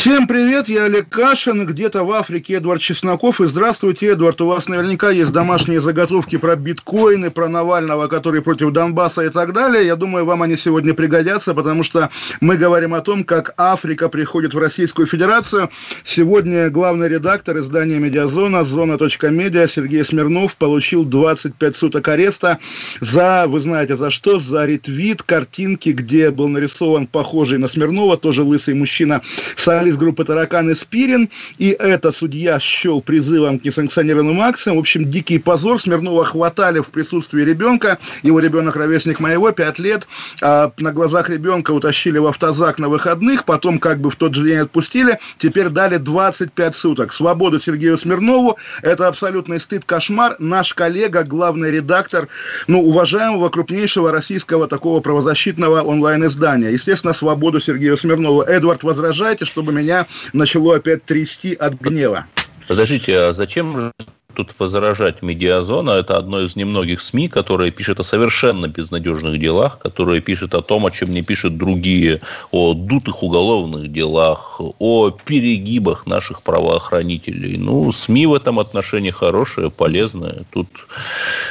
Всем 0.00 0.26
привет, 0.26 0.70
я 0.70 0.84
Олег 0.84 1.10
Кашин, 1.10 1.66
где-то 1.66 2.04
в 2.04 2.12
Африке 2.12 2.54
Эдвард 2.54 2.80
Чесноков. 2.80 3.42
И 3.42 3.44
здравствуйте, 3.44 4.06
Эдвард, 4.06 4.40
у 4.40 4.46
вас 4.46 4.66
наверняка 4.66 5.10
есть 5.10 5.30
домашние 5.30 5.82
заготовки 5.82 6.38
про 6.38 6.56
биткоины, 6.56 7.30
про 7.30 7.48
Навального, 7.48 8.06
который 8.06 8.40
против 8.40 8.72
Донбасса 8.72 9.26
и 9.26 9.28
так 9.28 9.52
далее. 9.52 9.84
Я 9.84 9.96
думаю, 9.96 10.24
вам 10.24 10.40
они 10.40 10.56
сегодня 10.56 10.94
пригодятся, 10.94 11.52
потому 11.52 11.82
что 11.82 12.08
мы 12.40 12.56
говорим 12.56 12.94
о 12.94 13.02
том, 13.02 13.24
как 13.24 13.52
Африка 13.58 14.08
приходит 14.08 14.54
в 14.54 14.58
Российскую 14.58 15.06
Федерацию. 15.06 15.68
Сегодня 16.02 16.70
главный 16.70 17.10
редактор 17.10 17.58
издания 17.58 17.98
«Медиазона», 17.98 18.64
зона.медиа 18.64 19.68
Сергей 19.68 20.04
Смирнов 20.06 20.56
получил 20.56 21.04
25 21.04 21.76
суток 21.76 22.08
ареста 22.08 22.58
за, 23.02 23.44
вы 23.46 23.60
знаете, 23.60 23.96
за 23.96 24.10
что? 24.10 24.38
За 24.38 24.64
ретвит 24.64 25.22
картинки, 25.22 25.90
где 25.90 26.30
был 26.30 26.48
нарисован 26.48 27.06
похожий 27.06 27.58
на 27.58 27.68
Смирнова, 27.68 28.16
тоже 28.16 28.44
лысый 28.44 28.72
мужчина, 28.72 29.20
солист 29.56 29.98
группы 29.98 30.24
«Таракан» 30.24 30.70
и 30.70 30.74
«Спирин», 30.74 31.28
и 31.58 31.70
это 31.70 32.12
судья 32.12 32.58
счел 32.58 33.00
призывом 33.00 33.58
к 33.58 33.64
несанкционированному 33.64 34.42
акциям. 34.42 34.76
В 34.76 34.80
общем, 34.80 35.10
дикий 35.10 35.38
позор. 35.38 35.80
Смирнова 35.80 36.24
хватали 36.24 36.80
в 36.80 36.88
присутствии 36.88 37.42
ребенка. 37.42 37.98
Его 38.22 38.38
ребенок 38.38 38.76
ровесник 38.76 39.20
моего, 39.20 39.52
5 39.52 39.78
лет. 39.78 40.06
А 40.42 40.72
на 40.78 40.92
глазах 40.92 41.28
ребенка 41.30 41.72
утащили 41.72 42.18
в 42.18 42.26
автозак 42.26 42.78
на 42.78 42.88
выходных, 42.88 43.44
потом 43.44 43.78
как 43.78 44.00
бы 44.00 44.10
в 44.10 44.16
тот 44.16 44.34
же 44.34 44.44
день 44.44 44.58
отпустили. 44.58 45.18
Теперь 45.38 45.68
дали 45.68 45.96
25 45.96 46.74
суток. 46.74 47.12
Свободу 47.12 47.58
Сергею 47.58 47.98
Смирнову. 47.98 48.56
Это 48.82 49.08
абсолютный 49.08 49.60
стыд, 49.60 49.84
кошмар. 49.84 50.36
Наш 50.38 50.74
коллега, 50.74 51.24
главный 51.24 51.70
редактор, 51.70 52.28
ну, 52.66 52.80
уважаемого 52.82 53.48
крупнейшего 53.48 54.10
российского 54.10 54.68
такого 54.68 55.00
правозащитного 55.00 55.82
онлайн-издания. 55.82 56.70
Естественно, 56.70 57.12
свободу 57.12 57.60
Сергею 57.60 57.96
Смирнову. 57.96 58.42
Эдвард, 58.42 58.82
возражайте, 59.30 59.44
чтобы 59.44 59.72
меня 59.72 60.06
начало 60.32 60.76
опять 60.76 61.04
трясти 61.04 61.54
от 61.54 61.74
гнева. 61.74 62.26
Подождите, 62.66 63.16
а 63.16 63.32
зачем 63.32 63.92
тут 64.34 64.52
возражать 64.58 65.22
медиазона? 65.22 65.92
Это 65.92 66.16
одно 66.16 66.40
из 66.40 66.56
немногих 66.56 67.02
СМИ, 67.02 67.28
которые 67.28 67.70
пишет 67.70 68.00
о 68.00 68.04
совершенно 68.04 68.66
безнадежных 68.66 69.38
делах, 69.38 69.78
которые 69.78 70.20
пишет 70.20 70.54
о 70.54 70.62
том, 70.62 70.86
о 70.86 70.90
чем 70.90 71.10
не 71.10 71.22
пишут 71.22 71.56
другие, 71.56 72.20
о 72.52 72.74
дутых 72.74 73.22
уголовных 73.22 73.92
делах, 73.92 74.60
о 74.78 75.10
перегибах 75.10 76.06
наших 76.06 76.42
правоохранителей. 76.42 77.56
Ну, 77.56 77.90
СМИ 77.92 78.26
в 78.26 78.34
этом 78.34 78.58
отношении 78.58 79.10
хорошие, 79.10 79.70
полезные. 79.70 80.42
Тут 80.52 80.68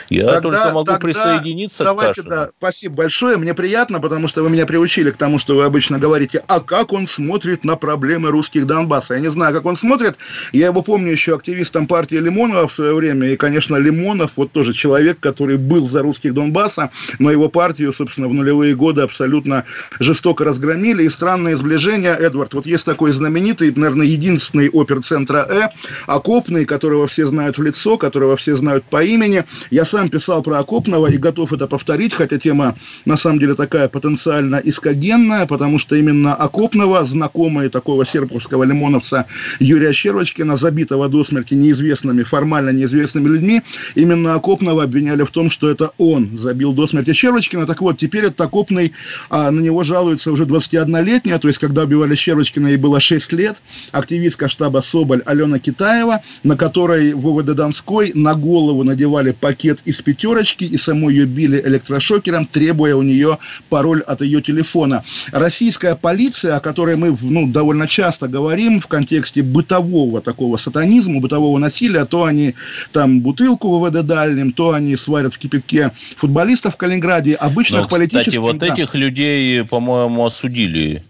я 0.10 0.26
Тогда- 0.26 0.42
только 0.42 0.74
могу 0.74 0.86
тогда 0.86 1.00
присоединиться 1.00 1.84
Давайте, 1.84 2.22
к 2.22 2.26
Кашину. 2.26 2.30
да, 2.30 2.50
спасибо 2.58 2.96
большое. 2.96 3.38
Мне 3.38 3.54
приятно, 3.54 4.00
потому 4.00 4.28
что 4.28 4.44
вы 4.44 4.50
меня 4.50 4.66
приучили 4.66 5.12
к 5.12 5.18
тому, 5.18 5.40
что 5.40 5.56
вы 5.56 5.66
обычно 5.66 6.00
говорите, 6.00 6.44
а 6.48 6.60
как 6.60 6.94
он 6.94 7.08
смотрит 7.08 7.64
на 7.64 7.76
проблемы 7.76 8.30
русских 8.30 8.66
Донбасса. 8.66 9.16
Я 9.16 9.20
не 9.20 9.32
знаю, 9.32 9.54
как 9.54 9.66
он 9.66 9.76
смотрит. 9.76 10.18
Я 10.54 10.68
его 10.68 10.82
помню 10.82 11.12
еще 11.12 11.36
активистом 11.36 11.88
партии 11.88 12.16
Лимонова 12.16 12.68
в 12.70 12.74
свое 12.74 12.94
время. 12.94 13.32
И, 13.32 13.36
конечно, 13.36 13.76
Лимонов, 13.76 14.32
вот 14.36 14.52
тоже 14.52 14.74
человек, 14.74 15.20
который 15.20 15.58
был 15.58 15.90
за 15.90 16.02
русских 16.02 16.34
Донбасса, 16.34 16.92
но 17.20 17.32
его 17.32 17.50
партию, 17.50 17.92
собственно, 17.92 18.28
в 18.28 18.34
нулевые 18.34 18.76
годы 18.76 19.02
абсолютно 19.02 19.66
жестоко 20.00 20.46
разгромили. 20.46 21.04
И 21.04 21.10
странное 21.10 21.58
сближение, 21.58 22.16
Эдвард, 22.16 22.54
вот 22.54 22.66
есть 22.66 22.86
такой 22.86 23.12
знаменитый, 23.12 23.74
наверное, 23.76 24.06
единственный 24.08 24.70
оперцентра 24.72 25.50
Э, 25.50 25.70
Окопный, 26.08 26.66
которого 26.66 27.08
все 27.08 27.28
знают 27.28 27.58
в 27.58 27.64
лицо, 27.64 27.98
которого 27.98 28.38
все 28.38 28.56
знают 28.56 28.84
по 28.86 29.04
имени. 29.04 29.44
Я 29.72 29.86
сам 29.86 30.10
писал 30.10 30.44
про 30.44 30.60
Окопного 30.60 31.08
и 31.08 31.18
готов 31.18 31.54
это 31.54 31.68
повторить, 31.68 32.14
хотя 32.14 32.38
тема 32.38 32.76
на 33.06 33.18
самом 33.18 33.40
деле 33.40 33.56
такая 33.56 33.90
потенциально 33.90 34.58
искогенная, 34.58 35.46
потому 35.46 35.80
что 35.80 35.96
именно 35.96 36.36
Окопного, 36.36 37.04
знакомые 37.04 37.70
такого 37.70 38.06
серпухского 38.06 38.64
лимоновца 38.64 39.26
Юрия 39.60 39.94
Щербочкина, 39.94 40.58
забитого 40.58 41.10
до 41.10 41.24
смерти 41.24 41.56
неизвестными, 41.56 42.24
формально 42.60 42.78
неизвестными 42.78 43.28
людьми, 43.28 43.62
именно 43.96 44.36
Окопного 44.36 44.84
обвиняли 44.84 45.24
в 45.24 45.32
том, 45.32 45.50
что 45.50 45.70
это 45.70 45.92
он 45.98 46.38
забил 46.38 46.74
до 46.74 46.88
смерти 46.88 47.14
Щербочкина. 47.14 47.66
Так 47.66 47.82
вот, 47.82 47.98
теперь 47.98 48.26
этот 48.26 48.42
Окопный, 48.42 48.92
а, 49.30 49.52
на 49.52 49.62
него 49.62 49.84
жалуется 49.84 50.32
уже 50.32 50.46
21-летняя, 50.46 51.40
то 51.40 51.48
есть 51.48 51.60
когда 51.60 51.84
убивали 51.84 52.16
Щербочкина, 52.16 52.68
ей 52.68 52.78
было 52.78 53.00
6 53.00 53.34
лет, 53.34 53.62
активистка 53.92 54.48
штаба 54.48 54.82
Соболь 54.82 55.22
Алена 55.26 55.60
Китаева, 55.60 56.22
на 56.44 56.58
которой 56.58 57.14
в 57.14 57.44
Донской 57.44 58.12
на 58.14 58.36
голову 58.36 58.84
надевали 58.84 59.32
пакет 59.32 59.80
из 59.86 60.02
пятерочки 60.02 60.66
и 60.66 60.78
саму 60.78 61.10
ее 61.10 61.26
били 61.26 61.62
электрошокером, 61.66 62.46
требуя 62.46 62.96
у 62.96 63.02
нее 63.02 63.38
пароль 63.70 64.02
от 64.02 64.22
ее 64.22 64.42
телефона. 64.42 65.04
Российская 65.32 65.96
полиция, 65.96 66.58
о 66.58 66.60
которой 66.60 66.96
мы 66.96 67.16
ну, 67.22 67.48
довольно 67.48 67.88
часто 67.88 68.28
говорим 68.28 68.82
в 68.82 68.88
контексте 68.88 69.42
бытового 69.42 70.22
такого 70.22 70.58
сатанизма, 70.58 71.20
бытового 71.20 71.58
насилия, 71.58 72.06
то 72.06 72.24
они 72.24 72.49
там 72.92 73.22
бутылку 73.22 73.78
в 73.78 73.90
ВВД 73.90 74.06
дальним, 74.06 74.52
то 74.52 74.74
они 74.74 74.96
сварят 74.96 75.34
в 75.34 75.38
кипятке 75.38 75.92
футболистов 76.18 76.76
в 76.76 76.78
Калининграде, 76.78 77.36
обычных 77.36 77.84
Но, 77.84 77.88
политических... 77.88 78.24
кстати, 78.24 78.38
вот 78.38 78.58
да. 78.58 78.74
этих 78.74 78.96
людей, 78.96 79.66
по-моему, 79.66 80.26
осудили. 80.26 81.04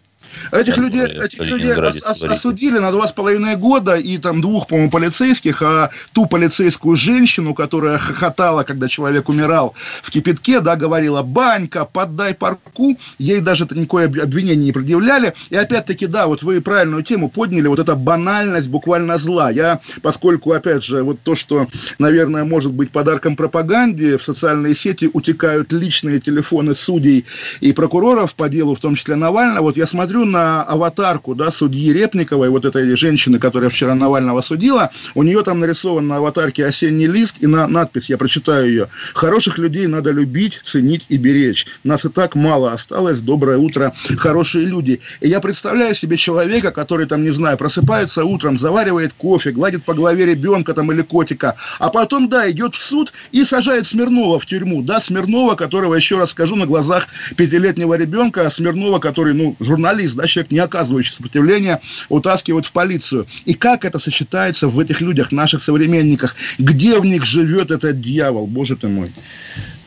Этих 0.52 0.76
Как 0.76 0.84
людей, 0.84 1.02
говорят, 1.02 1.24
этих 1.24 1.40
людей 1.42 1.74
ос- 1.74 2.02
ос- 2.02 2.24
осудили 2.24 2.78
на 2.80 2.92
два 2.92 3.08
с 3.08 3.12
половиной 3.12 3.56
года 3.56 3.96
и 3.96 4.18
там 4.18 4.42
двух, 4.42 4.68
по-моему, 4.68 4.90
полицейских, 4.92 5.62
а 5.62 5.90
ту 6.14 6.26
полицейскую 6.26 6.96
женщину, 6.96 7.54
которая 7.54 7.98
хохотала, 7.98 8.64
когда 8.64 8.88
человек 8.88 9.30
умирал 9.30 9.74
в 10.02 10.12
кипятке, 10.12 10.60
да, 10.60 10.76
говорила, 10.76 11.22
банька, 11.22 11.86
поддай 11.86 12.34
парку, 12.34 12.98
ей 13.18 13.42
даже 13.42 13.68
никакое 13.72 14.06
об- 14.06 14.20
обвинение 14.20 14.66
не 14.66 14.72
предъявляли. 14.72 15.34
И 15.50 15.56
опять-таки, 15.56 16.08
да, 16.08 16.28
вот 16.28 16.44
вы 16.44 16.62
правильную 16.62 17.04
тему 17.04 17.30
подняли, 17.30 17.68
вот 17.68 17.80
эта 17.80 17.96
банальность 17.96 18.70
буквально 18.70 19.18
зла. 19.18 19.50
Я, 19.52 19.80
поскольку, 20.02 20.52
опять 20.54 20.84
же, 20.84 21.04
вот 21.04 21.20
то, 21.22 21.36
что, 21.36 21.68
наверное, 21.98 22.44
может 22.44 22.72
быть 22.72 22.92
подарком 22.92 23.36
пропаганде, 23.36 24.18
в 24.18 24.24
социальные 24.24 24.76
сети 24.76 25.10
утекают 25.12 25.72
личные 25.72 26.20
телефоны 26.20 26.74
судей 26.76 27.26
и 27.62 27.74
прокуроров 27.74 28.34
по 28.36 28.50
делу, 28.50 28.76
в 28.76 28.80
том 28.80 28.96
числе 28.96 29.16
Навального. 29.16 29.64
Вот 29.64 29.78
я 29.78 29.86
смотрю 29.88 30.19
на 30.26 30.64
аватарку, 30.64 31.36
да, 31.36 31.52
судьи 31.52 31.92
Репниковой, 31.94 32.50
вот 32.50 32.66
этой 32.66 32.96
женщины, 32.96 33.40
которая 33.40 33.70
вчера 33.70 33.96
Навального 33.96 34.42
судила, 34.42 34.92
у 35.16 35.24
нее 35.24 35.44
там 35.44 35.60
нарисован 35.60 36.08
на 36.08 36.18
аватарке 36.18 36.66
осенний 36.66 37.08
лист 37.08 37.38
и 37.40 37.48
на 37.48 37.68
надпись, 37.68 38.10
я 38.10 38.18
прочитаю 38.18 38.68
ее, 38.68 38.90
«Хороших 39.14 39.58
людей 39.58 39.88
надо 39.88 40.12
любить, 40.12 40.60
ценить 40.64 41.06
и 41.10 41.18
беречь. 41.18 41.68
Нас 41.84 42.06
и 42.06 42.10
так 42.10 42.36
мало 42.36 42.74
осталось. 42.74 43.22
Доброе 43.22 43.58
утро, 43.58 43.94
хорошие 44.18 44.66
люди». 44.66 45.02
И 45.22 45.28
я 45.28 45.40
представляю 45.40 45.96
себе 45.96 46.18
человека, 46.18 46.72
который 46.72 47.06
там, 47.06 47.24
не 47.24 47.32
знаю, 47.32 47.58
просыпается 47.58 48.24
утром, 48.26 48.58
заваривает 48.58 49.14
кофе, 49.14 49.52
гладит 49.52 49.84
по 49.84 49.94
голове 49.94 50.26
ребенка 50.26 50.74
там 50.74 50.92
или 50.92 51.02
котика, 51.02 51.56
а 51.80 51.90
потом, 51.90 52.30
да, 52.30 52.50
идет 52.50 52.76
в 52.76 52.82
суд 52.82 53.14
и 53.32 53.44
сажает 53.44 53.86
Смирнова 53.86 54.40
в 54.40 54.46
тюрьму, 54.46 54.82
да, 54.82 55.00
Смирнова, 55.00 55.56
которого, 55.56 55.96
еще 55.96 56.18
раз 56.18 56.32
скажу, 56.32 56.56
на 56.56 56.66
глазах 56.66 57.08
пятилетнего 57.36 57.96
ребенка, 57.96 58.50
Смирнова, 58.50 59.00
который, 59.00 59.34
ну, 59.34 59.56
журналист, 59.60 60.09
да, 60.16 60.28
человек, 60.28 60.52
не 60.52 60.60
оказывающий 60.60 61.14
сопротивления, 61.14 61.82
утаскивают 62.10 62.66
в 62.66 62.72
полицию. 62.72 63.28
И 63.46 63.54
как 63.54 63.86
это 63.86 64.00
сочетается 64.00 64.68
в 64.68 64.80
этих 64.80 65.02
людях, 65.02 65.32
наших 65.32 65.64
современниках? 65.64 66.36
Где 66.58 67.00
в 67.00 67.06
них 67.06 67.26
живет 67.26 67.72
этот 67.72 68.00
дьявол, 68.00 68.48
боже 68.48 68.76
ты 68.76 68.88
мой? 68.88 69.12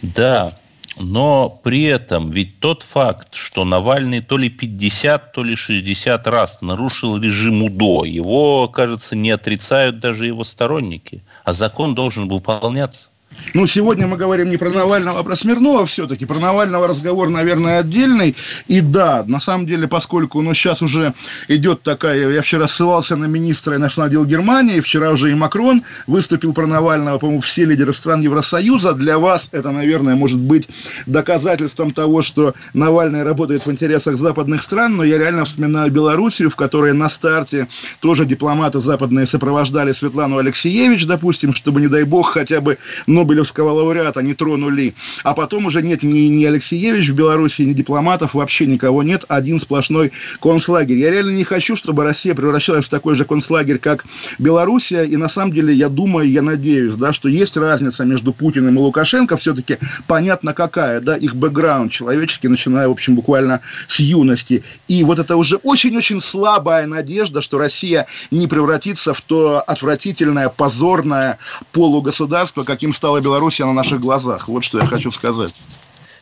Да, 0.03 0.59
но 0.99 1.49
при 1.63 1.85
этом 1.85 2.31
ведь 2.31 2.61
тот 2.61 2.83
факт, 2.83 3.35
что 3.35 3.65
Навальный 3.65 4.21
то 4.21 4.37
ли 4.37 4.49
50, 4.51 5.33
то 5.33 5.43
ли 5.43 5.57
60 5.57 6.27
раз 6.27 6.59
нарушил 6.61 7.19
режим 7.19 7.63
УДО, 7.63 8.05
его, 8.05 8.69
кажется, 8.69 9.17
не 9.17 9.31
отрицают 9.31 10.01
даже 10.01 10.27
его 10.27 10.45
сторонники. 10.45 11.23
А 11.45 11.53
закон 11.53 11.95
должен 11.95 12.29
выполняться. 12.29 13.09
Ну, 13.55 13.67
сегодня 13.67 14.07
мы 14.07 14.17
говорим 14.17 14.49
не 14.49 14.57
про 14.57 14.71
Навального, 14.71 15.21
а 15.21 15.23
про 15.23 15.37
Смирнова 15.37 15.85
все-таки. 15.87 16.25
Про 16.25 16.39
Навального 16.39 16.87
разговор, 16.87 17.29
наверное, 17.29 17.81
отдельный. 17.81 18.35
И 18.67 18.81
да, 18.81 19.25
на 19.27 19.41
самом 19.41 19.67
деле, 19.67 19.89
поскольку 19.89 20.41
ну, 20.41 20.55
сейчас 20.55 20.83
уже 20.83 21.13
идет 21.49 21.83
такая... 21.83 22.31
Я 22.31 22.43
вчера 22.43 22.67
ссылался 22.67 23.17
на 23.17 23.27
министра 23.27 23.77
иностранных 23.77 24.13
дел 24.13 24.25
Германии, 24.25 24.81
вчера 24.81 25.11
уже 25.11 25.31
и 25.31 25.35
Макрон 25.35 25.83
выступил 26.07 26.55
про 26.55 26.67
Навального, 26.67 27.19
по-моему, 27.19 27.43
все 27.43 27.65
лидеры 27.65 27.93
стран 27.93 28.23
Евросоюза. 28.23 28.95
Для 28.95 29.19
вас 29.19 29.49
это, 29.53 29.71
наверное, 29.71 30.15
может 30.15 30.39
быть 30.39 30.69
доказательством 31.07 31.91
того, 31.91 32.23
что 32.23 32.55
Навальный 32.73 33.23
работает 33.23 33.67
в 33.67 33.71
интересах 33.71 34.17
западных 34.17 34.63
стран, 34.63 34.97
но 34.97 35.05
я 35.05 35.19
реально 35.19 35.45
вспоминаю 35.45 35.91
Белоруссию, 35.91 36.51
в 36.51 36.57
которой 36.57 36.93
на 36.95 37.11
старте 37.11 37.69
тоже 38.01 38.25
дипломаты 38.25 38.79
западные 38.79 39.27
сопровождали 39.27 39.93
Светлану 39.93 40.39
Алексеевич, 40.39 41.07
допустим, 41.07 41.53
чтобы, 41.55 41.81
не 41.81 41.89
дай 41.89 42.05
бог, 42.05 42.33
хотя 42.33 42.61
бы 42.61 42.79
Нобелевского 43.23 43.71
лауреата 43.71 44.21
не 44.21 44.35
тронули. 44.35 44.95
А 45.23 45.35
потом 45.35 45.67
уже 45.67 45.81
нет 45.81 46.03
ни, 46.03 46.27
ни 46.27 46.45
Алексеевич 46.45 47.09
в 47.09 47.15
Беларуси, 47.15 47.63
ни 47.63 47.73
дипломатов, 47.73 48.35
вообще 48.35 48.67
никого 48.67 49.03
нет. 49.03 49.25
Один 49.29 49.61
сплошной 49.61 50.13
концлагерь. 50.41 50.97
Я 50.97 51.11
реально 51.11 51.31
не 51.31 51.45
хочу, 51.45 51.77
чтобы 51.77 52.03
Россия 52.03 52.35
превращалась 52.35 52.87
в 52.87 52.91
такой 52.91 53.15
же 53.15 53.25
концлагерь, 53.25 53.79
как 53.79 54.05
Белоруссия. 54.39 55.05
И 55.05 55.17
на 55.17 55.29
самом 55.29 55.53
деле 55.53 55.73
я 55.73 55.89
думаю, 55.89 56.29
я 56.29 56.43
надеюсь, 56.43 56.95
да, 56.95 57.13
что 57.13 57.29
есть 57.29 57.57
разница 57.57 58.05
между 58.05 58.33
Путиным 58.33 58.77
и 58.77 58.79
Лукашенко. 58.79 59.37
Все-таки 59.37 59.79
понятно 60.07 60.53
какая, 60.53 61.01
да, 61.01 61.17
их 61.17 61.37
бэкграунд 61.37 61.93
человеческий, 61.93 62.49
начиная, 62.49 62.89
в 62.89 62.93
общем, 62.93 63.15
буквально 63.15 63.61
с 63.87 64.01
юности. 64.01 64.65
И 64.89 65.05
вот 65.05 65.21
это 65.21 65.37
уже 65.37 65.57
очень-очень 65.57 66.21
слабая 66.21 66.87
надежда, 66.87 67.41
что 67.41 67.59
Россия 67.59 68.07
не 68.33 68.49
превратится 68.49 69.15
в 69.15 69.21
то 69.21 69.61
отвратительное, 69.61 70.49
позорное 70.49 71.39
полугосударство, 71.71 72.65
каким 72.65 72.93
стала 73.13 73.21
Белоруссия 73.21 73.65
на 73.65 73.73
наших 73.73 74.01
глазах. 74.01 74.49
Вот 74.49 74.65
что 74.65 74.79
я 74.79 74.87
хочу 74.87 75.11
сказать. 75.11 75.55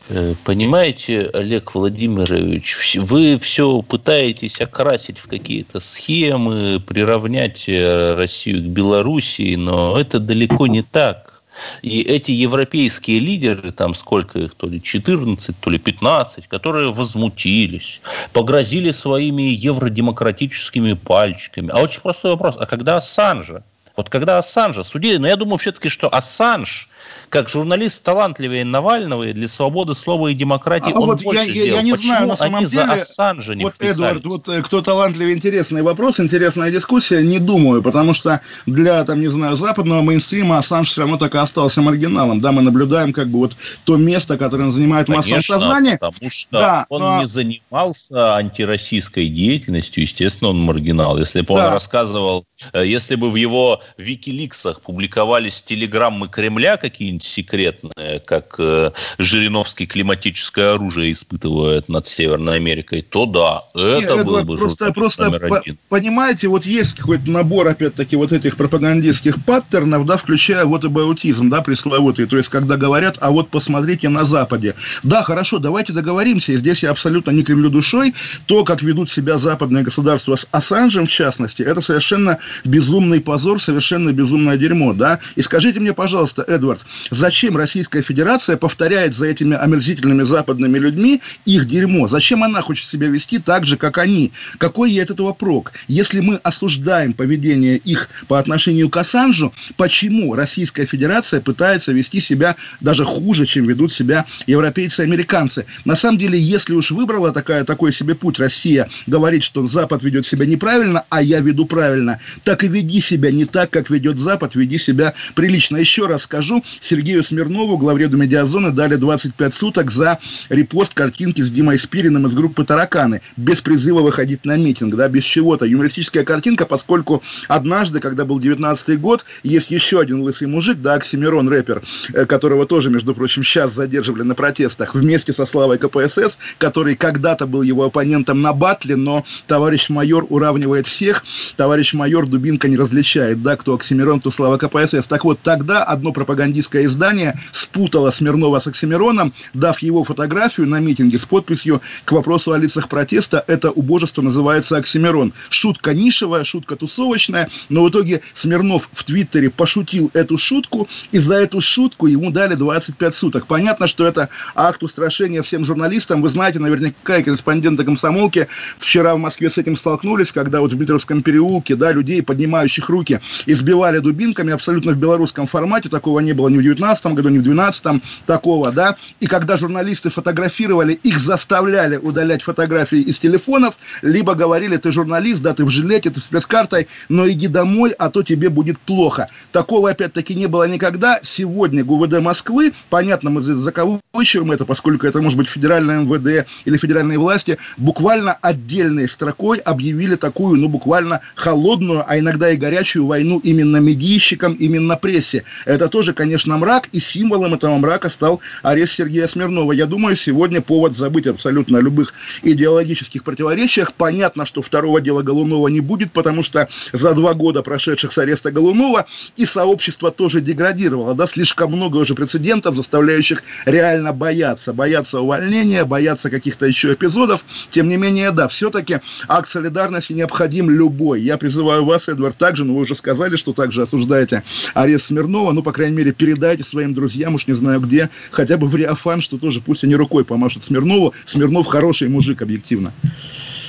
Э, 0.09 0.35
понимаете, 0.43 1.29
Олег 1.33 1.73
Владимирович, 1.73 2.97
вы 2.97 3.37
все 3.37 3.81
пытаетесь 3.81 4.59
окрасить 4.59 5.19
в 5.19 5.27
какие-то 5.27 5.79
схемы, 5.79 6.81
приравнять 6.85 7.69
э, 7.69 8.15
Россию 8.15 8.63
к 8.63 8.73
Белоруссии, 8.73 9.55
но 9.55 9.97
это 9.97 10.19
далеко 10.19 10.67
не 10.67 10.81
так. 10.81 11.33
И 11.81 12.01
эти 12.01 12.31
европейские 12.31 13.19
лидеры, 13.19 13.71
там 13.71 13.93
сколько 13.93 14.39
их, 14.39 14.55
то 14.55 14.67
ли 14.67 14.81
14, 14.81 15.55
то 15.57 15.69
ли 15.69 15.77
15, 15.77 16.47
которые 16.47 16.91
возмутились, 16.91 18.01
погрозили 18.33 18.91
своими 18.91 19.43
евродемократическими 19.43 20.93
пальчиками. 20.93 21.69
А 21.71 21.79
очень 21.79 22.01
простой 22.01 22.31
вопрос, 22.31 22.55
а 22.59 22.65
когда 22.65 22.97
Ассанжа? 22.97 23.63
Вот 23.95 24.09
когда 24.09 24.37
Ассанжа 24.37 24.83
судили, 24.83 25.17
но 25.17 25.27
я 25.27 25.35
думаю 25.35 25.57
все-таки, 25.57 25.89
что 25.89 26.07
Ассанж 26.13 26.87
как 27.31 27.47
журналист 27.47 28.03
талантливее 28.03 28.65
Навального 28.65 29.23
и 29.23 29.33
для 29.33 29.47
свободы 29.47 29.95
слова 29.95 30.27
и 30.27 30.33
демократии 30.33 30.91
а 30.93 30.99
он 30.99 31.07
вот 31.07 31.23
больше 31.23 31.45
я, 31.45 31.49
сделал. 31.49 31.77
Я, 31.77 31.81
не 31.81 31.91
Почему 31.93 32.07
знаю, 32.07 32.27
на 32.27 32.35
самом 32.35 32.55
они 32.55 32.65
деле, 32.65 32.85
за 32.85 32.93
Ассанжа 32.93 33.55
не 33.55 33.63
вот, 33.63 33.75
Эдвард, 33.79 34.25
вот 34.25 34.49
э, 34.49 34.61
кто 34.61 34.81
талантливее, 34.81 35.33
интересный 35.33 35.81
вопрос, 35.81 36.19
интересная 36.19 36.69
дискуссия, 36.71 37.23
не 37.23 37.39
думаю, 37.39 37.81
потому 37.81 38.13
что 38.13 38.41
для, 38.65 39.03
там, 39.05 39.21
не 39.21 39.29
знаю, 39.29 39.55
западного 39.55 40.01
мейнстрима 40.01 40.57
Ассанж 40.57 40.89
все 40.89 41.01
равно 41.01 41.17
так 41.17 41.33
и 41.33 41.37
остался 41.37 41.81
маргиналом, 41.81 42.41
да, 42.41 42.51
мы 42.51 42.61
наблюдаем 42.61 43.13
как 43.13 43.29
бы 43.29 43.39
вот 43.39 43.55
то 43.85 43.95
место, 43.95 44.37
которое 44.37 44.65
он 44.65 44.73
занимает 44.73 45.07
в 45.07 45.11
массовом 45.11 45.41
сознании. 45.41 45.97
потому 45.97 46.29
что 46.29 46.59
да, 46.59 46.85
он 46.89 47.01
но... 47.01 47.21
не 47.21 47.27
занимался 47.27 48.35
антироссийской 48.35 49.27
деятельностью, 49.27 50.03
естественно, 50.03 50.49
он 50.49 50.59
маргинал. 50.59 51.17
Если 51.17 51.39
бы 51.39 51.55
да. 51.55 51.67
он 51.67 51.73
рассказывал, 51.73 52.43
э, 52.73 52.85
если 52.85 53.15
бы 53.15 53.31
в 53.31 53.35
его 53.35 53.81
Викиликсах 53.97 54.81
публиковались 54.81 55.61
телеграммы 55.61 56.27
Кремля 56.27 56.75
какие-нибудь 56.75 57.20
секретное, 57.23 58.19
как 58.19 58.55
э, 58.57 58.91
Жириновский 59.17 59.85
климатическое 59.85 60.73
оружие 60.73 61.11
испытывает 61.11 61.89
над 61.89 62.07
Северной 62.07 62.55
Америкой, 62.55 63.01
то 63.01 63.25
да, 63.25 63.59
это 63.75 64.15
Нет, 64.15 64.25
было 64.25 64.41
бы 64.43 64.57
просто, 64.57 64.91
просто 64.93 65.25
номер 65.25 65.53
один. 65.53 65.77
Понимаете, 65.89 66.47
вот 66.47 66.65
есть 66.65 66.95
какой-то 66.95 67.29
набор, 67.31 67.67
опять-таки, 67.67 68.15
вот 68.15 68.31
этих 68.31 68.57
пропагандистских 68.57 69.43
паттернов, 69.43 70.05
да, 70.05 70.17
включая 70.17 70.65
вот 70.65 70.83
аутизм, 70.83 71.49
да, 71.49 71.61
пресловутый, 71.61 72.25
то 72.25 72.37
есть, 72.37 72.49
когда 72.49 72.77
говорят, 72.77 73.17
а 73.21 73.31
вот 73.31 73.49
посмотрите 73.49 74.09
на 74.09 74.25
Западе. 74.25 74.75
Да, 75.03 75.23
хорошо, 75.23 75.59
давайте 75.59 75.93
договоримся, 75.93 76.53
и 76.53 76.57
здесь 76.57 76.83
я 76.83 76.91
абсолютно 76.91 77.31
не 77.31 77.43
кривлю 77.43 77.69
душой, 77.69 78.13
то, 78.45 78.63
как 78.63 78.81
ведут 78.81 79.09
себя 79.09 79.37
западные 79.37 79.83
государства 79.83 80.35
с 80.35 80.47
Ассанжем, 80.51 81.05
в 81.05 81.09
частности, 81.09 81.63
это 81.63 81.81
совершенно 81.81 82.37
безумный 82.63 83.21
позор, 83.21 83.61
совершенно 83.61 84.11
безумное 84.11 84.57
дерьмо, 84.57 84.93
да, 84.93 85.19
и 85.35 85.41
скажите 85.41 85.79
мне, 85.79 85.93
пожалуйста, 85.93 86.43
Эдвард, 86.47 86.85
зачем 87.11 87.55
Российская 87.57 88.01
Федерация 88.01 88.57
повторяет 88.57 89.13
за 89.13 89.27
этими 89.27 89.55
омерзительными 89.55 90.23
западными 90.23 90.79
людьми 90.79 91.21
их 91.45 91.67
дерьмо? 91.67 92.07
Зачем 92.07 92.43
она 92.43 92.61
хочет 92.61 92.87
себя 92.87 93.07
вести 93.07 93.37
так 93.37 93.67
же, 93.67 93.77
как 93.77 93.99
они? 93.99 94.31
Какой 94.57 94.89
ей 94.91 95.03
от 95.03 95.11
этого 95.11 95.33
прок? 95.33 95.73
Если 95.87 96.21
мы 96.21 96.37
осуждаем 96.37 97.13
поведение 97.13 97.77
их 97.77 98.09
по 98.27 98.39
отношению 98.39 98.89
к 98.89 98.97
Ассанжу, 98.97 99.53
почему 99.77 100.33
Российская 100.33 100.85
Федерация 100.85 101.41
пытается 101.41 101.91
вести 101.91 102.21
себя 102.21 102.55
даже 102.79 103.03
хуже, 103.03 103.45
чем 103.45 103.67
ведут 103.67 103.91
себя 103.91 104.25
европейцы 104.47 105.03
и 105.03 105.05
американцы? 105.05 105.65
На 105.85 105.95
самом 105.95 106.17
деле, 106.17 106.39
если 106.39 106.73
уж 106.73 106.91
выбрала 106.91 107.31
такая, 107.31 107.63
такой 107.63 107.91
себе 107.91 108.15
путь 108.15 108.39
Россия, 108.39 108.89
говорит, 109.05 109.43
что 109.43 109.67
Запад 109.67 110.01
ведет 110.01 110.25
себя 110.25 110.45
неправильно, 110.45 111.03
а 111.09 111.21
я 111.21 111.41
веду 111.41 111.65
правильно, 111.65 112.19
так 112.43 112.63
и 112.63 112.67
веди 112.67 113.01
себя 113.01 113.31
не 113.31 113.45
так, 113.45 113.69
как 113.69 113.89
ведет 113.89 114.17
Запад, 114.17 114.55
веди 114.55 114.77
себя 114.77 115.13
прилично. 115.35 115.77
Еще 115.77 116.07
раз 116.07 116.23
скажу, 116.23 116.63
Сергей 116.79 117.00
Сергею 117.01 117.23
Смирнову, 117.23 117.79
главреду 117.79 118.15
«Медиазоны», 118.15 118.69
дали 118.69 118.95
25 118.95 119.51
суток 119.55 119.89
за 119.89 120.19
репост 120.49 120.93
картинки 120.93 121.41
с 121.41 121.49
Димой 121.49 121.79
Спириным 121.79 122.27
из 122.27 122.35
группы 122.35 122.63
«Тараканы», 122.63 123.21
без 123.37 123.59
призыва 123.59 124.01
выходить 124.01 124.45
на 124.45 124.55
митинг, 124.55 124.93
да, 124.93 125.07
без 125.07 125.23
чего-то. 125.23 125.65
Юмористическая 125.65 126.23
картинка, 126.23 126.67
поскольку 126.67 127.23
однажды, 127.47 128.01
когда 128.01 128.23
был 128.23 128.37
19 128.37 129.01
год, 129.01 129.25
есть 129.41 129.71
еще 129.71 129.99
один 129.99 130.21
лысый 130.21 130.47
мужик, 130.47 130.77
да, 130.79 130.93
Оксимирон, 130.93 131.49
рэпер, 131.49 131.81
э, 132.13 132.27
которого 132.27 132.67
тоже, 132.67 132.91
между 132.91 133.15
прочим, 133.15 133.43
сейчас 133.43 133.73
задерживали 133.73 134.21
на 134.21 134.35
протестах, 134.35 134.93
вместе 134.93 135.33
со 135.33 135.47
Славой 135.47 135.79
КПСС, 135.79 136.37
который 136.59 136.93
когда-то 136.93 137.47
был 137.47 137.63
его 137.63 137.85
оппонентом 137.85 138.41
на 138.41 138.53
батле, 138.53 138.95
но 138.95 139.25
товарищ 139.47 139.89
майор 139.89 140.27
уравнивает 140.29 140.85
всех, 140.85 141.23
товарищ 141.57 141.95
майор 141.95 142.27
Дубинка 142.27 142.67
не 142.67 142.77
различает, 142.77 143.41
да, 143.41 143.55
кто 143.55 143.73
Оксимирон, 143.73 144.19
кто 144.19 144.29
Слава 144.29 144.59
КПСС. 144.59 145.07
Так 145.07 145.25
вот, 145.25 145.39
тогда 145.41 145.83
одно 145.83 146.11
пропагандистское 146.11 146.90
издание 146.91 147.39
спутало 147.51 148.11
Смирнова 148.11 148.59
с 148.59 148.67
Оксимироном, 148.67 149.33
дав 149.53 149.81
его 149.81 150.03
фотографию 150.03 150.67
на 150.67 150.79
митинге 150.79 151.17
с 151.17 151.25
подписью 151.25 151.81
к 152.05 152.11
вопросу 152.11 152.51
о 152.51 152.57
лицах 152.57 152.89
протеста. 152.89 153.43
Это 153.47 153.71
убожество 153.71 154.21
называется 154.21 154.77
Оксимирон. 154.77 155.33
Шутка 155.49 155.93
нишевая, 155.93 156.43
шутка 156.43 156.75
тусовочная, 156.75 157.49
но 157.69 157.83
в 157.83 157.89
итоге 157.89 158.21
Смирнов 158.33 158.89
в 158.93 159.03
Твиттере 159.03 159.49
пошутил 159.49 160.11
эту 160.13 160.37
шутку, 160.37 160.87
и 161.11 161.19
за 161.19 161.35
эту 161.37 161.61
шутку 161.61 162.07
ему 162.07 162.31
дали 162.31 162.55
25 162.55 163.15
суток. 163.15 163.47
Понятно, 163.47 163.87
что 163.87 164.05
это 164.05 164.29
акт 164.55 164.83
устрашения 164.83 165.41
всем 165.41 165.65
журналистам. 165.65 166.21
Вы 166.21 166.29
знаете, 166.29 166.59
наверняка 166.59 167.17
и 167.17 167.23
корреспонденты 167.23 167.85
комсомолки 167.85 168.47
вчера 168.77 169.15
в 169.15 169.19
Москве 169.19 169.49
с 169.49 169.57
этим 169.57 169.77
столкнулись, 169.77 170.31
когда 170.31 170.59
вот 170.59 170.73
в 170.73 170.75
Дмитровском 170.75 171.21
переулке, 171.21 171.75
да, 171.75 171.91
людей, 171.91 172.21
поднимающих 172.21 172.89
руки, 172.89 173.19
избивали 173.45 173.99
дубинками 173.99 174.51
абсолютно 174.51 174.91
в 174.91 174.97
белорусском 174.97 175.47
формате. 175.47 175.89
Такого 175.89 176.19
не 176.19 176.33
было 176.33 176.49
ни 176.49 176.57
в 176.57 176.61
19 176.75 177.01
2012 177.01 177.13
году, 177.13 177.29
не 177.29 177.39
в 177.39 177.43
2012 177.43 178.25
такого, 178.25 178.71
да, 178.71 178.95
и 179.19 179.27
когда 179.27 179.57
журналисты 179.57 180.09
фотографировали, 180.09 180.93
их 180.93 181.19
заставляли 181.19 181.97
удалять 181.97 182.41
фотографии 182.41 182.99
из 182.99 183.19
телефонов, 183.19 183.77
либо 184.01 184.35
говорили, 184.35 184.77
ты 184.77 184.91
журналист, 184.91 185.41
да, 185.41 185.53
ты 185.53 185.65
в 185.65 185.69
жилете, 185.69 186.09
ты 186.09 186.19
с 186.19 186.25
спецкартой, 186.25 186.87
но 187.09 187.29
иди 187.29 187.47
домой, 187.47 187.91
а 187.97 188.09
то 188.09 188.23
тебе 188.23 188.49
будет 188.49 188.79
плохо. 188.79 189.27
Такого, 189.51 189.89
опять-таки, 189.89 190.35
не 190.35 190.47
было 190.47 190.67
никогда. 190.67 191.19
Сегодня 191.23 191.83
ГУВД 191.83 192.19
Москвы, 192.19 192.73
понятно, 192.89 193.29
мы 193.29 193.41
закавычиваем 193.41 194.51
это, 194.51 194.65
поскольку 194.65 195.07
это 195.07 195.21
может 195.21 195.37
быть 195.37 195.47
федеральное 195.47 195.99
МВД 196.01 196.47
или 196.65 196.77
федеральные 196.77 197.17
власти, 197.17 197.57
буквально 197.77 198.33
отдельной 198.33 199.07
строкой 199.07 199.57
объявили 199.59 200.15
такую, 200.15 200.59
ну, 200.59 200.67
буквально 200.67 201.21
холодную, 201.35 202.03
а 202.07 202.17
иногда 202.17 202.49
и 202.49 202.57
горячую 202.57 203.05
войну 203.05 203.39
именно 203.43 203.77
медийщикам, 203.77 204.53
именно 204.53 204.95
прессе. 204.95 205.43
Это 205.65 205.87
тоже, 205.87 206.13
конечно, 206.13 206.55
мрак, 206.61 206.87
и 206.91 206.99
символом 206.99 207.55
этого 207.55 207.75
мрака 207.77 208.09
стал 208.09 208.39
арест 208.61 208.93
Сергея 208.93 209.27
Смирнова. 209.27 209.71
Я 209.71 209.87
думаю, 209.87 210.15
сегодня 210.15 210.61
повод 210.61 210.95
забыть 210.95 211.27
абсолютно 211.27 211.79
о 211.79 211.81
любых 211.81 212.13
идеологических 212.43 213.23
противоречиях. 213.23 213.93
Понятно, 213.93 214.45
что 214.45 214.61
второго 214.61 215.01
дела 215.01 215.23
Голунова 215.23 215.67
не 215.67 215.81
будет, 215.81 216.11
потому 216.11 216.43
что 216.43 216.67
за 216.93 217.13
два 217.13 217.33
года, 217.33 217.63
прошедших 217.63 218.13
с 218.13 218.17
ареста 218.17 218.51
Голунова, 218.51 219.05
и 219.35 219.45
сообщество 219.45 220.11
тоже 220.11 220.39
деградировало. 220.39 221.15
Да, 221.15 221.25
слишком 221.27 221.71
много 221.71 221.97
уже 221.97 222.13
прецедентов, 222.13 222.75
заставляющих 222.75 223.43
реально 223.65 224.13
бояться. 224.13 224.71
Бояться 224.71 225.19
увольнения, 225.19 225.83
бояться 225.83 226.29
каких-то 226.29 226.67
еще 226.67 226.93
эпизодов. 226.93 227.43
Тем 227.71 227.89
не 227.89 227.97
менее, 227.97 228.31
да, 228.31 228.47
все-таки 228.47 228.99
акт 229.27 229.49
солидарности 229.49 230.13
необходим 230.13 230.69
любой. 230.69 231.21
Я 231.21 231.37
призываю 231.37 231.85
вас, 231.85 232.07
Эдвард, 232.07 232.37
также, 232.37 232.65
но 232.65 232.75
вы 232.75 232.81
уже 232.81 232.95
сказали, 232.95 233.35
что 233.35 233.53
также 233.53 233.81
осуждаете 233.81 234.43
арест 234.75 235.07
Смирнова, 235.07 235.51
ну, 235.51 235.63
по 235.63 235.71
крайней 235.71 235.97
мере, 235.97 236.11
передайте 236.51 236.69
своим 236.69 236.93
друзьям, 236.93 237.35
уж 237.35 237.47
не 237.47 237.53
знаю 237.53 237.79
где, 237.79 238.09
хотя 238.31 238.57
бы 238.57 238.67
в 238.67 238.75
Риафан, 238.75 239.21
что 239.21 239.37
тоже 239.37 239.61
пусть 239.61 239.83
они 239.83 239.95
рукой 239.95 240.23
помашут 240.25 240.63
Смирнову. 240.63 241.13
Смирнов 241.25 241.67
хороший 241.67 242.09
мужик, 242.09 242.41
объективно. 242.41 242.91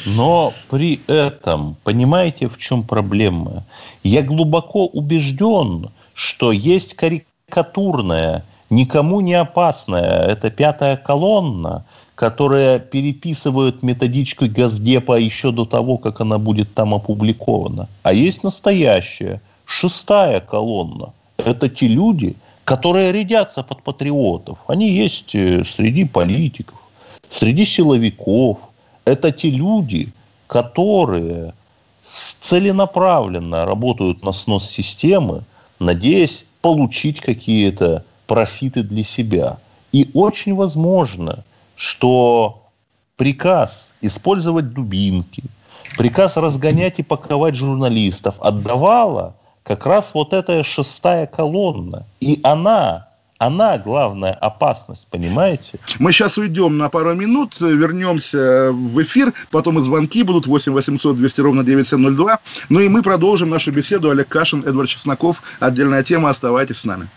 Но 0.04 0.52
при 0.68 1.00
этом, 1.06 1.76
понимаете, 1.84 2.48
в 2.48 2.58
чем 2.58 2.82
проблема? 2.82 3.64
Я 4.02 4.22
глубоко 4.22 4.86
убежден, 4.86 5.90
что 6.12 6.50
есть 6.50 6.94
карикатурная, 6.94 8.44
никому 8.70 9.20
не 9.20 9.34
опасная, 9.34 10.26
это 10.26 10.50
пятая 10.50 10.96
колонна, 10.96 11.84
которая 12.16 12.80
переписывает 12.80 13.82
методичку 13.82 14.46
Газдепа 14.48 15.18
еще 15.20 15.52
до 15.52 15.64
того, 15.64 15.98
как 15.98 16.20
она 16.20 16.38
будет 16.38 16.74
там 16.74 16.94
опубликована. 16.94 17.88
А 18.02 18.12
есть 18.12 18.42
настоящая, 18.42 19.40
шестая 19.66 20.40
колонна. 20.40 21.12
Это 21.36 21.68
те 21.68 21.88
люди, 21.88 22.34
которые 22.64 23.12
рядятся 23.12 23.62
под 23.62 23.82
патриотов. 23.82 24.58
Они 24.66 24.90
есть 24.90 25.34
э, 25.34 25.64
среди 25.64 26.04
политиков, 26.04 26.78
среди 27.28 27.64
силовиков. 27.64 28.58
Это 29.04 29.32
те 29.32 29.50
люди, 29.50 30.12
которые 30.46 31.54
целенаправленно 32.04 33.64
работают 33.64 34.22
на 34.22 34.32
снос 34.32 34.68
системы, 34.68 35.42
надеясь 35.78 36.44
получить 36.60 37.20
какие-то 37.20 38.04
профиты 38.26 38.82
для 38.82 39.04
себя. 39.04 39.58
И 39.92 40.08
очень 40.14 40.54
возможно, 40.54 41.44
что 41.76 42.62
приказ 43.16 43.92
использовать 44.00 44.72
дубинки, 44.72 45.42
приказ 45.96 46.36
разгонять 46.36 46.98
и 46.98 47.02
паковать 47.02 47.56
журналистов 47.56 48.36
отдавала 48.40 49.34
как 49.62 49.86
раз 49.86 50.10
вот 50.14 50.32
эта 50.32 50.62
шестая 50.62 51.26
колонна. 51.26 52.06
И 52.20 52.40
она 52.42 53.08
она 53.42 53.76
главная 53.76 54.34
опасность, 54.34 55.08
понимаете? 55.10 55.80
Мы 55.98 56.12
сейчас 56.12 56.38
уйдем 56.38 56.78
на 56.78 56.88
пару 56.88 57.14
минут, 57.14 57.58
вернемся 57.60 58.70
в 58.70 59.02
эфир, 59.02 59.32
потом 59.50 59.80
и 59.80 59.82
звонки 59.82 60.22
будут 60.22 60.46
8 60.46 60.72
800 60.72 61.16
200 61.16 61.40
ровно 61.40 61.64
9702. 61.64 62.38
Ну 62.68 62.78
и 62.78 62.88
мы 62.88 63.02
продолжим 63.02 63.50
нашу 63.50 63.72
беседу. 63.72 64.10
Олег 64.10 64.28
Кашин, 64.28 64.62
Эдвард 64.64 64.88
Чесноков. 64.88 65.42
Отдельная 65.58 66.04
тема, 66.04 66.30
оставайтесь 66.30 66.78
с 66.78 66.84
нами. 66.84 67.08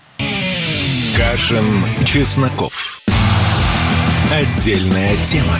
Кашин, 1.15 1.65
Чесноков. 2.05 3.01
Отдельная 4.31 5.15
тема. 5.17 5.59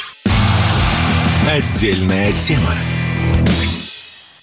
Отдельная 1.47 2.31
тема. 2.33 2.75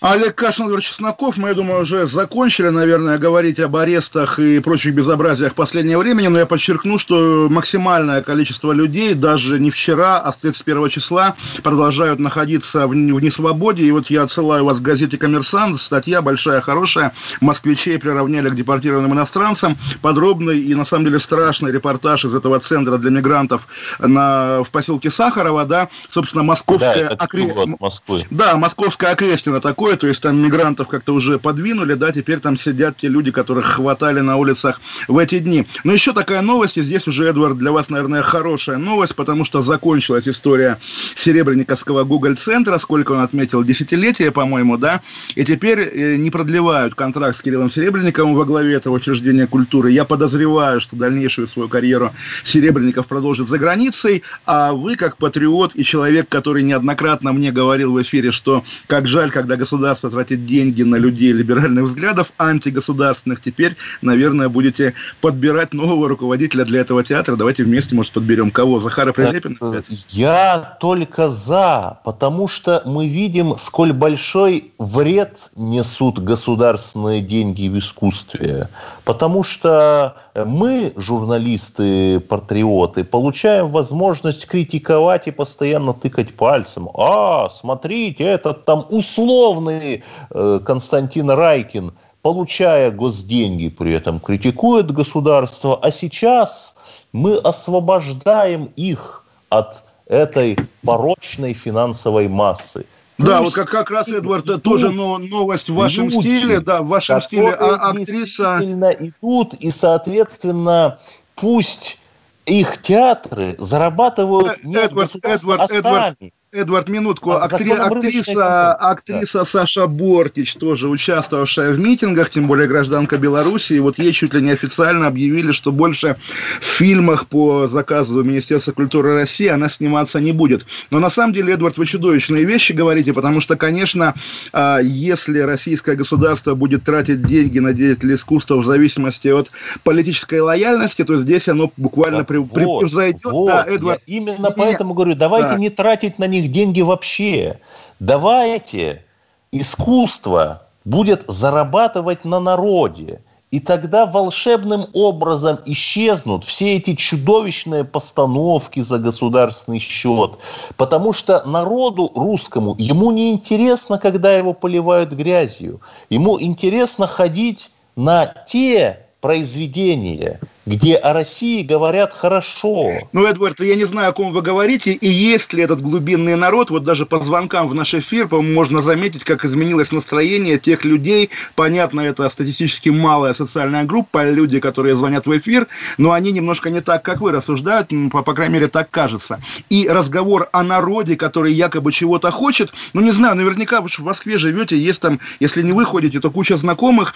Олег 0.00 0.36
Кашин, 0.36 0.66
Эдвард 0.66 0.84
Чесноков. 0.84 1.38
Мы, 1.38 1.48
я 1.48 1.54
думаю, 1.54 1.82
уже 1.82 2.06
закончили, 2.06 2.68
наверное, 2.68 3.18
говорить 3.18 3.58
об 3.58 3.74
арестах 3.74 4.38
и 4.38 4.60
прочих 4.60 4.94
безобразиях 4.94 5.56
последнего 5.56 5.98
времени, 5.98 6.28
но 6.28 6.38
я 6.38 6.46
подчеркну, 6.46 7.00
что 7.00 7.48
максимальное 7.50 8.22
количество 8.22 8.70
людей, 8.70 9.14
даже 9.14 9.58
не 9.58 9.72
вчера, 9.72 10.18
а 10.18 10.30
с 10.30 10.36
31 10.36 10.88
числа, 10.90 11.34
продолжают 11.64 12.20
находиться 12.20 12.86
в, 12.86 12.90
в 12.90 12.94
несвободе. 12.94 13.82
И 13.86 13.90
вот 13.90 14.08
я 14.08 14.22
отсылаю 14.22 14.64
вас 14.64 14.78
к 14.78 14.82
газете 14.82 15.18
«Коммерсант». 15.18 15.80
Статья 15.80 16.22
большая, 16.22 16.60
хорошая. 16.60 17.12
Москвичей 17.40 17.98
приравняли 17.98 18.50
к 18.50 18.54
депортированным 18.54 19.14
иностранцам. 19.14 19.76
Подробный 20.00 20.60
и, 20.60 20.76
на 20.76 20.84
самом 20.84 21.06
деле, 21.06 21.18
страшный 21.18 21.72
репортаж 21.72 22.24
из 22.24 22.36
этого 22.36 22.60
центра 22.60 22.98
для 22.98 23.10
мигрантов 23.10 23.66
на, 23.98 24.62
в 24.62 24.70
поселке 24.70 25.10
Сахарова, 25.10 25.64
да, 25.64 25.88
собственно, 26.08 26.44
московская... 26.44 27.08
Да, 27.08 27.16
окре... 27.16 27.52
Москвы. 27.80 28.24
Да, 28.30 28.56
московская 28.56 29.10
окрестина 29.10 29.60
такое 29.60 29.87
такое, 29.88 29.96
то 29.96 30.06
есть 30.06 30.22
там 30.22 30.36
мигрантов 30.36 30.88
как-то 30.88 31.14
уже 31.14 31.38
подвинули, 31.38 31.94
да, 31.94 32.12
теперь 32.12 32.40
там 32.40 32.58
сидят 32.58 32.98
те 32.98 33.08
люди, 33.08 33.30
которых 33.30 33.64
хватали 33.64 34.20
на 34.20 34.36
улицах 34.36 34.80
в 35.08 35.16
эти 35.16 35.38
дни. 35.38 35.66
Но 35.84 35.92
еще 35.92 36.12
такая 36.12 36.42
новость, 36.42 36.76
и 36.76 36.82
здесь 36.82 37.08
уже, 37.08 37.24
Эдвард, 37.24 37.56
для 37.56 37.72
вас, 37.72 37.88
наверное, 37.88 38.20
хорошая 38.20 38.76
новость, 38.76 39.14
потому 39.14 39.44
что 39.44 39.62
закончилась 39.62 40.28
история 40.28 40.78
Серебряниковского 41.14 42.04
Google-центра, 42.04 42.76
сколько 42.78 43.12
он 43.12 43.20
отметил, 43.20 43.64
десятилетие, 43.64 44.30
по-моему, 44.30 44.76
да, 44.76 45.00
и 45.34 45.44
теперь 45.44 45.80
э, 45.80 46.16
не 46.16 46.30
продлевают 46.30 46.94
контракт 46.94 47.38
с 47.38 47.40
Кириллом 47.40 47.70
Серебренниковым 47.70 48.34
во 48.34 48.44
главе 48.44 48.74
этого 48.74 48.96
учреждения 48.96 49.46
культуры. 49.46 49.90
Я 49.90 50.04
подозреваю, 50.04 50.80
что 50.80 50.96
дальнейшую 50.96 51.46
свою 51.46 51.70
карьеру 51.70 52.12
Серебренников 52.44 53.06
продолжит 53.06 53.48
за 53.48 53.58
границей, 53.58 54.22
а 54.44 54.72
вы, 54.72 54.96
как 54.96 55.16
патриот 55.16 55.72
и 55.76 55.82
человек, 55.82 56.28
который 56.28 56.62
неоднократно 56.62 57.32
мне 57.32 57.52
говорил 57.52 57.94
в 57.94 58.02
эфире, 58.02 58.32
что 58.32 58.64
как 58.86 59.06
жаль, 59.06 59.30
когда 59.30 59.56
государство 59.56 59.77
государство 59.78 60.10
тратит 60.10 60.44
деньги 60.44 60.82
на 60.82 60.96
людей 60.96 61.32
либеральных 61.32 61.84
взглядов, 61.84 62.32
антигосударственных, 62.36 63.40
теперь, 63.40 63.76
наверное, 64.02 64.48
будете 64.48 64.94
подбирать 65.20 65.72
нового 65.72 66.08
руководителя 66.08 66.64
для 66.64 66.80
этого 66.80 67.04
театра. 67.04 67.36
Давайте 67.36 67.62
вместе, 67.62 67.94
может, 67.94 68.12
подберем 68.12 68.50
кого? 68.50 68.80
Захара 68.80 69.12
Прилепина? 69.12 69.56
Э, 69.60 69.82
я 70.08 70.76
только 70.80 71.28
за, 71.28 72.00
потому 72.04 72.48
что 72.48 72.82
мы 72.84 73.08
видим, 73.08 73.56
сколь 73.56 73.92
большой 73.92 74.72
вред 74.78 75.50
несут 75.56 76.18
государственные 76.18 77.20
деньги 77.20 77.68
в 77.68 77.78
искусстве. 77.78 78.68
Потому 79.08 79.42
что 79.42 80.16
мы, 80.34 80.92
журналисты, 80.94 82.20
патриоты, 82.20 83.04
получаем 83.04 83.68
возможность 83.68 84.46
критиковать 84.46 85.28
и 85.28 85.30
постоянно 85.30 85.94
тыкать 85.94 86.34
пальцем. 86.34 86.90
А, 86.92 87.48
смотрите, 87.48 88.24
этот 88.24 88.66
там 88.66 88.84
условный 88.90 90.04
э, 90.28 90.60
Константин 90.62 91.30
Райкин, 91.30 91.94
получая 92.20 92.90
госденьги, 92.90 93.70
при 93.70 93.94
этом 93.94 94.20
критикует 94.20 94.90
государство, 94.90 95.80
а 95.80 95.90
сейчас 95.90 96.74
мы 97.14 97.38
освобождаем 97.38 98.68
их 98.76 99.24
от 99.48 99.84
этой 100.04 100.58
порочной 100.84 101.54
финансовой 101.54 102.28
массы. 102.28 102.84
Да, 103.18 103.42
вот 103.42 103.52
как, 103.52 103.68
как 103.68 103.90
раз, 103.90 104.08
Эдвард, 104.08 104.44
это 104.44 104.58
тоже 104.58 104.90
но, 104.90 105.18
новость 105.18 105.68
в 105.68 105.74
вашем 105.74 106.04
люди, 106.04 106.20
стиле, 106.20 106.60
да, 106.60 106.82
в 106.82 106.88
вашем 106.88 107.20
стиле 107.20 107.50
а, 107.50 107.90
актриса... 107.90 108.60
идут, 108.62 109.54
и, 109.54 109.72
соответственно, 109.72 111.00
пусть 111.34 111.98
их 112.46 112.80
театры 112.80 113.56
зарабатывают 113.58 114.64
не 114.64 114.76
Эдвард, 114.76 115.16
Эдвард, 115.22 115.60
а 115.70 115.74
Эдвард, 115.74 116.16
сами. 116.18 116.32
Эдвард, 116.52 116.88
минутку. 116.88 117.32
А 117.32 117.44
Актри... 117.44 117.70
Актриса, 117.70 118.72
актриса 118.72 119.40
да. 119.40 119.44
Саша 119.44 119.86
Бортич, 119.86 120.54
тоже 120.54 120.88
участвовавшая 120.88 121.72
в 121.72 121.78
митингах, 121.78 122.30
тем 122.30 122.46
более 122.46 122.66
гражданка 122.66 123.18
Беларуси, 123.18 123.74
и 123.74 123.80
вот 123.80 123.98
ей 123.98 124.12
чуть 124.12 124.32
ли 124.32 124.40
не 124.40 124.52
официально 124.52 125.06
объявили, 125.08 125.52
что 125.52 125.72
больше 125.72 126.16
в 126.60 126.64
фильмах 126.64 127.26
по 127.26 127.68
заказу 127.68 128.22
Министерства 128.24 128.72
культуры 128.72 129.14
России 129.14 129.46
она 129.46 129.68
сниматься 129.68 130.20
не 130.20 130.32
будет. 130.32 130.64
Но 130.90 131.00
на 131.00 131.10
самом 131.10 131.34
деле, 131.34 131.52
Эдвард, 131.52 131.76
вы 131.76 131.84
чудовищные 131.84 132.44
вещи 132.44 132.72
говорите, 132.72 133.12
потому 133.12 133.40
что, 133.40 133.56
конечно, 133.56 134.14
а, 134.52 134.78
если 134.78 135.40
российское 135.40 135.96
государство 135.96 136.54
будет 136.54 136.82
тратить 136.84 137.22
деньги 137.22 137.58
на 137.58 137.74
деятелей 137.74 138.14
искусства 138.14 138.56
в 138.56 138.64
зависимости 138.64 139.28
от 139.28 139.50
политической 139.84 140.40
лояльности, 140.40 141.04
то 141.04 141.18
здесь 141.18 141.48
оно 141.48 141.70
буквально 141.76 142.18
да, 142.18 142.24
при... 142.24 142.38
вот, 142.38 142.52
превзойдет. 142.54 143.24
Вот, 143.24 143.48
да, 143.48 143.64
Эдвард. 143.68 144.00
Я 144.06 144.16
именно 144.16 144.48
не, 144.48 144.54
поэтому 144.56 144.94
говорю, 144.94 145.14
давайте 145.14 145.50
да. 145.50 145.58
не 145.58 145.68
тратить 145.68 146.18
на 146.18 146.26
них 146.26 146.37
них 146.40 146.50
деньги 146.52 146.80
вообще. 146.80 147.60
Давайте 148.00 149.04
искусство 149.52 150.62
будет 150.84 151.24
зарабатывать 151.28 152.24
на 152.24 152.40
народе. 152.40 153.20
И 153.50 153.60
тогда 153.60 154.04
волшебным 154.04 154.88
образом 154.92 155.58
исчезнут 155.64 156.44
все 156.44 156.76
эти 156.76 156.94
чудовищные 156.94 157.82
постановки 157.82 158.80
за 158.80 158.98
государственный 158.98 159.78
счет. 159.78 160.38
Потому 160.76 161.14
что 161.14 161.42
народу 161.48 162.10
русскому, 162.14 162.74
ему 162.78 163.10
не 163.10 163.30
интересно, 163.32 163.98
когда 163.98 164.36
его 164.36 164.52
поливают 164.52 165.12
грязью. 165.12 165.80
Ему 166.10 166.38
интересно 166.38 167.06
ходить 167.06 167.70
на 167.96 168.26
те 168.26 169.06
произведения, 169.22 170.40
где 170.68 170.96
о 170.96 171.14
России 171.14 171.62
говорят 171.62 172.12
хорошо. 172.12 172.90
Ну, 173.12 173.26
Эдвард, 173.26 173.58
я 173.60 173.74
не 173.74 173.84
знаю, 173.84 174.10
о 174.10 174.12
ком 174.12 174.32
вы 174.32 174.42
говорите, 174.42 174.92
и 174.92 175.08
есть 175.08 175.52
ли 175.54 175.62
этот 175.62 175.80
глубинный 175.80 176.36
народ, 176.36 176.70
вот 176.70 176.84
даже 176.84 177.06
по 177.06 177.20
звонкам 177.20 177.68
в 177.68 177.74
наш 177.74 177.94
эфир, 177.94 178.28
по-моему, 178.28 178.54
можно 178.54 178.82
заметить, 178.82 179.24
как 179.24 179.44
изменилось 179.44 179.92
настроение 179.92 180.58
тех 180.58 180.84
людей, 180.84 181.30
понятно, 181.54 182.02
это 182.02 182.28
статистически 182.28 182.90
малая 182.90 183.32
социальная 183.32 183.84
группа, 183.84 184.28
люди, 184.28 184.60
которые 184.60 184.94
звонят 184.94 185.26
в 185.26 185.36
эфир, 185.36 185.66
но 185.96 186.12
они 186.12 186.32
немножко 186.32 186.68
не 186.68 186.82
так, 186.82 187.02
как 187.02 187.20
вы 187.22 187.32
рассуждают, 187.32 187.88
по, 188.12 188.22
по 188.22 188.34
крайней 188.34 188.54
мере, 188.54 188.68
так 188.68 188.90
кажется. 188.90 189.40
И 189.70 189.88
разговор 189.88 190.48
о 190.52 190.62
народе, 190.62 191.16
который 191.16 191.54
якобы 191.54 191.92
чего-то 191.92 192.30
хочет, 192.30 192.74
ну, 192.92 193.00
не 193.00 193.12
знаю, 193.12 193.36
наверняка 193.36 193.80
вы 193.80 193.88
в 193.88 193.98
Москве 194.00 194.36
живете, 194.36 194.76
есть 194.76 195.00
там, 195.00 195.18
если 195.40 195.62
не 195.62 195.72
вы 195.72 195.86
ходите, 195.86 196.20
то 196.20 196.30
куча 196.30 196.58
знакомых, 196.58 197.14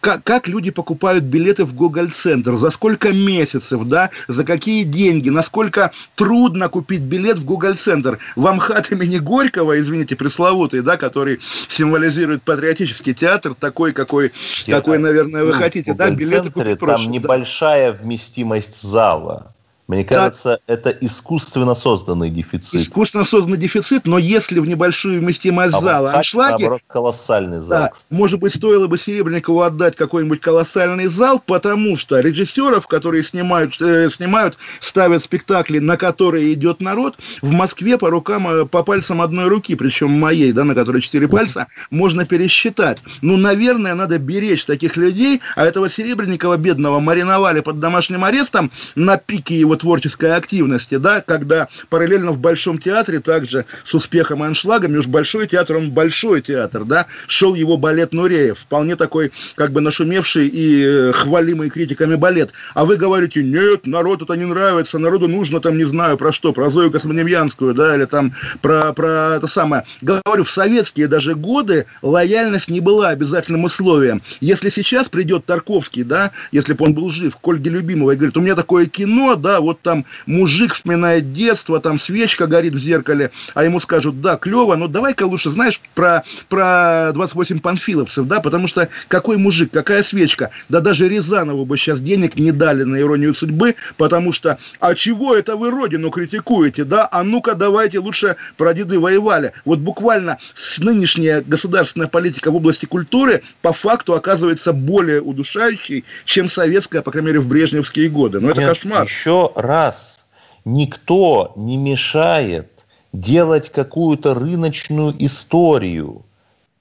как, 0.00 0.22
как 0.22 0.46
люди 0.46 0.70
покупают 0.70 1.24
билеты 1.24 1.64
в 1.64 1.74
Гоголь-центр, 1.74 2.56
за 2.56 2.70
сколько 2.70 2.91
сколько 2.92 3.12
месяцев, 3.12 3.84
да, 3.84 4.10
за 4.28 4.44
какие 4.44 4.84
деньги, 4.84 5.30
насколько 5.30 5.92
трудно 6.14 6.68
купить 6.68 7.00
билет 7.00 7.38
в 7.38 7.44
Google 7.44 7.74
Центр. 7.74 8.18
В 8.36 8.46
Амхат 8.46 8.92
имени 8.92 9.18
Горького, 9.18 9.80
извините, 9.80 10.14
пресловутый, 10.14 10.82
да, 10.82 10.96
который 10.96 11.40
символизирует 11.68 12.42
патриотический 12.42 13.14
театр, 13.14 13.54
такой, 13.54 13.92
какой, 13.92 14.32
Я, 14.66 14.76
какой 14.76 14.98
наверное, 14.98 15.44
вы 15.44 15.52
ну, 15.52 15.58
хотите, 15.58 15.94
да, 15.94 16.10
билеты 16.10 16.50
купить 16.50 16.78
проще. 16.78 17.04
Там 17.04 17.12
небольшая 17.12 17.92
да. 17.92 17.98
вместимость 17.98 18.82
зала. 18.82 19.54
Мне 19.88 20.04
кажется, 20.04 20.60
да. 20.66 20.74
это 20.74 20.90
искусственно 20.90 21.74
созданный 21.74 22.30
дефицит. 22.30 22.80
Искусственно 22.80 23.24
созданный 23.24 23.58
дефицит, 23.58 24.06
но 24.06 24.16
если 24.16 24.60
в 24.60 24.66
небольшую 24.66 25.20
вместимость 25.20 25.74
а 25.74 25.80
зала 25.80 26.06
вот 26.08 26.16
аншлаги... 26.16 26.62
Наоборот, 26.62 26.82
колоссальный 26.86 27.58
зал. 27.58 27.68
Да, 27.68 27.92
может 28.08 28.38
быть, 28.38 28.54
стоило 28.54 28.86
бы 28.86 28.96
Серебренникову 28.96 29.60
отдать 29.62 29.96
какой-нибудь 29.96 30.40
колоссальный 30.40 31.06
зал, 31.06 31.42
потому 31.44 31.96
что 31.96 32.20
режиссеров, 32.20 32.86
которые 32.86 33.24
снимают, 33.24 33.80
э, 33.82 34.08
снимают, 34.08 34.56
ставят 34.80 35.22
спектакли, 35.22 35.80
на 35.80 35.96
которые 35.96 36.52
идет 36.52 36.80
народ, 36.80 37.16
в 37.42 37.50
Москве 37.52 37.98
по 37.98 38.08
рукам, 38.08 38.48
э, 38.48 38.64
по 38.64 38.84
пальцам 38.84 39.20
одной 39.20 39.48
руки, 39.48 39.74
причем 39.74 40.12
моей, 40.12 40.52
да, 40.52 40.62
на 40.62 40.74
которой 40.76 41.02
четыре 41.02 41.26
пальца, 41.26 41.66
можно 41.90 42.24
пересчитать. 42.24 43.02
Ну, 43.20 43.36
наверное, 43.36 43.94
надо 43.94 44.18
беречь 44.18 44.64
таких 44.64 44.96
людей, 44.96 45.40
а 45.56 45.64
этого 45.64 45.90
Серебренникова 45.90 46.56
бедного 46.56 47.00
мариновали 47.00 47.60
под 47.60 47.80
домашним 47.80 48.24
арестом 48.24 48.70
на 48.94 49.16
пике 49.16 49.58
его 49.58 49.71
творческой 49.76 50.34
активности, 50.34 50.96
да, 50.96 51.20
когда 51.20 51.68
параллельно 51.88 52.32
в 52.32 52.38
Большом 52.38 52.78
театре 52.78 53.20
также 53.20 53.64
с 53.84 53.94
успехом 53.94 54.42
и 54.42 54.46
аншлагами, 54.46 54.98
уж 54.98 55.06
Большой 55.06 55.46
театр, 55.46 55.76
он 55.76 55.90
Большой 55.90 56.42
театр, 56.42 56.84
да, 56.84 57.06
шел 57.26 57.54
его 57.54 57.76
балет 57.76 58.12
Нуреев, 58.12 58.58
вполне 58.58 58.96
такой, 58.96 59.32
как 59.54 59.72
бы 59.72 59.80
нашумевший 59.80 60.48
и 60.48 60.84
э, 60.84 61.12
хвалимый 61.12 61.70
критиками 61.70 62.14
балет. 62.14 62.52
А 62.74 62.84
вы 62.84 62.96
говорите, 62.96 63.42
нет, 63.42 63.86
народ 63.86 64.22
это 64.22 64.34
не 64.34 64.44
нравится, 64.44 64.98
народу 64.98 65.28
нужно 65.28 65.60
там, 65.60 65.78
не 65.78 65.84
знаю, 65.84 66.16
про 66.16 66.32
что, 66.32 66.52
про 66.52 66.70
Зою 66.70 66.90
Космонемьянскую, 66.90 67.74
да, 67.74 67.94
или 67.94 68.04
там 68.04 68.34
про, 68.60 68.92
про 68.92 69.36
это 69.36 69.46
самое. 69.46 69.84
Говорю, 70.00 70.44
в 70.44 70.50
советские 70.50 71.08
даже 71.08 71.34
годы 71.34 71.86
лояльность 72.02 72.68
не 72.68 72.80
была 72.80 73.08
обязательным 73.08 73.64
условием. 73.64 74.22
Если 74.40 74.70
сейчас 74.70 75.08
придет 75.08 75.44
Тарковский, 75.46 76.04
да, 76.04 76.32
если 76.50 76.72
бы 76.72 76.84
он 76.84 76.94
был 76.94 77.10
жив, 77.10 77.36
к 77.36 77.48
Ольге 77.48 77.70
Любимовой, 77.70 78.16
говорит, 78.16 78.36
у 78.36 78.40
меня 78.40 78.54
такое 78.54 78.86
кино, 78.86 79.34
да, 79.34 79.60
вот 79.62 79.80
там 79.80 80.04
мужик 80.26 80.74
вспоминает 80.74 81.32
детство, 81.32 81.80
там 81.80 81.98
свечка 81.98 82.46
горит 82.46 82.74
в 82.74 82.78
зеркале, 82.78 83.30
а 83.54 83.64
ему 83.64 83.80
скажут, 83.80 84.20
да, 84.20 84.36
клево, 84.36 84.76
но 84.76 84.88
давай-ка 84.88 85.24
лучше, 85.24 85.50
знаешь, 85.50 85.80
про, 85.94 86.22
про 86.48 87.12
28 87.14 87.60
панфиловцев, 87.60 88.26
да, 88.26 88.40
потому 88.40 88.66
что 88.66 88.88
какой 89.08 89.36
мужик, 89.36 89.70
какая 89.72 90.02
свечка, 90.02 90.50
да 90.68 90.80
даже 90.80 91.08
Рязанову 91.08 91.64
бы 91.64 91.76
сейчас 91.76 92.00
денег 92.00 92.36
не 92.36 92.52
дали 92.52 92.82
на 92.82 93.00
иронию 93.00 93.34
судьбы, 93.34 93.76
потому 93.96 94.32
что, 94.32 94.58
а 94.80 94.94
чего 94.94 95.34
это 95.34 95.56
вы 95.56 95.70
родину 95.70 96.10
критикуете, 96.10 96.84
да, 96.84 97.08
а 97.10 97.22
ну-ка 97.22 97.54
давайте 97.54 97.98
лучше 97.98 98.36
про 98.56 98.74
деды 98.74 98.98
воевали. 98.98 99.52
Вот 99.64 99.78
буквально 99.78 100.38
нынешняя 100.78 101.42
государственная 101.46 102.08
политика 102.08 102.50
в 102.50 102.56
области 102.56 102.86
культуры 102.86 103.42
по 103.60 103.72
факту 103.72 104.14
оказывается 104.14 104.72
более 104.72 105.20
удушающей, 105.20 106.04
чем 106.24 106.48
советская, 106.48 107.02
по 107.02 107.10
крайней 107.10 107.28
мере, 107.28 107.40
в 107.40 107.48
брежневские 107.48 108.08
годы. 108.08 108.40
Но 108.40 108.50
это 108.50 108.60
Нет, 108.60 108.70
кошмар. 108.70 109.04
Еще 109.04 109.51
раз, 109.54 110.26
никто 110.64 111.52
не 111.56 111.76
мешает 111.76 112.86
делать 113.12 113.70
какую-то 113.70 114.34
рыночную 114.34 115.14
историю. 115.18 116.22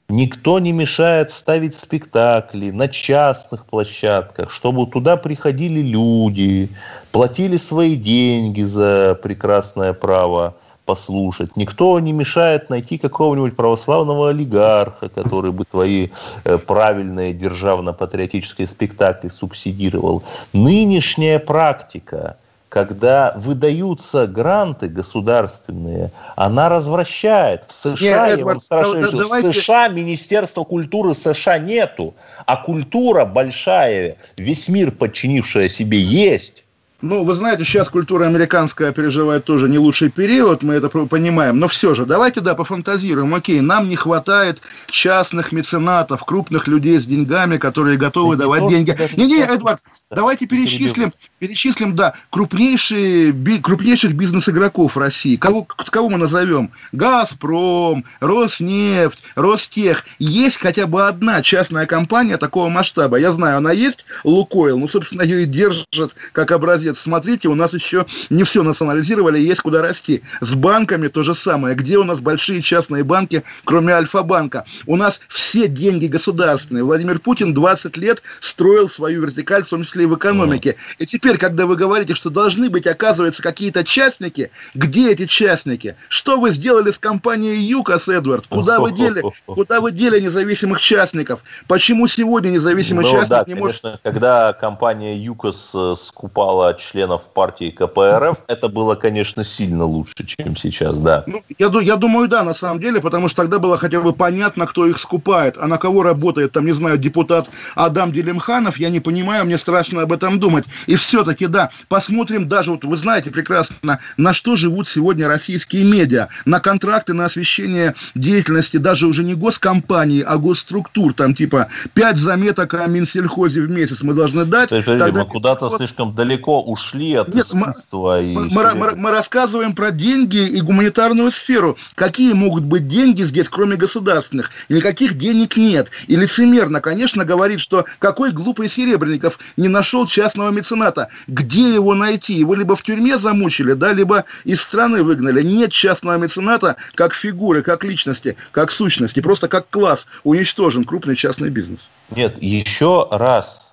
Никто 0.09 0.59
не 0.59 0.73
мешает 0.73 1.31
ставить 1.31 1.73
спектакли 1.73 2.71
на 2.71 2.89
частных 2.89 3.65
площадках, 3.65 4.51
чтобы 4.51 4.85
туда 4.85 5.15
приходили 5.15 5.79
люди, 5.79 6.69
платили 7.13 7.55
свои 7.55 7.95
деньги 7.95 8.61
за 8.61 9.17
прекрасное 9.23 9.93
право 9.93 10.55
послушать. 10.85 11.55
Никто 11.55 11.97
не 12.01 12.11
мешает 12.11 12.69
найти 12.69 12.97
какого-нибудь 12.97 13.55
православного 13.55 14.29
олигарха, 14.29 15.07
который 15.07 15.53
бы 15.53 15.63
твои 15.63 16.09
э, 16.43 16.57
правильные 16.57 17.33
державно-патриотические 17.33 18.67
спектакли 18.67 19.29
субсидировал. 19.29 20.23
Нынешняя 20.51 21.39
практика 21.39 22.35
когда 22.71 23.33
выдаются 23.35 24.27
гранты 24.27 24.87
государственные, 24.87 26.09
она 26.37 26.69
развращает. 26.69 27.65
В 27.65 27.73
США, 27.73 28.29
Нет, 28.29 28.39
я 28.39 28.45
вам 28.45 28.61
спрашиваю, 28.61 29.11
да, 29.11 29.17
давайте... 29.17 29.49
в 29.49 29.53
США 29.53 29.89
Министерства 29.89 30.63
культуры 30.63 31.13
США 31.13 31.57
нету, 31.57 32.13
а 32.45 32.55
культура 32.55 33.25
большая, 33.25 34.15
весь 34.37 34.69
мир 34.69 34.91
подчинившая 34.91 35.67
себе 35.67 35.99
есть. 35.99 36.60
Ну, 37.01 37.23
вы 37.23 37.33
знаете, 37.33 37.63
сейчас 37.63 37.89
культура 37.89 38.25
американская 38.25 38.91
переживает 38.91 39.43
тоже 39.43 39.67
не 39.67 39.79
лучший 39.79 40.09
период, 40.09 40.61
мы 40.61 40.75
это 40.75 40.89
понимаем, 40.89 41.57
но 41.57 41.67
все 41.67 41.95
же, 41.95 42.05
давайте, 42.05 42.41
да, 42.41 42.53
пофантазируем. 42.53 43.33
Окей, 43.33 43.59
нам 43.61 43.89
не 43.89 43.95
хватает 43.95 44.61
частных 44.87 45.51
меценатов, 45.51 46.23
крупных 46.25 46.67
людей 46.67 46.99
с 46.99 47.05
деньгами, 47.05 47.57
которые 47.57 47.97
готовы 47.97 48.35
да 48.35 48.43
давать 48.43 48.67
деньги. 48.67 48.95
Не-не, 49.17 49.41
Эдвард, 49.41 49.79
да, 50.09 50.17
давайте 50.17 50.45
перечислим, 50.45 51.11
перечислим, 51.39 51.95
да, 51.95 52.13
крупнейшие, 52.29 53.31
би, 53.31 53.57
крупнейших 53.57 54.13
бизнес-игроков 54.13 54.95
России. 54.95 55.37
Кого, 55.37 55.63
кого 55.63 56.09
мы 56.09 56.17
назовем? 56.17 56.71
«Газпром», 56.91 58.05
«Роснефть», 58.19 59.19
«Ростех». 59.35 60.05
Есть 60.19 60.57
хотя 60.57 60.85
бы 60.85 61.07
одна 61.07 61.41
частная 61.41 61.85
компания 61.87 62.37
такого 62.37 62.69
масштаба. 62.69 63.17
Я 63.17 63.31
знаю, 63.31 63.57
она 63.57 63.71
есть, 63.71 64.05
«Лукойл», 64.23 64.77
ну, 64.77 64.87
собственно, 64.87 65.23
ее 65.23 65.43
и 65.43 65.45
держат 65.45 66.15
как 66.31 66.51
образец 66.51 66.90
молодец, 66.91 66.99
смотрите, 66.99 67.47
у 67.47 67.55
нас 67.55 67.73
еще 67.73 68.05
не 68.29 68.43
все 68.43 68.63
национализировали, 68.63 69.39
есть 69.39 69.61
куда 69.61 69.81
расти. 69.81 70.21
С 70.41 70.53
банками 70.55 71.07
то 71.07 71.23
же 71.23 71.33
самое. 71.33 71.75
Где 71.75 71.97
у 71.97 72.03
нас 72.03 72.19
большие 72.19 72.61
частные 72.61 73.03
банки, 73.03 73.43
кроме 73.63 73.93
Альфа-банка? 73.93 74.65
У 74.85 74.95
нас 74.95 75.21
все 75.27 75.67
деньги 75.67 76.07
государственные. 76.07 76.83
Владимир 76.83 77.19
Путин 77.19 77.53
20 77.53 77.97
лет 77.97 78.23
строил 78.39 78.89
свою 78.89 79.21
вертикаль, 79.21 79.63
в 79.63 79.69
том 79.69 79.83
числе 79.83 80.03
и 80.03 80.07
в 80.07 80.15
экономике. 80.15 80.75
И 80.99 81.05
теперь, 81.05 81.37
когда 81.37 81.65
вы 81.65 81.75
говорите, 81.75 82.15
что 82.15 82.29
должны 82.29 82.69
быть, 82.69 82.87
оказывается, 82.87 83.41
какие-то 83.41 83.83
частники, 83.83 84.51
где 84.73 85.11
эти 85.11 85.25
частники? 85.25 85.95
Что 86.09 86.39
вы 86.39 86.51
сделали 86.51 86.91
с 86.91 86.99
компанией 86.99 87.61
ЮКОС, 87.61 88.07
Эдвард? 88.07 88.47
Куда 88.47 88.79
вы 88.79 88.91
дели, 88.91 89.23
куда 89.45 89.81
вы 89.81 89.91
дели 89.91 90.19
независимых 90.19 90.79
частников? 90.79 91.41
Почему 91.67 92.07
сегодня 92.07 92.49
независимый 92.49 93.05
ну, 93.05 93.11
частник 93.11 93.29
да, 93.29 93.43
не 93.47 93.53
конечно, 93.53 93.89
может... 93.89 94.01
Когда 94.03 94.53
компания 94.53 95.17
ЮКОС 95.17 95.71
э, 95.75 95.93
скупала 95.95 96.71
членов 96.81 97.29
партии 97.29 97.69
КПРФ, 97.69 98.43
это 98.47 98.67
было, 98.67 98.95
конечно, 98.95 99.43
сильно 99.43 99.85
лучше, 99.85 100.25
чем 100.25 100.55
сейчас, 100.55 100.97
да. 100.99 101.23
Ну, 101.27 101.43
я, 101.57 101.71
я 101.81 101.95
думаю, 101.95 102.27
да, 102.27 102.43
на 102.43 102.53
самом 102.53 102.79
деле, 102.79 103.01
потому 103.01 103.27
что 103.27 103.43
тогда 103.43 103.59
было 103.59 103.77
хотя 103.77 104.01
бы 104.01 104.13
понятно, 104.13 104.67
кто 104.67 104.85
их 104.85 104.99
скупает, 104.99 105.57
а 105.57 105.67
на 105.67 105.77
кого 105.77 106.03
работает, 106.03 106.51
там, 106.51 106.65
не 106.65 106.73
знаю, 106.73 106.97
депутат 106.97 107.49
Адам 107.75 108.11
Делимханов, 108.11 108.77
я 108.77 108.89
не 108.89 108.99
понимаю, 108.99 109.45
мне 109.45 109.57
страшно 109.57 110.01
об 110.01 110.11
этом 110.11 110.39
думать. 110.39 110.65
И 110.87 110.95
все-таки, 110.95 111.47
да, 111.47 111.69
посмотрим 111.87 112.47
даже, 112.47 112.71
вот 112.71 112.83
вы 112.83 112.97
знаете 112.97 113.31
прекрасно, 113.31 113.99
на 114.17 114.33
что 114.33 114.55
живут 114.55 114.87
сегодня 114.87 115.27
российские 115.27 115.83
медиа, 115.83 116.27
на 116.45 116.59
контракты 116.59 117.13
на 117.13 117.25
освещение 117.25 117.95
деятельности 118.15 118.77
даже 118.77 119.07
уже 119.07 119.23
не 119.23 119.35
госкомпании, 119.35 120.21
а 120.21 120.37
госструктур, 120.37 121.13
там 121.13 121.33
типа 121.33 121.67
5 121.93 122.17
заметок 122.17 122.73
о 122.73 122.87
Минсельхозе 122.87 123.61
в 123.61 123.69
месяц 123.69 124.03
мы 124.03 124.13
должны 124.13 124.45
дать. 124.45 124.71
Есть, 124.71 124.85
тогда... 124.85 125.11
мы 125.11 125.25
куда-то 125.25 125.69
слишком 125.69 126.15
далеко 126.15 126.61
ушли 126.71 127.15
от 127.15 127.33
Нет, 127.33 127.45
искусства. 127.45 128.17
Мы, 128.21 128.23
и 128.23 128.35
мы, 128.35 128.75
мы, 128.75 128.95
мы 128.95 129.11
рассказываем 129.11 129.75
про 129.75 129.91
деньги 129.91 130.37
и 130.37 130.61
гуманитарную 130.61 131.31
сферу. 131.31 131.77
Какие 131.95 132.33
могут 132.33 132.63
быть 132.63 132.87
деньги 132.87 133.23
здесь, 133.23 133.49
кроме 133.49 133.75
государственных? 133.75 134.51
Никаких 134.69 135.17
денег 135.17 135.57
нет. 135.57 135.91
И 136.07 136.15
лицемерно, 136.15 136.79
конечно, 136.79 137.25
говорит, 137.25 137.59
что 137.59 137.85
какой 137.99 138.31
глупый 138.31 138.69
Серебренников 138.69 139.39
не 139.57 139.67
нашел 139.67 140.07
частного 140.07 140.49
мецената. 140.49 141.09
Где 141.27 141.73
его 141.73 141.93
найти? 141.93 142.33
Его 142.33 142.55
либо 142.55 142.75
в 142.75 142.83
тюрьме 142.83 143.17
замучили, 143.17 143.73
да, 143.73 143.91
либо 143.91 144.25
из 144.45 144.61
страны 144.61 145.03
выгнали. 145.03 145.41
Нет 145.43 145.71
частного 145.71 146.17
мецената 146.17 146.77
как 146.95 147.13
фигуры, 147.13 147.61
как 147.63 147.83
личности, 147.83 148.37
как 148.51 148.71
сущности. 148.71 149.19
Просто 149.19 149.47
как 149.47 149.69
класс 149.69 150.07
уничтожен 150.23 150.85
крупный 150.85 151.15
частный 151.15 151.49
бизнес. 151.49 151.89
Нет, 152.15 152.41
еще 152.41 153.07
раз 153.11 153.70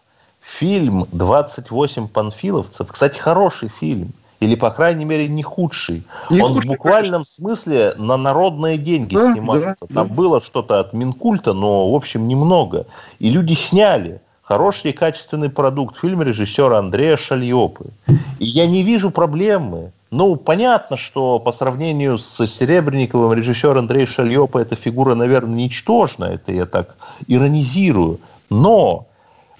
Фильм 0.48 1.04
«28 1.12 2.08
панфиловцев», 2.08 2.90
кстати, 2.90 3.18
хороший 3.18 3.68
фильм, 3.68 4.12
или, 4.40 4.54
по 4.54 4.70
крайней 4.70 5.04
мере, 5.04 5.28
не 5.28 5.42
худший. 5.42 6.04
Не 6.30 6.40
Он 6.40 6.54
худший, 6.54 6.68
в 6.68 6.72
буквальном 6.72 7.24
конечно. 7.24 7.34
смысле 7.34 7.94
на 7.98 8.16
народные 8.16 8.78
деньги 8.78 9.14
да, 9.14 9.32
снимался. 9.32 9.76
Да, 9.82 9.94
Там 9.94 10.08
да. 10.08 10.14
было 10.14 10.40
что-то 10.40 10.80
от 10.80 10.94
Минкульта, 10.94 11.52
но, 11.52 11.90
в 11.90 11.94
общем, 11.94 12.26
немного. 12.26 12.86
И 13.18 13.28
люди 13.28 13.52
сняли 13.52 14.22
хороший 14.42 14.92
и 14.92 14.94
качественный 14.94 15.50
продукт. 15.50 15.98
Фильм 15.98 16.22
режиссера 16.22 16.78
Андрея 16.78 17.18
Шальопы. 17.18 17.90
И 18.38 18.46
я 18.46 18.66
не 18.66 18.82
вижу 18.82 19.10
проблемы. 19.10 19.92
Ну, 20.10 20.36
понятно, 20.36 20.96
что 20.96 21.38
по 21.38 21.52
сравнению 21.52 22.16
с 22.16 22.46
Серебренниковым 22.46 23.34
режиссер 23.34 23.76
Андрей 23.76 24.06
Шальопа 24.06 24.58
эта 24.58 24.76
фигура, 24.76 25.14
наверное, 25.14 25.56
ничтожная. 25.56 26.34
Это 26.34 26.52
я 26.52 26.64
так 26.64 26.96
иронизирую. 27.26 28.18
Но 28.48 29.07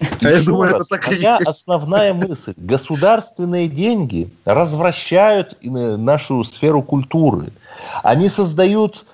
А 0.01 0.29
я 0.29 0.43
думаю, 0.43 0.75
раз, 0.75 0.87
это 0.87 1.01
так 1.01 1.07
моя 1.07 1.39
основная 1.45 2.15
мысль. 2.15 2.55
Государственные 2.57 3.69
деньги 3.69 4.31
развращают 4.45 5.57
нашу 5.63 6.45
сферу 6.45 6.83
культуры. 6.83 7.53
Они 8.03 8.29
создают 8.29 9.05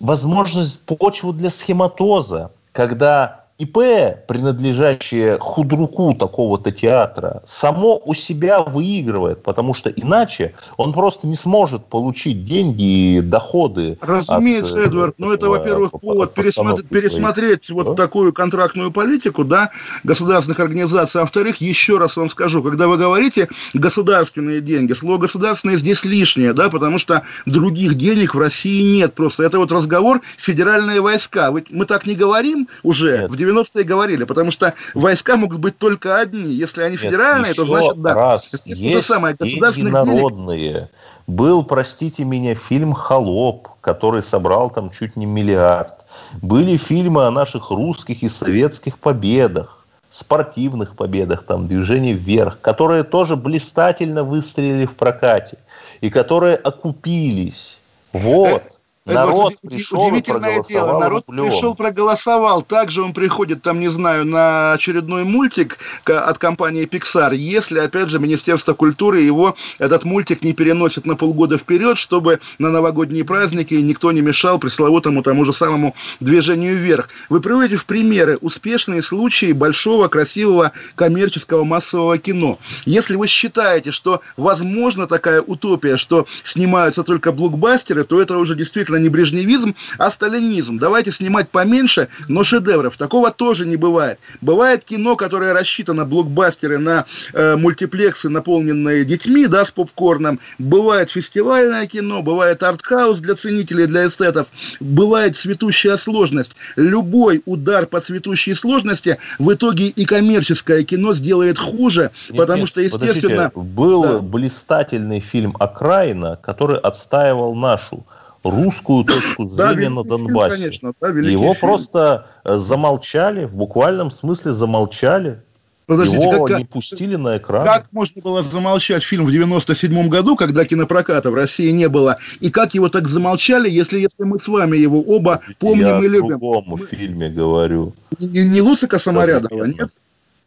возможность 0.00 0.84
почву 0.86 1.32
для 1.32 1.50
схематоза, 1.50 2.50
когда 2.72 3.41
ИП, 3.58 4.26
принадлежащее 4.26 5.38
худруку 5.38 6.14
такого-то 6.14 6.72
театра, 6.72 7.42
само 7.44 8.00
у 8.04 8.14
себя 8.14 8.60
выигрывает, 8.60 9.42
потому 9.42 9.74
что 9.74 9.90
иначе 9.90 10.54
он 10.76 10.92
просто 10.92 11.28
не 11.28 11.36
сможет 11.36 11.84
получить 11.84 12.44
деньги 12.44 13.16
и 13.16 13.20
доходы. 13.20 13.98
Разумеется, 14.00 14.78
от, 14.80 14.86
э, 14.86 14.88
Эдвард, 14.88 15.14
но 15.18 15.32
это, 15.32 15.48
во-первых, 15.48 15.92
повод 15.92 16.34
пересмотреть, 16.34 16.88
пересмотреть 16.88 17.70
вот 17.70 17.88
да? 17.88 17.94
такую 17.94 18.32
контрактную 18.32 18.90
политику 18.90 19.44
да, 19.44 19.70
государственных 20.02 20.58
организаций. 20.58 21.20
А 21.20 21.24
во-вторых, 21.24 21.60
еще 21.60 21.98
раз 21.98 22.16
вам 22.16 22.30
скажу, 22.30 22.62
когда 22.62 22.88
вы 22.88 22.96
говорите 22.96 23.48
государственные 23.74 24.60
деньги, 24.60 24.92
слово 24.92 25.18
государственное 25.18 25.76
здесь 25.76 26.04
лишнее, 26.04 26.52
да, 26.52 26.68
потому 26.68 26.98
что 26.98 27.22
других 27.46 27.94
денег 27.94 28.34
в 28.34 28.38
России 28.38 28.96
нет 28.96 29.14
просто. 29.14 29.44
Это 29.44 29.58
вот 29.58 29.70
разговор 29.70 30.20
федеральные 30.36 31.00
войска. 31.00 31.52
Мы 31.70 31.86
так 31.86 32.06
не 32.06 32.14
говорим 32.14 32.68
уже 32.82 33.18
нет. 33.22 33.30
в 33.30 33.36
90-е 33.58 33.84
говорили, 33.84 34.24
потому 34.24 34.50
что 34.50 34.74
войска 34.94 35.36
могут 35.36 35.58
быть 35.58 35.78
только 35.78 36.18
одни. 36.18 36.52
Если 36.52 36.82
они 36.82 36.96
федеральные, 36.96 37.48
Нет, 37.48 37.56
то 37.56 37.66
значит 37.66 38.00
да. 38.02 38.14
Раз, 38.14 38.64
есть 38.64 38.92
то 38.92 39.02
самое, 39.02 39.36
народные. 39.38 40.72
Денег. 40.72 40.88
Был, 41.26 41.64
простите 41.64 42.24
меня, 42.24 42.54
фильм 42.54 42.92
«Холоп», 42.92 43.68
который 43.80 44.22
собрал 44.22 44.70
там 44.70 44.90
чуть 44.90 45.16
не 45.16 45.26
миллиард. 45.26 45.94
Были 46.40 46.76
фильмы 46.76 47.26
о 47.26 47.30
наших 47.30 47.70
русских 47.70 48.22
и 48.22 48.28
советских 48.28 48.98
победах 48.98 49.82
спортивных 50.12 50.94
победах, 50.94 51.42
там, 51.44 51.66
движение 51.66 52.12
вверх, 52.12 52.60
которые 52.60 53.02
тоже 53.02 53.34
блистательно 53.34 54.22
выстрелили 54.24 54.84
в 54.84 54.94
прокате 54.94 55.56
и 56.02 56.10
которые 56.10 56.56
окупились. 56.56 57.80
Вот. 58.12 58.62
Народ 59.04 59.54
это 59.54 59.74
пришел 59.74 60.06
удивительное 60.06 60.62
дело. 60.62 61.00
Народ 61.00 61.24
рублем. 61.26 61.50
пришел, 61.50 61.74
проголосовал. 61.74 62.62
Также 62.62 63.02
он 63.02 63.12
приходит, 63.12 63.60
там, 63.60 63.80
не 63.80 63.88
знаю, 63.88 64.24
на 64.24 64.74
очередной 64.74 65.24
мультик 65.24 65.78
от 66.04 66.38
компании 66.38 66.86
Pixar, 66.86 67.34
если, 67.34 67.80
опять 67.80 68.10
же, 68.10 68.20
Министерство 68.20 68.74
культуры 68.74 69.20
его, 69.20 69.56
этот 69.80 70.04
мультик 70.04 70.44
не 70.44 70.52
переносит 70.52 71.04
на 71.04 71.16
полгода 71.16 71.58
вперед, 71.58 71.98
чтобы 71.98 72.38
на 72.58 72.70
новогодние 72.70 73.24
праздники 73.24 73.74
никто 73.74 74.12
не 74.12 74.20
мешал 74.20 74.60
пресловутому 74.60 75.24
тому 75.24 75.44
же 75.44 75.52
самому 75.52 75.96
движению 76.20 76.76
вверх. 76.76 77.08
Вы 77.28 77.40
приводите 77.40 77.74
в 77.74 77.86
примеры 77.86 78.38
успешные 78.40 79.02
случаи 79.02 79.50
большого, 79.50 80.06
красивого, 80.06 80.70
коммерческого 80.94 81.64
массового 81.64 82.18
кино. 82.18 82.58
Если 82.84 83.16
вы 83.16 83.26
считаете, 83.26 83.90
что 83.90 84.20
возможно 84.36 85.08
такая 85.08 85.42
утопия, 85.42 85.96
что 85.96 86.26
снимаются 86.44 87.02
только 87.02 87.32
блокбастеры, 87.32 88.04
то 88.04 88.20
это 88.22 88.38
уже 88.38 88.54
действительно 88.54 88.91
действительно 88.92 88.96
не 88.96 89.08
брежневизм, 89.08 89.74
а 89.98 90.10
сталинизм. 90.10 90.78
Давайте 90.78 91.12
снимать 91.12 91.48
поменьше, 91.50 92.08
но 92.28 92.44
шедевров. 92.44 92.96
Такого 92.96 93.30
тоже 93.30 93.66
не 93.66 93.76
бывает. 93.76 94.18
Бывает 94.40 94.84
кино, 94.84 95.16
которое 95.16 95.52
рассчитано 95.52 96.04
блокбастеры 96.04 96.78
на 96.78 97.04
э, 97.32 97.56
мультиплексы, 97.56 98.28
наполненные 98.28 99.04
детьми, 99.04 99.46
да, 99.46 99.64
с 99.64 99.70
попкорном. 99.70 100.38
Бывает 100.58 101.10
фестивальное 101.10 101.86
кино, 101.86 102.22
бывает 102.22 102.62
артхаус 102.62 103.20
для 103.20 103.34
ценителей, 103.34 103.86
для 103.86 104.06
эстетов. 104.06 104.46
Бывает 104.80 105.36
цветущая 105.36 105.96
сложность. 105.96 106.52
Любой 106.76 107.42
удар 107.44 107.86
по 107.86 108.00
цветущей 108.00 108.54
сложности 108.54 109.18
в 109.38 109.52
итоге 109.52 109.86
и 109.86 110.04
коммерческое 110.04 110.82
кино 110.84 111.14
сделает 111.14 111.58
хуже, 111.58 112.10
нет, 112.30 112.38
потому 112.38 112.60
нет, 112.60 112.68
что, 112.68 112.80
естественно... 112.80 113.50
Был 113.54 114.02
да. 114.02 114.18
блистательный 114.18 115.20
фильм 115.20 115.54
«Окраина», 115.58 116.38
который 116.42 116.76
отстаивал 116.76 117.54
нашу 117.54 118.04
русскую 118.44 119.04
точку 119.04 119.48
зрения 119.48 119.88
на 119.88 120.04
Донбассе. 120.04 120.56
Конечно, 120.56 120.92
да, 121.00 121.08
Его 121.08 121.54
просто 121.54 122.26
э, 122.44 122.56
замолчали, 122.56 123.44
в 123.44 123.56
буквальном 123.56 124.10
смысле 124.10 124.52
замолчали. 124.52 125.40
Подождите, 125.86 126.22
Его 126.22 126.44
как, 126.44 126.58
не 126.58 126.64
пустили 126.64 127.16
на 127.16 127.38
экран. 127.38 127.64
Как 127.64 127.86
можно 127.92 128.22
было 128.22 128.42
замолчать 128.42 129.02
фильм 129.02 129.26
в 129.26 129.32
97 129.32 130.08
году, 130.08 130.36
когда 130.36 130.64
кинопроката 130.64 131.30
в 131.30 131.34
России 131.34 131.70
не 131.70 131.88
было? 131.88 132.16
И 132.40 132.50
как 132.50 132.74
его 132.74 132.88
так 132.88 133.08
замолчали, 133.08 133.68
если, 133.68 133.98
если 133.98 134.22
мы 134.22 134.38
с 134.38 134.48
вами 134.48 134.76
его 134.76 135.00
оба 135.00 135.40
помним 135.58 135.86
Я 135.86 135.98
и 135.98 136.08
любим? 136.08 136.28
Я 136.28 136.36
о 136.36 136.38
другом 136.38 136.78
фильме 136.78 137.28
говорю. 137.28 137.92
Не, 138.18 138.44
не 138.44 138.60
Луцика 138.60 138.98
Саморядова, 138.98 139.64
нет? 139.64 139.90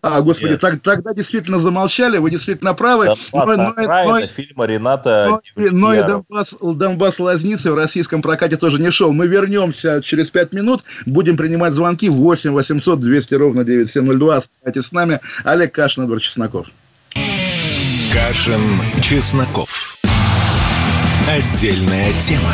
А, 0.06 0.22
господи, 0.22 0.56
так, 0.58 0.82
тогда 0.82 1.14
действительно 1.14 1.58
замолчали, 1.58 2.20
вы 2.20 2.30
действительно 2.30 2.76
правы. 2.76 3.06
Донбасс, 3.06 3.58
но, 3.58 3.74
но, 3.76 4.20
но, 4.20 4.28
фильма 4.28 4.66
Рената 4.68 5.42
но, 5.56 5.66
но 5.72 5.94
и 5.96 6.04
Донбасс, 6.04 6.56
Донбасс 6.62 7.20
Лазницы 7.20 7.72
в 7.72 7.76
российском 7.76 8.22
прокате 8.22 8.56
тоже 8.56 8.80
не 8.80 8.92
шел. 8.92 9.12
Мы 9.14 9.26
вернемся 9.26 10.04
через 10.04 10.30
пять 10.30 10.54
минут, 10.54 10.84
будем 11.08 11.38
принимать 11.38 11.74
звонки 11.74 12.08
8 12.08 12.52
800 12.52 13.00
200 13.00 13.34
ровно 13.34 13.64
9702. 13.64 14.36
Оставайтесь 14.36 14.86
с 14.86 14.92
нами. 14.92 15.20
Олег 15.44 15.74
Кашин, 15.74 16.04
Эдвард 16.04 16.22
Чесноков. 16.22 16.68
Кашин, 18.14 18.62
Чесноков. 19.02 19.98
Отдельная 21.28 22.14
тема. 22.22 22.54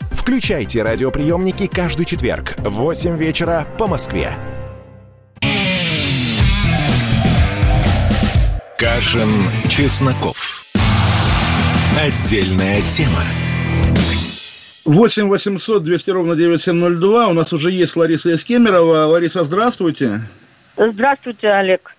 Включайте 0.21 0.83
радиоприемники 0.83 1.65
каждый 1.65 2.05
четверг 2.05 2.53
в 2.59 2.69
8 2.69 3.17
вечера 3.17 3.65
по 3.79 3.87
Москве. 3.87 4.29
Кашин, 8.77 9.29
Чесноков. 9.67 10.63
Отдельная 11.99 12.81
тема. 12.81 13.23
8 14.85 15.27
800 15.27 15.83
200 15.83 16.11
ровно 16.11 16.35
9702. 16.35 17.27
У 17.27 17.33
нас 17.33 17.51
уже 17.51 17.71
есть 17.71 17.95
Лариса 17.95 18.35
Искемерова. 18.35 19.07
Лариса, 19.07 19.43
здравствуйте. 19.43 20.19
Здравствуйте, 20.77 21.49
Олег. 21.49 21.95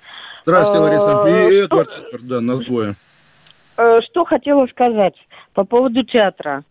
Здравствуйте, 0.46 0.80
Лариса. 0.80 1.24
И 1.26 1.54
э, 1.54 1.64
Эдвард, 1.64 1.90
да, 2.20 2.40
нас 2.40 2.61
двое. 2.61 2.94
Э, 3.76 4.00
что 4.00 4.24
хотела 4.24 4.68
сказать 4.68 5.14
по 5.54 5.64
поводу 5.64 6.04
театра. 6.04 6.62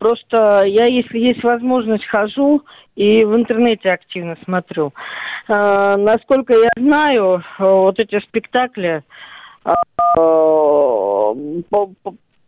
Просто 0.00 0.62
я, 0.62 0.86
если 0.86 1.18
есть 1.18 1.44
возможность, 1.44 2.06
хожу 2.06 2.62
и 2.96 3.22
в 3.22 3.36
интернете 3.36 3.90
активно 3.92 4.34
смотрю. 4.44 4.94
Э, 5.46 5.96
насколько 5.98 6.54
я 6.54 6.70
знаю, 6.74 7.44
вот 7.58 8.00
эти 8.00 8.18
спектакли 8.20 9.02
э, 9.66 11.34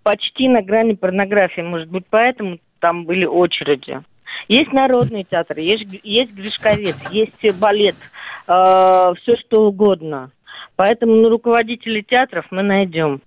почти 0.02 0.48
на 0.48 0.62
грани 0.62 0.94
порнографии. 0.94 1.60
Может 1.60 1.90
быть, 1.90 2.06
поэтому 2.08 2.58
там 2.80 3.04
были 3.04 3.26
очереди. 3.26 4.00
Есть 4.48 4.72
народный 4.72 5.24
театр, 5.24 5.58
есть, 5.58 5.84
есть 6.02 6.32
Гришковец, 6.32 6.96
есть 7.10 7.34
балет, 7.58 7.96
э, 8.48 9.12
все 9.20 9.36
что 9.36 9.66
угодно. 9.66 10.30
Поэтому 10.76 11.16
ну, 11.16 11.28
руководителей 11.28 12.02
театров 12.02 12.46
мы 12.50 12.62
найдем. 12.62 13.20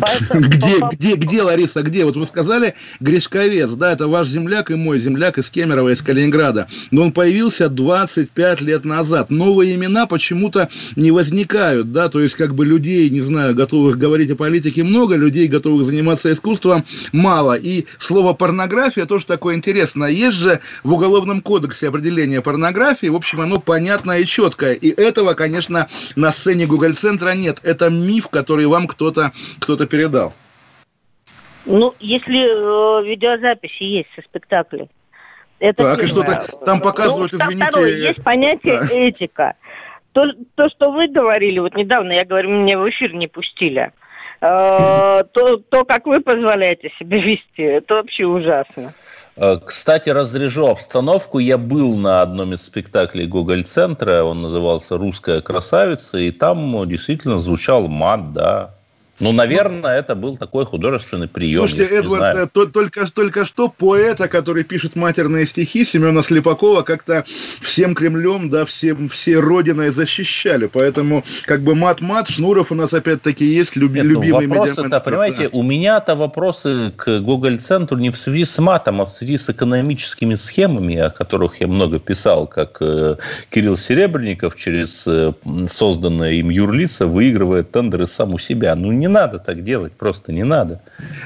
Где, 0.34 0.80
где, 0.92 1.14
где, 1.16 1.42
Лариса, 1.42 1.82
где? 1.82 2.04
Вот 2.04 2.16
вы 2.16 2.26
сказали 2.26 2.74
Гришковец, 3.00 3.72
да, 3.72 3.92
это 3.92 4.08
ваш 4.08 4.26
земляк 4.26 4.70
и 4.70 4.74
мой 4.74 4.98
земляк 4.98 5.38
из 5.38 5.50
Кемерово, 5.50 5.92
из 5.92 6.02
Калининграда. 6.02 6.68
Но 6.90 7.02
он 7.02 7.12
появился 7.12 7.68
25 7.68 8.60
лет 8.60 8.84
назад. 8.84 9.30
Новые 9.30 9.74
имена 9.74 10.06
почему-то 10.06 10.68
не 10.96 11.10
возникают, 11.10 11.92
да, 11.92 12.08
то 12.08 12.20
есть 12.20 12.34
как 12.34 12.54
бы 12.54 12.64
людей, 12.64 13.10
не 13.10 13.20
знаю, 13.20 13.54
готовых 13.54 13.98
говорить 13.98 14.30
о 14.30 14.36
политике 14.36 14.84
много, 14.84 15.16
людей, 15.16 15.48
готовых 15.48 15.84
заниматься 15.84 16.32
искусством 16.32 16.84
мало. 17.12 17.54
И 17.54 17.86
слово 17.98 18.32
порнография 18.32 19.06
тоже 19.06 19.26
такое 19.26 19.56
интересное. 19.56 20.08
Есть 20.08 20.38
же 20.38 20.60
в 20.82 20.92
Уголовном 20.92 21.40
кодексе 21.40 21.88
определение 21.88 22.40
порнографии, 22.40 23.08
в 23.08 23.16
общем, 23.16 23.40
оно 23.40 23.60
понятное 23.60 24.20
и 24.20 24.26
четкое. 24.26 24.74
И 24.74 24.88
этого, 24.88 25.34
конечно, 25.34 25.88
на 26.16 26.32
сцене 26.32 26.66
Google 26.66 26.94
центра 26.94 27.34
нет. 27.34 27.58
Это 27.62 27.90
миф, 27.90 28.28
который 28.28 28.66
вам 28.66 28.86
кто-то 28.86 29.32
кто 29.58 29.76
передал. 29.90 30.32
Ну, 31.66 31.94
если 32.00 32.40
э, 32.40 33.06
видеозаписи 33.06 33.82
есть 33.82 34.08
со 34.16 34.22
спектакля. 34.22 34.88
Это 35.58 35.94
так, 35.94 36.02
и 36.02 36.06
что-то 36.06 36.46
там 36.64 36.80
показывают, 36.80 37.32
ну, 37.32 37.38
извините... 37.38 37.66
Второе, 37.66 37.90
есть 37.90 38.24
понятие 38.24 38.80
да. 38.80 38.86
этика. 38.94 39.54
То, 40.12 40.32
то, 40.54 40.70
что 40.70 40.90
вы 40.90 41.06
говорили, 41.08 41.58
вот 41.58 41.76
недавно, 41.76 42.12
я 42.12 42.24
говорю, 42.24 42.48
меня 42.48 42.78
в 42.78 42.88
эфир 42.88 43.12
не 43.12 43.26
пустили. 43.26 43.92
Э, 44.40 45.22
то, 45.32 45.56
то, 45.58 45.84
как 45.84 46.06
вы 46.06 46.20
позволяете 46.20 46.90
себя 46.98 47.18
вести, 47.18 47.62
это 47.62 47.96
вообще 47.96 48.24
ужасно. 48.24 48.94
Э, 49.36 49.58
кстати, 49.64 50.08
разряжу 50.08 50.66
обстановку. 50.66 51.38
Я 51.38 51.58
был 51.58 51.94
на 51.94 52.22
одном 52.22 52.54
из 52.54 52.62
спектаклей 52.62 53.26
Гоголь-центра, 53.26 54.22
он 54.22 54.40
назывался 54.40 54.96
«Русская 54.96 55.42
красавица», 55.42 56.18
и 56.18 56.30
там 56.30 56.88
действительно 56.88 57.38
звучал 57.38 57.86
мат, 57.86 58.32
да, 58.32 58.74
ну, 59.20 59.32
наверное, 59.32 59.98
это 59.98 60.14
был 60.14 60.38
такой 60.38 60.64
художественный 60.64 61.28
прием. 61.28 61.68
Слушайте, 61.68 61.94
Эдвард, 61.94 62.36
э, 62.36 62.46
то, 62.50 62.64
только, 62.64 63.06
только 63.12 63.44
что 63.44 63.68
поэта, 63.68 64.28
который 64.28 64.64
пишет 64.64 64.96
матерные 64.96 65.46
стихи, 65.46 65.84
Семена 65.84 66.22
Слепакова, 66.22 66.82
как-то 66.82 67.24
всем 67.60 67.94
Кремлем, 67.94 68.48
да, 68.48 68.64
всем, 68.64 69.10
все 69.10 69.38
Родиной 69.38 69.90
защищали. 69.90 70.66
Поэтому, 70.66 71.22
как 71.44 71.60
бы 71.62 71.74
мат-мат, 71.74 72.30
Шнуров 72.30 72.72
у 72.72 72.74
нас 72.74 72.94
опять-таки 72.94 73.44
есть, 73.44 73.76
люб, 73.76 73.92
Нет, 73.92 74.06
любимый 74.06 74.46
ну, 74.46 74.54
вопросы-то, 74.54 75.00
понимаете, 75.00 75.48
да. 75.48 75.58
у 75.58 75.62
меня-то 75.62 76.14
вопросы 76.16 76.92
к 76.96 77.20
Гоголь-центру 77.20 77.98
не 77.98 78.08
в 78.08 78.16
связи 78.16 78.46
с 78.46 78.58
матом, 78.58 79.02
а 79.02 79.04
в 79.04 79.12
связи 79.12 79.36
с 79.36 79.50
экономическими 79.50 80.34
схемами, 80.34 80.96
о 80.96 81.10
которых 81.10 81.60
я 81.60 81.66
много 81.66 81.98
писал, 81.98 82.46
как 82.46 82.78
э, 82.80 83.16
Кирилл 83.50 83.76
Серебренников 83.76 84.56
через 84.56 85.06
э, 85.06 85.34
созданное 85.70 86.32
им 86.32 86.48
юрлица 86.48 87.06
выигрывает 87.06 87.70
тендеры 87.70 88.06
сам 88.06 88.32
у 88.32 88.38
себя. 88.38 88.74
Ну, 88.74 88.92
не 88.92 89.09
надо 89.10 89.38
так 89.38 89.64
делать, 89.64 89.92
просто 89.92 90.32
не 90.32 90.44
надо. 90.44 90.80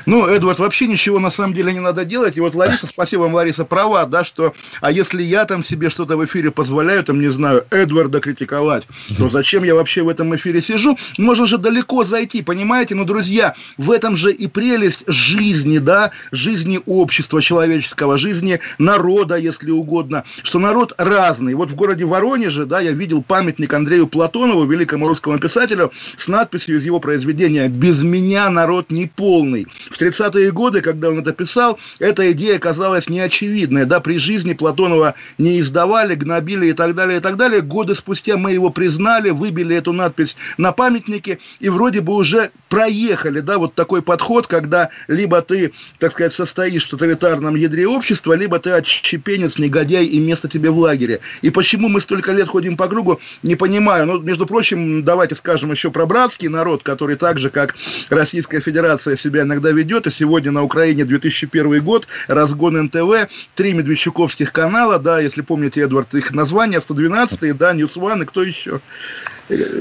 Ну, 0.06 0.26
Эдвард, 0.26 0.58
вообще 0.58 0.86
ничего 0.86 1.18
на 1.18 1.30
самом 1.30 1.54
деле 1.54 1.72
не 1.72 1.80
надо 1.80 2.04
делать. 2.04 2.36
И 2.36 2.40
вот 2.40 2.54
Лариса, 2.54 2.86
спасибо 2.86 3.22
вам, 3.22 3.34
Лариса, 3.34 3.64
права, 3.64 4.06
да, 4.06 4.24
что, 4.24 4.54
а 4.80 4.90
если 4.90 5.22
я 5.22 5.44
там 5.44 5.62
себе 5.64 5.90
что-то 5.90 6.16
в 6.16 6.24
эфире 6.24 6.50
позволяю, 6.50 7.04
там, 7.04 7.20
не 7.20 7.28
знаю, 7.28 7.64
Эдварда 7.70 8.20
критиковать, 8.20 8.84
то 9.18 9.28
зачем 9.28 9.64
я 9.64 9.74
вообще 9.74 10.02
в 10.02 10.08
этом 10.08 10.34
эфире 10.36 10.62
сижу? 10.62 10.96
Можно 11.18 11.46
же 11.46 11.58
далеко 11.58 12.04
зайти, 12.04 12.42
понимаете? 12.42 12.94
Ну, 12.94 13.04
друзья, 13.04 13.54
в 13.76 13.90
этом 13.90 14.16
же 14.16 14.32
и 14.32 14.46
прелесть 14.46 15.04
жизни, 15.06 15.78
да, 15.78 16.10
жизни 16.32 16.80
общества 16.86 17.40
человеческого, 17.42 18.18
жизни 18.18 18.60
народа, 18.78 19.36
если 19.36 19.70
угодно, 19.70 20.24
что 20.42 20.58
народ 20.58 20.94
разный. 20.98 21.54
Вот 21.54 21.70
в 21.70 21.74
городе 21.74 22.04
Воронеже, 22.04 22.66
да, 22.66 22.80
я 22.80 22.92
видел 22.92 23.22
памятник 23.22 23.72
Андрею 23.72 24.06
Платонову, 24.06 24.64
великому 24.64 25.08
русскому 25.08 25.38
писателю, 25.38 25.92
с 26.16 26.28
надписью 26.28 26.76
из 26.76 26.84
его 26.84 27.00
произведения 27.00 27.68
без 27.74 28.02
меня 28.02 28.48
народ 28.50 28.90
не 28.90 29.06
полный. 29.06 29.66
В 29.66 30.00
30-е 30.00 30.50
годы, 30.52 30.80
когда 30.80 31.08
он 31.10 31.18
это 31.18 31.32
писал, 31.32 31.78
эта 31.98 32.30
идея 32.32 32.58
казалась 32.58 33.08
неочевидной. 33.08 33.84
Да, 33.84 34.00
при 34.00 34.18
жизни 34.18 34.54
Платонова 34.54 35.14
не 35.38 35.60
издавали, 35.60 36.14
гнобили 36.14 36.68
и 36.68 36.72
так 36.72 36.94
далее, 36.94 37.18
и 37.18 37.20
так 37.20 37.36
далее. 37.36 37.60
Годы 37.60 37.94
спустя 37.94 38.36
мы 38.36 38.52
его 38.52 38.70
признали, 38.70 39.30
выбили 39.30 39.76
эту 39.76 39.92
надпись 39.92 40.36
на 40.56 40.72
памятнике 40.72 41.38
и 41.60 41.68
вроде 41.68 42.00
бы 42.00 42.14
уже 42.14 42.50
проехали, 42.68 43.40
да, 43.40 43.58
вот 43.58 43.74
такой 43.74 44.02
подход, 44.02 44.46
когда 44.46 44.90
либо 45.08 45.42
ты, 45.42 45.72
так 45.98 46.12
сказать, 46.12 46.32
состоишь 46.32 46.86
в 46.86 46.90
тоталитарном 46.90 47.54
ядре 47.54 47.86
общества, 47.86 48.32
либо 48.32 48.58
ты 48.58 48.70
отщепенец, 48.70 49.58
негодяй 49.58 50.06
и 50.06 50.18
место 50.18 50.48
тебе 50.48 50.70
в 50.70 50.78
лагере. 50.78 51.20
И 51.42 51.50
почему 51.50 51.88
мы 51.88 52.00
столько 52.00 52.32
лет 52.32 52.48
ходим 52.48 52.76
по 52.76 52.88
кругу, 52.88 53.20
не 53.42 53.56
понимаю. 53.56 54.06
Ну, 54.06 54.20
между 54.20 54.46
прочим, 54.46 55.04
давайте 55.04 55.34
скажем 55.34 55.70
еще 55.70 55.90
про 55.90 56.06
братский 56.06 56.48
народ, 56.48 56.82
который 56.82 57.16
также, 57.16 57.50
как 57.54 57.74
Российская 58.10 58.60
Федерация 58.60 59.16
себя 59.16 59.42
иногда 59.42 59.70
ведет. 59.70 60.06
И 60.06 60.10
сегодня 60.10 60.50
на 60.50 60.62
Украине 60.62 61.04
2001 61.06 61.82
год, 61.82 62.06
разгон 62.28 62.82
НТВ, 62.82 63.30
три 63.54 63.72
медведчуковских 63.72 64.52
канала, 64.52 64.98
да, 64.98 65.20
если 65.20 65.40
помните, 65.40 65.80
Эдвард, 65.80 66.14
их 66.14 66.32
название, 66.32 66.82
112 66.82 67.56
да, 67.56 67.72
Ньюс 67.72 67.96
Ван 67.96 68.22
и 68.22 68.26
кто 68.26 68.42
еще? 68.42 68.80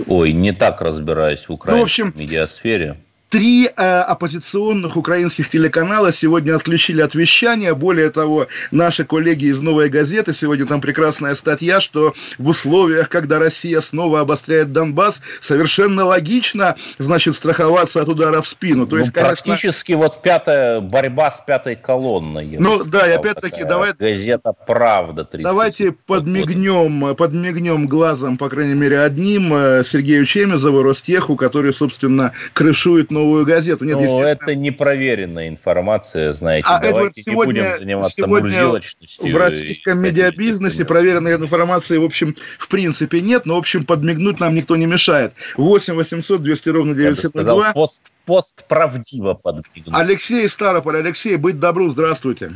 Ой, 0.08 0.32
не 0.34 0.54
так 0.54 0.82
разбираюсь 0.82 1.48
в 1.48 1.52
украинской 1.52 1.78
ну, 1.78 1.82
в 1.82 1.84
общем, 1.84 2.14
медиасфере. 2.16 2.98
Три 3.34 3.66
э, 3.66 4.02
оппозиционных 4.02 4.96
украинских 4.96 5.50
телеканала 5.50 6.14
сегодня 6.14 6.54
отключили 6.56 7.02
от 7.02 7.16
вещания. 7.16 7.74
Более 7.74 8.12
того, 8.12 8.46
наши 8.70 9.06
коллеги 9.06 9.46
из 9.46 9.60
«Новой 9.60 9.90
газеты», 9.90 10.36
сегодня 10.36 10.68
там 10.68 10.82
прекрасная 10.82 11.34
статья, 11.34 11.82
что 11.82 12.14
в 12.38 12.50
условиях, 12.50 13.10
когда 13.10 13.40
Россия 13.40 13.82
снова 13.82 14.20
обостряет 14.20 14.72
Донбасс, 14.72 15.24
совершенно 15.42 16.06
логично, 16.06 16.76
значит, 17.00 17.34
страховаться 17.34 18.04
от 18.04 18.08
удара 18.08 18.44
в 18.44 18.48
спину. 18.48 18.86
То 18.86 18.98
ну, 18.98 19.02
есть, 19.02 19.14
практически 19.14 19.94
конечно... 19.94 20.10
вот 20.10 20.22
пятая 20.22 20.80
борьба 20.80 21.32
с 21.32 21.42
пятой 21.42 21.76
колонной. 21.76 22.58
Ну 22.60 22.84
да, 22.84 23.10
и 23.10 23.14
опять-таки 23.14 23.64
давай... 23.64 23.94
Газета 23.98 24.54
«Правда». 24.54 25.28
Давайте 25.34 25.94
подмигнем, 26.06 27.16
подмигнем 27.16 27.88
глазом, 27.88 28.38
по 28.38 28.48
крайней 28.50 28.76
мере, 28.76 29.00
одним 29.00 29.52
э, 29.56 29.84
Сергею 29.84 30.28
Чемезову, 30.28 30.84
Ростеху, 30.84 31.36
который, 31.36 31.74
собственно, 31.74 32.34
крышует 32.54 33.10
новую 33.10 33.23
новую 33.24 33.46
газету. 33.46 33.86
Нет, 33.86 33.98
ну, 33.98 34.22
это 34.22 34.56
непроверенная 34.56 35.48
информация, 35.48 36.34
знаете. 36.34 36.68
А, 36.70 36.80
Давайте 36.80 36.98
Эдвард, 36.98 37.16
сегодня, 37.16 37.54
не 37.54 37.62
будем 37.62 37.78
заниматься 37.78 38.16
сегодня 38.16 38.82
в 39.20 39.36
российском 39.36 40.00
медиабизнесе 40.00 40.86
проверенной 40.86 41.36
информации, 41.36 41.98
в 41.98 42.04
общем, 42.04 42.36
в 42.58 42.68
принципе 42.68 43.22
нет, 43.22 43.46
но, 43.46 43.56
в 43.56 43.60
общем, 43.60 43.86
подмигнуть 43.86 44.40
нам 44.40 44.56
никто 44.56 44.76
не 44.76 44.86
мешает. 44.86 45.34
8 45.58 45.94
800 45.96 46.42
200 46.42 46.70
ровно 46.70 46.96
902. 46.96 47.74
Пост, 47.74 48.12
пост 48.26 48.64
правдиво 48.68 49.34
подмигнуть. 49.34 49.94
Алексей 49.94 50.48
Старополь. 50.50 50.98
Алексей, 50.98 51.38
быть 51.38 51.60
добру, 51.60 51.90
здравствуйте. 51.90 52.52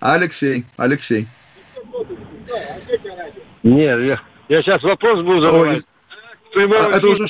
Алексей, 0.00 0.64
Алексей. 0.76 1.26
Нет, 3.62 4.00
я, 4.00 4.20
я 4.48 4.62
сейчас 4.62 4.82
вопрос 4.82 5.24
буду 5.24 5.40
задавать. 5.40 5.82
Ой, 6.54 6.68
а, 6.78 6.96
это 6.96 7.08
уже 7.08 7.26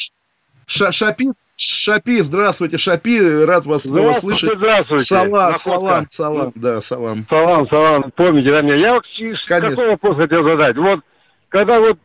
Шапи, 0.67 1.31
Шапи, 1.57 2.21
здравствуйте, 2.21 2.79
Шапи, 2.79 3.45
рад 3.45 3.65
вас 3.65 3.83
снова 3.83 4.15
слышать. 4.15 4.57
Здравствуйте. 4.57 5.05
Салам, 5.05 5.55
салам, 5.55 6.07
салам, 6.11 6.53
да, 6.57 6.81
салам. 6.81 7.27
Салам, 7.29 7.69
салам, 7.69 8.11
помните 8.17 8.51
да 8.51 8.63
меня? 8.63 8.75
Я 8.75 8.95
вот 8.95 9.05
Конечно. 9.47 9.71
какой 9.71 9.91
вопрос 9.91 10.17
хотел 10.17 10.43
задать? 10.43 10.77
Вот, 10.77 11.01
когда 11.51 11.79
вот 11.79 11.99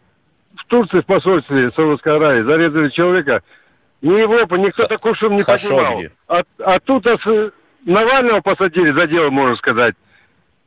в 0.56 0.66
Турции 0.66 1.00
в 1.00 1.06
посольстве 1.06 1.72
Саудовской 1.72 2.16
Аравии 2.16 2.44
зарезали 2.44 2.90
человека, 2.90 3.42
ни 4.04 4.20
Европа, 4.20 4.54
никто 4.56 4.84
Х- 4.84 4.90
такой 4.90 5.16
шум 5.16 5.36
не 5.36 5.44
поднимал. 5.44 6.00
А, 6.28 6.44
а 6.60 6.80
тут 6.80 7.08
а, 7.08 7.18
Навального 7.86 8.42
посадили 8.42 8.92
за 8.92 9.08
дело, 9.08 9.32
можно 9.32 9.56
сказать. 9.56 9.96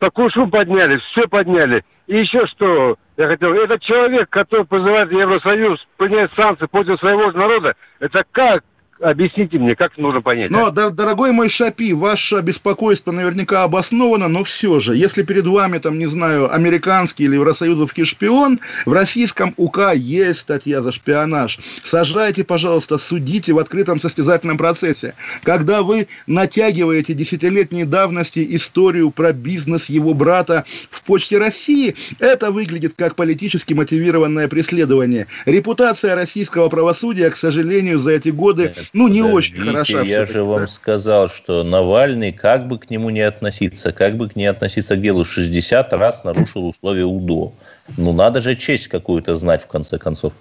Такой 0.01 0.29
шум 0.31 0.51
подняли, 0.51 0.97
все 1.13 1.29
подняли. 1.29 1.85
И 2.09 2.19
еще 2.19 2.47
что, 2.49 2.97
я 3.17 3.29
хотел, 3.29 3.55
этот 3.55 3.81
человек, 3.83 4.29
который 4.29 4.67
призывает 4.67 5.13
Евросоюз 5.13 5.87
принять 5.99 6.33
санкции 6.35 6.67
против 6.67 6.99
своего 6.99 7.31
народа, 7.31 7.77
это 8.01 8.25
как 8.33 8.65
Объясните 9.03 9.59
мне, 9.59 9.75
как 9.75 9.99
нужно 9.99 10.23
понять. 10.23 10.53
Но, 10.53 10.67
а? 10.67 10.71
дорогой 10.71 11.33
мой 11.33 11.49
Шапи, 11.49 11.93
ваше 11.93 12.41
беспокойство 12.41 13.11
наверняка 13.11 13.65
обосновано, 13.65 14.29
но 14.29 14.45
все 14.45 14.79
же, 14.79 14.95
если 14.95 15.25
перед 15.25 15.45
вами, 15.45 15.79
там, 15.79 15.99
не 15.99 16.07
знаю, 16.07 16.55
американский 16.55 17.25
или 17.25 17.35
евросоюзовский 17.35 18.05
шпион, 18.05 18.61
в 18.87 18.93
российском 18.93 19.55
УК 19.57 19.93
есть 19.93 20.41
статья 20.41 20.83
за 20.83 20.93
шпионаж. 20.93 21.59
Сажайте, 21.83 22.45
пожалуйста, 22.45 22.97
судите 22.97 23.53
в 23.53 23.59
открытом 23.59 24.01
состязательном 24.01 24.57
процессе. 24.57 25.15
Когда 25.43 25.83
вы 25.83 26.07
натягиваете 26.29 27.15
десятилетней 27.15 27.85
давности 27.85 28.47
историю 28.55 29.11
про 29.11 29.33
бизнес 29.33 29.87
его 29.87 30.15
брата 30.15 30.65
в 30.91 31.03
Почте 31.03 31.39
России, 31.39 31.97
это 32.21 32.53
выглядит 32.53 32.95
как 32.97 33.17
политически 33.17 33.75
мотивированное 33.75 34.47
преследование. 34.47 35.27
Репутация 35.45 36.15
российского 36.15 36.69
правосудия, 36.69 37.31
к 37.31 37.37
сожалению, 37.37 37.99
за 37.99 38.13
эти 38.13 38.29
годы 38.29 38.73
ну, 38.93 39.09
не 39.09 39.23
Подождите, 39.23 39.57
очень 39.57 39.71
хороша. 39.71 40.03
Я 40.03 40.27
же 40.27 40.43
вам 40.43 40.69
сказал, 40.69 41.29
что 41.29 41.65
Навальный, 41.65 42.33
как 42.33 42.69
бы 42.69 42.79
к 42.79 42.91
нему 42.91 43.11
не 43.11 43.23
относиться, 43.23 43.93
как 43.93 44.17
бы 44.17 44.29
к 44.29 44.37
не 44.37 44.47
относиться 44.47 44.97
к 44.97 45.01
делу, 45.01 45.25
60 45.25 45.93
раз 45.95 46.25
нарушил 46.25 46.67
условия 46.69 47.05
УДО. 47.05 47.53
Ну, 47.97 48.13
надо 48.13 48.43
же 48.43 48.55
честь 48.55 48.89
какую-то 48.89 49.37
знать, 49.37 49.63
в 49.63 49.67
конце 49.67 49.99
концов. 49.99 50.35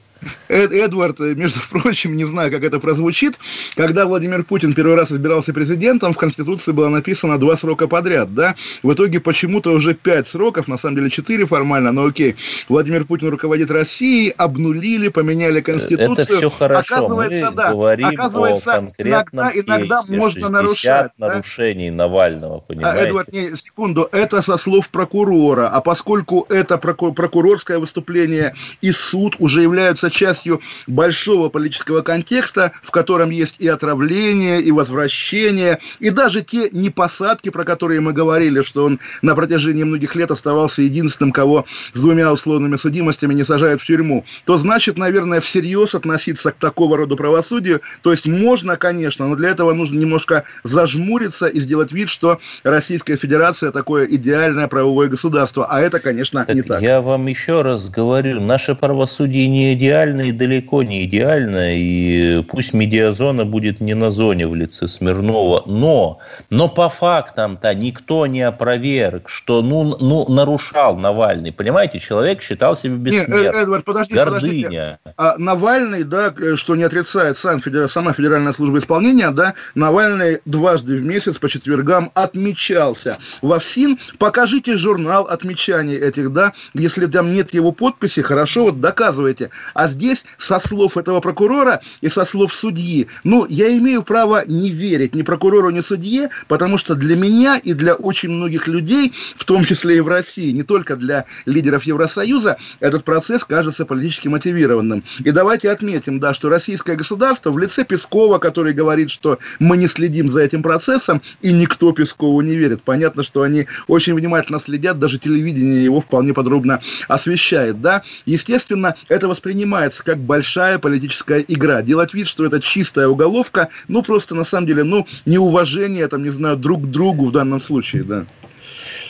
Эд, 0.47 0.71
Эдвард, 0.71 1.19
между 1.19 1.59
прочим, 1.69 2.15
не 2.15 2.25
знаю, 2.25 2.51
как 2.51 2.63
это 2.63 2.79
прозвучит, 2.79 3.39
когда 3.75 4.05
Владимир 4.05 4.43
Путин 4.43 4.73
первый 4.73 4.95
раз 4.95 5.11
избирался 5.11 5.53
президентом, 5.53 6.13
в 6.13 6.17
Конституции 6.17 6.71
было 6.71 6.89
написано 6.89 7.39
два 7.39 7.55
срока 7.55 7.87
подряд, 7.87 8.33
да? 8.33 8.55
В 8.83 8.93
итоге 8.93 9.19
почему-то 9.19 9.71
уже 9.71 9.93
пять 9.93 10.27
сроков, 10.27 10.67
на 10.67 10.77
самом 10.77 10.97
деле 10.97 11.09
четыре 11.09 11.45
формально, 11.45 11.91
но 11.91 12.05
окей. 12.05 12.35
Владимир 12.69 13.05
Путин 13.05 13.29
руководит 13.29 13.71
Россией, 13.71 14.33
обнулили, 14.37 15.07
поменяли 15.07 15.61
Конституцию. 15.61 16.13
Это 16.13 16.37
все 16.37 16.49
хорошо. 16.49 16.95
Оказывается, 16.95 17.49
Мы 17.49 17.55
да. 17.55 17.71
говорим 17.71 18.07
Оказывается, 18.07 18.73
о 18.73 18.91
иногда, 18.97 19.51
иногда 19.53 20.01
можно 20.07 20.49
нарушать. 20.49 21.11
нарушений 21.17 21.89
да? 21.89 21.95
Навального, 21.95 22.57
а, 22.57 22.59
понимаете? 22.59 23.07
Эдвард, 23.07 23.33
не, 23.33 23.55
секунду, 23.55 24.07
это 24.11 24.41
со 24.41 24.57
слов 24.57 24.89
прокурора, 24.89 25.69
а 25.69 25.81
поскольку 25.81 26.45
это 26.49 26.77
прокурорское 26.77 27.79
выступление 27.79 28.53
и 28.81 28.91
суд 28.91 29.35
уже 29.39 29.61
являются 29.61 30.10
частью 30.11 30.61
большого 30.87 31.49
политического 31.49 32.01
контекста, 32.01 32.71
в 32.83 32.91
котором 32.91 33.29
есть 33.29 33.55
и 33.59 33.67
отравление, 33.67 34.61
и 34.61 34.71
возвращение, 34.71 35.79
и 35.99 36.09
даже 36.09 36.41
те 36.41 36.69
непосадки, 36.71 37.49
про 37.49 37.63
которые 37.63 38.01
мы 38.01 38.13
говорили, 38.13 38.61
что 38.61 38.85
он 38.85 38.99
на 39.21 39.35
протяжении 39.35 39.83
многих 39.83 40.15
лет 40.15 40.31
оставался 40.31 40.81
единственным, 40.81 41.31
кого 41.31 41.65
с 41.93 42.01
двумя 42.01 42.31
условными 42.31 42.75
судимостями 42.75 43.33
не 43.33 43.43
сажают 43.43 43.81
в 43.81 43.85
тюрьму, 43.85 44.25
то 44.45 44.57
значит, 44.57 44.97
наверное, 44.97 45.41
всерьез 45.41 45.95
относиться 45.95 46.51
к 46.51 46.55
такого 46.55 46.97
рода 46.97 47.15
правосудию. 47.15 47.81
То 48.01 48.11
есть 48.11 48.25
можно, 48.27 48.77
конечно, 48.77 49.27
но 49.27 49.35
для 49.35 49.49
этого 49.49 49.73
нужно 49.73 49.97
немножко 49.97 50.43
зажмуриться 50.63 51.47
и 51.47 51.59
сделать 51.59 51.91
вид, 51.91 52.09
что 52.09 52.39
Российская 52.63 53.17
Федерация 53.17 53.71
такое 53.71 54.05
идеальное 54.05 54.67
правовое 54.67 55.07
государство. 55.07 55.65
А 55.69 55.79
это, 55.79 55.99
конечно, 55.99 56.45
так 56.45 56.55
не 56.55 56.61
так. 56.61 56.81
Я 56.81 57.01
вам 57.01 57.27
еще 57.27 57.61
раз 57.61 57.89
говорю, 57.89 58.41
наше 58.41 58.75
правосудие 58.75 59.47
не 59.47 59.73
идеально 59.73 60.00
и 60.09 60.31
далеко 60.31 60.83
не 60.83 61.05
идеально. 61.05 61.75
И 61.75 62.43
пусть 62.43 62.73
медиазона 62.73 63.45
будет 63.45 63.81
не 63.81 63.93
на 63.93 64.11
зоне 64.11 64.47
в 64.47 64.55
лице 64.55 64.87
Смирнова. 64.87 65.63
Но, 65.65 66.19
но 66.49 66.67
по 66.67 66.89
фактам-то 66.89 67.73
никто 67.73 68.27
не 68.27 68.41
опроверг, 68.41 69.29
что 69.29 69.61
ну, 69.61 69.97
ну, 69.99 70.27
нарушал 70.27 70.97
Навальный. 70.97 71.51
Понимаете, 71.51 71.99
человек 71.99 72.41
считал 72.41 72.75
себя 72.75 72.95
бессмертным. 72.95 73.41
Нет, 73.41 73.55
Эдвард, 73.55 73.85
подождите, 73.85 74.15
Гордыня. 74.15 74.39
Подождите. 74.41 74.99
А 75.17 75.37
Навальный, 75.37 76.03
да, 76.03 76.33
что 76.55 76.75
не 76.75 76.83
отрицает 76.83 77.37
сам, 77.37 77.61
сама 77.87 78.13
Федеральная 78.13 78.53
служба 78.53 78.79
исполнения, 78.79 79.31
да, 79.31 79.53
Навальный 79.75 80.39
дважды 80.45 80.97
в 80.97 81.05
месяц 81.05 81.37
по 81.37 81.49
четвергам 81.49 82.11
отмечался. 82.13 83.17
Во 83.41 83.59
ФСИН 83.59 83.97
покажите 84.17 84.77
журнал 84.77 85.25
отмечаний 85.25 85.95
этих, 85.95 86.31
да, 86.33 86.53
если 86.73 87.05
там 87.05 87.33
нет 87.33 87.53
его 87.53 87.71
подписи, 87.71 88.21
хорошо, 88.21 88.65
вот 88.65 88.79
доказывайте. 88.79 89.49
А 89.73 89.87
здесь 89.91 90.25
со 90.37 90.59
слов 90.59 90.97
этого 90.97 91.19
прокурора 91.19 91.81
и 92.01 92.09
со 92.09 92.25
слов 92.25 92.53
судьи, 92.53 93.07
ну, 93.23 93.45
я 93.47 93.77
имею 93.77 94.03
право 94.03 94.43
не 94.47 94.69
верить 94.69 95.13
ни 95.15 95.21
прокурору, 95.21 95.69
ни 95.69 95.81
судье, 95.81 96.29
потому 96.47 96.77
что 96.77 96.95
для 96.95 97.15
меня 97.15 97.57
и 97.57 97.73
для 97.73 97.93
очень 97.93 98.29
многих 98.29 98.67
людей, 98.67 99.13
в 99.35 99.45
том 99.45 99.63
числе 99.63 99.97
и 99.97 100.01
в 100.01 100.07
России, 100.07 100.51
не 100.51 100.63
только 100.63 100.95
для 100.95 101.25
лидеров 101.45 101.83
Евросоюза, 101.83 102.57
этот 102.79 103.03
процесс 103.03 103.43
кажется 103.43 103.85
политически 103.85 104.27
мотивированным. 104.27 105.03
И 105.19 105.31
давайте 105.31 105.69
отметим, 105.69 106.19
да, 106.19 106.33
что 106.33 106.49
российское 106.49 106.95
государство 106.95 107.51
в 107.51 107.59
лице 107.59 107.83
Пескова, 107.83 108.37
который 108.37 108.73
говорит, 108.73 109.11
что 109.11 109.39
мы 109.59 109.77
не 109.77 109.87
следим 109.87 110.31
за 110.31 110.41
этим 110.41 110.63
процессом, 110.63 111.21
и 111.41 111.51
никто 111.51 111.91
Пескову 111.91 112.41
не 112.41 112.55
верит. 112.55 112.81
Понятно, 112.83 113.23
что 113.23 113.41
они 113.41 113.67
очень 113.87 114.13
внимательно 114.13 114.59
следят, 114.59 114.99
даже 114.99 115.19
телевидение 115.19 115.83
его 115.83 116.01
вполне 116.01 116.33
подробно 116.33 116.79
освещает, 117.07 117.81
да. 117.81 118.03
Естественно, 118.25 118.95
это 119.09 119.27
воспринимается 119.27 119.70
как 120.03 120.17
большая 120.19 120.79
политическая 120.79 121.39
игра. 121.47 121.81
Делать 121.81 122.13
вид, 122.13 122.27
что 122.27 122.45
это 122.45 122.59
чистая 122.59 123.07
уголовка, 123.07 123.69
ну, 123.87 124.03
просто 124.03 124.35
на 124.35 124.43
самом 124.43 124.67
деле, 124.67 124.83
ну, 124.83 125.05
неуважение, 125.25 126.07
там, 126.07 126.23
не 126.23 126.29
знаю, 126.29 126.57
друг 126.57 126.83
к 126.83 126.85
другу 126.85 127.27
в 127.27 127.31
данном 127.31 127.61
случае, 127.61 128.03
да. 128.03 128.25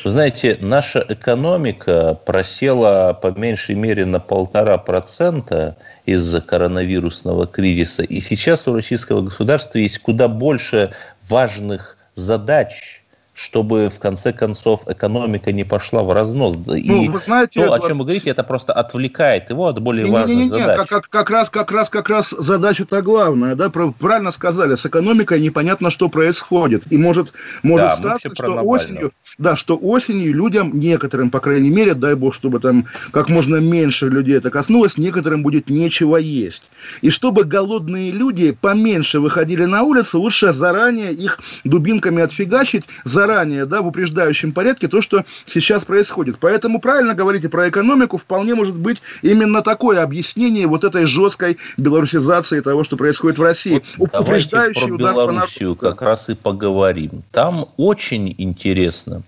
Знаете, 0.03 0.57
наша 0.61 1.05
экономика 1.07 2.17
просела 2.25 3.13
по 3.21 3.27
меньшей 3.37 3.75
мере 3.75 4.05
на 4.05 4.19
полтора 4.19 4.77
процента 4.79 5.77
из-за 6.05 6.41
коронавирусного 6.41 7.45
кризиса. 7.45 8.01
И 8.01 8.19
сейчас 8.19 8.67
у 8.67 8.73
российского 8.73 9.21
государства 9.21 9.77
есть 9.77 9.99
куда 9.99 10.27
больше 10.27 10.91
важных 11.29 11.97
задач, 12.15 13.00
чтобы 13.43 13.89
в 13.89 13.97
конце 13.97 14.33
концов 14.33 14.87
экономика 14.87 15.51
не 15.51 15.63
пошла 15.63 16.03
в 16.03 16.11
разнос. 16.11 16.57
Ну, 16.67 16.75
и 16.75 17.09
вы 17.09 17.19
знаете, 17.19 17.65
то, 17.65 17.73
о 17.73 17.79
чем 17.79 17.97
вы 17.97 18.03
говорите, 18.03 18.29
это 18.29 18.43
просто 18.43 18.71
отвлекает 18.71 19.49
его 19.49 19.67
от 19.67 19.81
более 19.81 20.05
не, 20.05 20.11
важных 20.11 20.35
не, 20.35 20.43
не, 20.43 20.49
не, 20.51 20.59
задач. 20.59 20.77
Как, 20.77 20.89
как, 20.89 21.09
как 21.09 21.29
раз, 21.31 21.49
как 21.49 21.71
раз, 21.71 21.89
как 21.89 22.09
раз 22.09 22.29
задача-то 22.29 23.01
главная, 23.01 23.55
да, 23.55 23.69
правильно 23.69 24.31
сказали, 24.31 24.75
с 24.75 24.85
экономикой 24.85 25.41
непонятно, 25.41 25.89
что 25.89 26.07
происходит, 26.07 26.83
и 26.91 26.97
может, 26.97 27.33
может 27.63 27.87
да, 27.87 27.95
статься, 27.95 28.29
что 28.29 28.61
осенью, 28.61 29.11
да, 29.39 29.55
что 29.55 29.75
осенью 29.75 30.35
людям, 30.35 30.79
некоторым, 30.79 31.31
по 31.31 31.39
крайней 31.39 31.71
мере, 31.71 31.95
дай 31.95 32.13
бог, 32.13 32.35
чтобы 32.35 32.59
там 32.59 32.85
как 33.11 33.29
можно 33.29 33.55
меньше 33.55 34.07
людей 34.07 34.37
это 34.37 34.51
коснулось, 34.51 34.97
некоторым 34.97 35.41
будет 35.41 35.67
нечего 35.67 36.17
есть. 36.17 36.69
И 37.01 37.09
чтобы 37.09 37.43
голодные 37.43 38.11
люди 38.11 38.51
поменьше 38.51 39.19
выходили 39.19 39.65
на 39.65 39.81
улицу, 39.81 40.19
лучше 40.19 40.53
заранее 40.53 41.11
их 41.11 41.39
дубинками 41.63 42.21
отфигачить, 42.21 42.85
заранее 43.03 43.30
заранее, 43.31 43.65
да, 43.65 43.81
в 43.81 43.87
упреждающем 43.87 44.51
порядке 44.51 44.87
то, 44.87 45.01
что 45.01 45.23
сейчас 45.45 45.85
происходит. 45.85 46.37
Поэтому 46.39 46.79
правильно 46.79 47.13
говорите 47.13 47.49
про 47.49 47.69
экономику, 47.69 48.17
вполне 48.17 48.55
может 48.55 48.75
быть 48.75 49.01
именно 49.21 49.61
такое 49.61 50.03
объяснение 50.03 50.67
вот 50.67 50.83
этой 50.83 51.05
жесткой 51.05 51.57
белорусизации 51.77 52.59
того, 52.59 52.83
что 52.83 52.97
происходит 52.97 53.39
в 53.39 53.43
России. 53.43 53.81
Вот 53.97 54.13
Упреждающий 54.13 54.87
про 54.87 54.95
удар 54.95 55.13
Белоруссию 55.13 55.75
по 55.75 55.89
как 55.89 56.01
раз 56.01 56.29
и 56.29 56.35
поговорим. 56.35 57.23
Там 57.31 57.67
очень 57.77 58.35
интересно. 58.37 59.23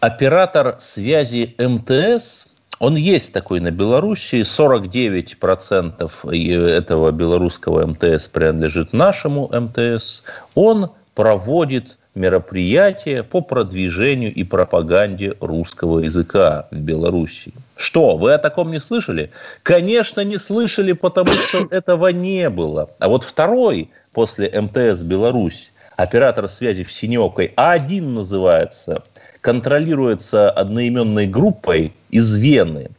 Оператор 0.00 0.76
связи 0.80 1.54
МТС 1.58 2.46
он 2.78 2.96
есть 2.96 3.32
такой 3.32 3.60
на 3.60 3.70
Белоруссии. 3.70 4.42
49% 4.42 6.68
этого 6.68 7.12
белорусского 7.12 7.86
МТС 7.86 8.26
принадлежит 8.26 8.92
нашему 8.92 9.48
МТС. 9.52 10.22
Он 10.56 10.90
проводит 11.14 11.98
мероприятия 12.14 13.22
по 13.22 13.40
продвижению 13.40 14.32
и 14.32 14.44
пропаганде 14.44 15.34
русского 15.40 16.00
языка 16.00 16.66
в 16.70 16.76
Беларуси. 16.76 17.52
Что, 17.76 18.16
вы 18.16 18.34
о 18.34 18.38
таком 18.38 18.70
не 18.70 18.80
слышали? 18.80 19.30
Конечно, 19.62 20.20
не 20.20 20.36
слышали, 20.36 20.92
потому 20.92 21.32
что 21.32 21.66
этого 21.70 22.08
не 22.08 22.50
было. 22.50 22.90
А 22.98 23.08
вот 23.08 23.24
второй 23.24 23.90
после 24.12 24.50
МТС 24.60 25.00
Беларусь, 25.00 25.72
оператор 25.96 26.48
связи 26.48 26.84
в 26.84 26.92
Синевкой, 26.92 27.52
А1 27.56 28.06
называется, 28.06 29.02
контролируется 29.40 30.50
одноименной 30.50 31.26
группой 31.26 31.92
из 32.10 32.36
Вены, 32.36 32.90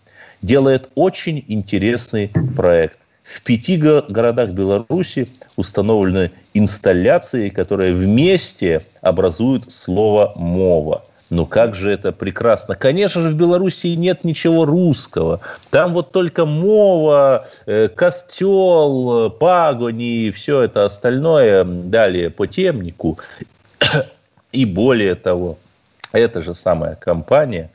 делает 0.42 0.90
очень 0.96 1.44
интересный 1.48 2.32
проект. 2.56 2.98
В 3.34 3.42
пяти 3.42 3.78
городах 3.78 4.52
Беларуси 4.52 5.28
установлены 5.56 6.32
инсталляции, 6.54 7.50
которые 7.50 7.94
вместе 7.94 8.82
образуют 9.02 9.74
слово 9.74 10.34
«мова». 10.36 11.04
Ну 11.32 11.48
как 11.48 11.74
же 11.74 11.90
это 11.90 12.12
прекрасно. 12.12 12.76
Конечно 12.76 13.24
же, 13.24 13.30
в 13.30 13.36
Белоруссии 13.36 13.96
нет 13.96 14.24
ничего 14.24 14.66
русского. 14.66 15.40
Там 15.72 15.94
вот 15.94 16.12
только 16.12 16.46
мова, 16.46 17.48
э, 17.66 17.88
костел, 17.88 19.32
пагони 19.32 20.28
и 20.28 20.32
все 20.32 20.62
это 20.62 20.86
остальное 20.86 21.64
далее 21.64 22.30
по 22.30 22.46
темнику. 22.46 23.18
И 24.52 24.66
более 24.66 25.16
того, 25.16 25.58
эта 26.12 26.44
же 26.44 26.54
самая 26.54 26.94
компания 26.94 27.72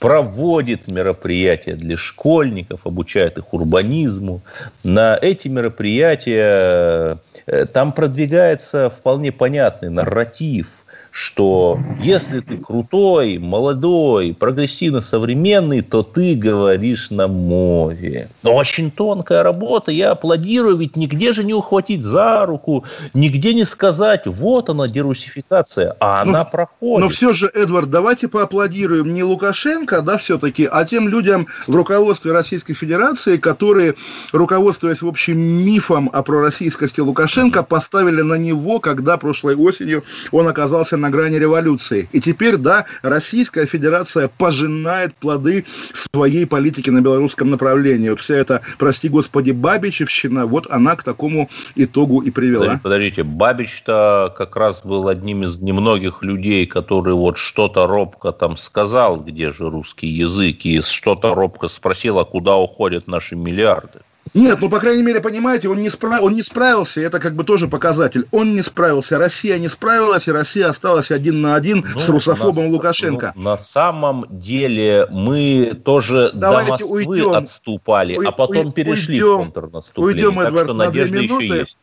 проводит 0.00 0.88
мероприятия 0.88 1.74
для 1.74 1.96
школьников, 1.96 2.86
обучает 2.86 3.38
их 3.38 3.52
урбанизму. 3.52 4.40
На 4.82 5.16
эти 5.20 5.46
мероприятия 5.48 7.18
э, 7.46 7.66
там 7.66 7.92
продвигается 7.92 8.90
вполне 8.90 9.30
понятный 9.30 9.90
нарратив– 9.90 10.68
что 11.10 11.78
если 12.00 12.40
ты 12.40 12.56
крутой, 12.56 13.38
молодой, 13.38 14.36
прогрессивно 14.38 15.00
современный, 15.00 15.82
то 15.82 16.02
ты 16.02 16.34
говоришь 16.34 17.10
на 17.10 17.26
мове. 17.28 18.28
Но 18.42 18.54
очень 18.54 18.90
тонкая 18.90 19.42
работа, 19.42 19.90
я 19.90 20.12
аплодирую, 20.12 20.76
ведь 20.76 20.96
нигде 20.96 21.32
же 21.32 21.44
не 21.44 21.54
ухватить 21.54 22.02
за 22.02 22.46
руку, 22.46 22.84
нигде 23.14 23.54
не 23.54 23.64
сказать, 23.64 24.26
вот 24.26 24.68
она, 24.68 24.88
дерусификация, 24.88 25.96
а 26.00 26.24
ну, 26.24 26.30
она 26.30 26.44
проходит. 26.44 27.04
Но 27.04 27.08
все 27.08 27.32
же, 27.32 27.50
Эдвард, 27.52 27.90
давайте 27.90 28.28
поаплодируем 28.28 29.12
не 29.12 29.24
Лукашенко, 29.24 30.02
да, 30.02 30.18
все-таки, 30.18 30.68
а 30.70 30.84
тем 30.84 31.08
людям 31.08 31.48
в 31.66 31.74
руководстве 31.74 32.32
Российской 32.32 32.74
Федерации, 32.74 33.36
которые, 33.36 33.94
руководствуясь, 34.32 35.02
в 35.02 35.08
общем, 35.08 35.38
мифом 35.40 36.08
о 36.12 36.22
пророссийскости 36.22 37.00
Лукашенко, 37.00 37.62
поставили 37.62 38.22
на 38.22 38.34
него, 38.34 38.78
когда 38.78 39.16
прошлой 39.16 39.56
осенью 39.56 40.04
он 40.30 40.46
оказался 40.46 40.96
на 41.00 41.10
грани 41.10 41.36
революции. 41.36 42.08
И 42.12 42.20
теперь, 42.20 42.56
да, 42.56 42.86
Российская 43.02 43.66
Федерация 43.66 44.28
пожинает 44.28 45.14
плоды 45.14 45.64
своей 45.92 46.46
политики 46.46 46.90
на 46.90 47.00
белорусском 47.00 47.50
направлении. 47.50 48.10
Вот 48.10 48.20
вся 48.20 48.36
эта, 48.36 48.62
прости 48.78 49.08
господи, 49.08 49.50
Бабичевщина, 49.50 50.46
вот 50.46 50.66
она 50.70 50.96
к 50.96 51.02
такому 51.02 51.48
итогу 51.74 52.20
и 52.20 52.30
привела. 52.30 52.80
Подождите, 52.82 53.22
Бабич-то 53.22 54.32
как 54.36 54.56
раз 54.56 54.84
был 54.84 55.08
одним 55.08 55.44
из 55.44 55.60
немногих 55.60 56.22
людей, 56.22 56.66
который 56.66 57.14
вот 57.14 57.38
что-то 57.38 57.86
робко 57.86 58.32
там 58.32 58.56
сказал, 58.56 59.20
где 59.20 59.50
же 59.50 59.70
русский 59.70 60.06
язык, 60.06 60.64
и 60.64 60.80
что-то 60.80 61.34
робко 61.34 61.68
спросил, 61.68 62.18
а 62.18 62.24
куда 62.24 62.56
уходят 62.56 63.06
наши 63.06 63.36
миллиарды. 63.36 64.00
Нет, 64.32 64.58
ну, 64.60 64.68
по 64.68 64.78
крайней 64.78 65.02
мере, 65.02 65.20
понимаете, 65.20 65.68
он 65.68 65.78
не, 65.78 65.90
справ... 65.90 66.22
он 66.22 66.34
не 66.34 66.42
справился, 66.42 67.00
это 67.00 67.18
как 67.18 67.34
бы 67.34 67.42
тоже 67.42 67.66
показатель. 67.66 68.26
Он 68.30 68.54
не 68.54 68.62
справился, 68.62 69.18
Россия 69.18 69.58
не 69.58 69.68
справилась, 69.68 70.28
и 70.28 70.32
Россия 70.32 70.68
осталась 70.68 71.10
один 71.10 71.40
на 71.40 71.56
один 71.56 71.84
ну, 71.94 71.98
с 71.98 72.08
русофобом 72.08 72.66
на, 72.66 72.70
Лукашенко. 72.70 73.32
Ну, 73.34 73.42
на 73.42 73.58
самом 73.58 74.26
деле 74.30 75.08
мы 75.10 75.80
тоже 75.84 76.30
Давайте 76.32 76.66
до 76.66 76.72
Москвы 76.72 77.06
уйдем. 77.06 77.34
отступали, 77.34 78.18
а 78.24 78.30
потом 78.30 78.66
уй- 78.68 78.72
перешли 78.72 79.22
уйдем, 79.22 79.34
в 79.34 79.52
контрнаступление. 79.52 80.26
Уйдем, 80.26 80.38
так 80.38 80.48
Эдвард, 80.48 80.66
что 80.66 80.74
надежда 80.74 81.18
еще 81.18 81.46
есть. 81.46 81.76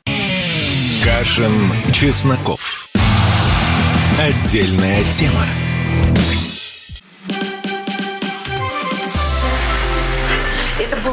Кашин, 1.04 1.52
Чесноков. 1.94 2.88
Отдельная 4.20 5.04
тема. 5.12 5.46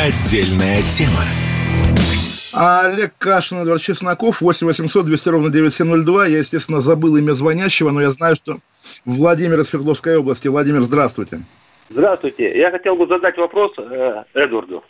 Отдельная 0.00 0.82
тема. 0.82 1.22
Олег 2.54 3.12
Кашин, 3.18 3.58
Эдвард 3.62 3.82
Чесноков, 3.82 4.40
8 4.40 4.66
800 4.66 5.06
200 5.06 5.28
ровно 5.28 5.50
9702. 5.50 6.26
Я, 6.26 6.38
естественно, 6.38 6.80
забыл 6.80 7.16
имя 7.16 7.32
звонящего, 7.32 7.90
но 7.90 8.00
я 8.00 8.10
знаю, 8.10 8.36
что 8.36 8.58
Владимир 9.04 9.60
из 9.60 9.68
Свердловской 9.68 10.16
области. 10.16 10.48
Владимир, 10.48 10.82
здравствуйте. 10.82 11.40
Здравствуйте. 11.88 12.58
Я 12.58 12.70
хотел 12.70 12.96
бы 12.96 13.06
задать 13.06 13.36
вопрос 13.36 13.72
э, 13.78 14.24
Эдварду. 14.34 14.82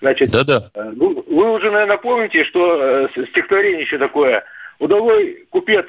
Значит, 0.00 0.30
Да-да. 0.30 0.70
Э, 0.74 0.90
вы, 0.96 1.22
вы 1.22 1.52
уже, 1.52 1.70
наверное, 1.70 1.98
помните, 1.98 2.44
что 2.44 2.80
э, 2.80 3.08
стихотворение 3.30 3.82
еще 3.82 3.98
такое. 3.98 4.44
Удовой 4.78 5.46
купец 5.50 5.86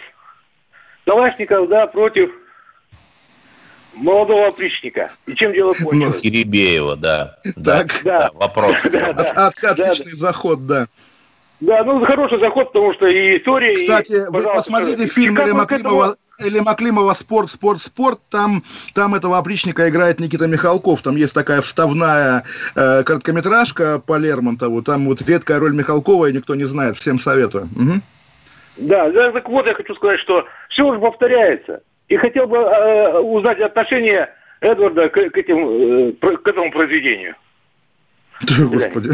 Калашников, 1.05 1.69
да, 1.69 1.87
против 1.87 2.31
молодого 3.97 4.47
опричника. 4.47 5.09
И 5.25 5.35
чем 5.35 5.53
дело 5.53 5.73
кончилось? 5.73 6.15
Ну, 6.15 6.21
Кирибеева, 6.21 6.95
да. 6.95 7.37
Так. 7.63 8.01
Да, 8.03 8.19
да. 8.21 8.29
вопрос. 8.33 8.77
Да, 8.91 9.13
да. 9.13 9.47
От, 9.47 9.63
отличный 9.63 10.11
да, 10.11 10.17
заход, 10.17 10.65
да. 10.65 10.87
Да, 11.59 11.83
ну 11.83 12.03
хороший 12.05 12.39
заход, 12.39 12.71
потому 12.71 12.93
что 12.93 13.07
и 13.07 13.37
история... 13.37 13.75
Кстати, 13.75 14.13
и, 14.13 14.29
вы 14.29 14.43
посмотрите 14.43 15.07
фильм 15.07 15.37
Или 15.39 15.51
Маклимова, 15.51 16.15
или 16.39 16.59
Маклимова 16.59 17.13
«Спорт, 17.13 17.49
спорт, 17.49 17.81
спорт», 17.81 18.19
там, 18.29 18.63
там 18.93 19.15
этого 19.15 19.39
опричника 19.39 19.89
играет 19.89 20.19
Никита 20.19 20.45
Михалков, 20.45 21.01
там 21.01 21.15
есть 21.15 21.33
такая 21.33 21.61
вставная 21.61 22.43
э, 22.75 23.03
короткометражка 23.03 23.99
по 23.99 24.17
Лермонтову, 24.17 24.83
там 24.83 25.05
вот 25.07 25.21
редкая 25.23 25.59
роль 25.59 25.75
Михалкова, 25.75 26.27
и 26.27 26.33
никто 26.33 26.53
не 26.53 26.65
знает, 26.65 26.97
всем 26.97 27.19
советую. 27.19 27.69
Угу. 27.75 28.01
Да, 28.77 29.11
так 29.11 29.49
вот 29.49 29.65
я 29.65 29.73
хочу 29.73 29.95
сказать, 29.95 30.19
что 30.19 30.45
все 30.69 30.83
уже 30.83 30.99
повторяется. 30.99 31.81
И 32.07 32.15
хотел 32.15 32.47
бы 32.47 32.57
э, 32.57 33.19
узнать 33.19 33.59
отношение 33.59 34.29
Эдварда 34.61 35.09
к, 35.09 35.29
к, 35.29 35.37
этим, 35.37 36.11
э, 36.19 36.37
к 36.37 36.47
этому 36.47 36.71
произведению. 36.71 37.35
Да, 38.41 38.63
господи. 38.67 39.09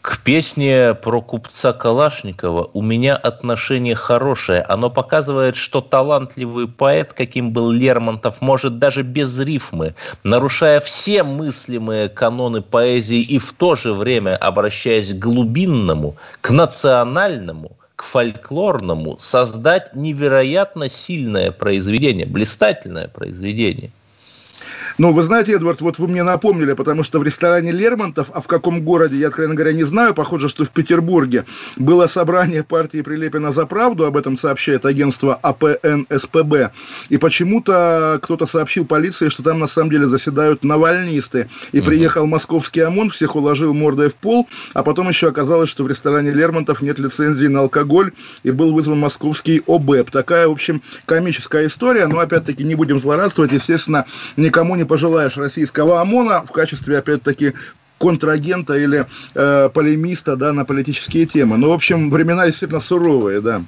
К 0.00 0.18
песне 0.18 0.94
про 0.94 1.20
купца 1.20 1.72
Калашникова 1.72 2.70
у 2.72 2.82
меня 2.82 3.14
отношение 3.14 3.94
хорошее. 3.94 4.62
Оно 4.62 4.90
показывает, 4.90 5.54
что 5.54 5.80
талантливый 5.80 6.66
поэт, 6.66 7.12
каким 7.12 7.52
был 7.52 7.70
Лермонтов, 7.70 8.40
может 8.40 8.78
даже 8.78 9.02
без 9.02 9.38
рифмы, 9.38 9.94
нарушая 10.24 10.80
все 10.80 11.22
мыслимые 11.22 12.08
каноны 12.08 12.62
поэзии 12.62 13.20
и 13.20 13.38
в 13.38 13.52
то 13.52 13.76
же 13.76 13.92
время 13.92 14.36
обращаясь 14.36 15.12
к 15.12 15.18
глубинному, 15.18 16.16
к 16.40 16.50
национальному– 16.50 17.76
фольклорному 18.02 19.16
создать 19.18 19.94
невероятно 19.94 20.88
сильное 20.88 21.52
произведение, 21.52 22.26
блистательное 22.26 23.08
произведение– 23.08 23.90
ну, 24.98 25.12
вы 25.12 25.22
знаете, 25.22 25.54
Эдвард, 25.54 25.80
вот 25.80 25.98
вы 25.98 26.08
мне 26.08 26.22
напомнили, 26.22 26.72
потому 26.74 27.02
что 27.02 27.18
в 27.18 27.24
ресторане 27.24 27.72
Лермонтов, 27.72 28.28
а 28.32 28.40
в 28.40 28.46
каком 28.46 28.82
городе, 28.82 29.16
я, 29.16 29.28
откровенно 29.28 29.54
говоря, 29.54 29.72
не 29.72 29.84
знаю, 29.84 30.14
похоже, 30.14 30.48
что 30.48 30.64
в 30.64 30.70
Петербурге, 30.70 31.44
было 31.76 32.06
собрание 32.06 32.62
партии 32.62 33.02
Прилепина 33.02 33.52
за 33.52 33.66
правду, 33.66 34.04
об 34.04 34.16
этом 34.16 34.36
сообщает 34.36 34.86
агентство 34.86 35.38
АПН-СПБ, 35.42 36.70
и 37.08 37.18
почему-то 37.18 38.18
кто-то 38.22 38.46
сообщил 38.46 38.86
полиции, 38.86 39.28
что 39.28 39.42
там 39.42 39.58
на 39.58 39.66
самом 39.66 39.90
деле 39.90 40.06
заседают 40.06 40.64
навальнисты, 40.64 41.48
и 41.72 41.78
угу. 41.78 41.86
приехал 41.86 42.26
московский 42.26 42.80
ОМОН, 42.80 43.10
всех 43.10 43.36
уложил 43.36 43.74
мордой 43.74 44.10
в 44.10 44.14
пол, 44.14 44.48
а 44.74 44.82
потом 44.82 45.08
еще 45.08 45.28
оказалось, 45.28 45.70
что 45.70 45.84
в 45.84 45.88
ресторане 45.88 46.30
Лермонтов 46.30 46.82
нет 46.82 46.98
лицензии 46.98 47.46
на 47.46 47.60
алкоголь, 47.60 48.12
и 48.42 48.50
был 48.50 48.72
вызван 48.72 48.98
московский 48.98 49.62
ОБЭП. 49.66 50.10
Такая, 50.10 50.48
в 50.48 50.52
общем, 50.52 50.82
комическая 51.06 51.66
история, 51.66 52.06
но, 52.06 52.18
опять-таки, 52.18 52.64
не 52.64 52.74
будем 52.74 53.00
злорадствовать, 53.00 53.52
естественно, 53.52 54.04
никому 54.36 54.76
не 54.76 54.81
не 54.82 54.86
пожелаешь 54.86 55.36
российского 55.36 56.00
ОМОНа 56.00 56.44
в 56.44 56.52
качестве, 56.52 56.98
опять-таки, 56.98 57.54
контрагента 57.98 58.76
или 58.76 59.06
э, 59.34 59.70
полемиста 59.72 60.36
да, 60.36 60.52
на 60.52 60.64
политические 60.64 61.26
темы. 61.26 61.56
Ну, 61.56 61.68
в 61.68 61.72
общем, 61.72 62.10
времена 62.10 62.46
действительно 62.46 62.80
суровые, 62.80 63.40
да. 63.40 63.62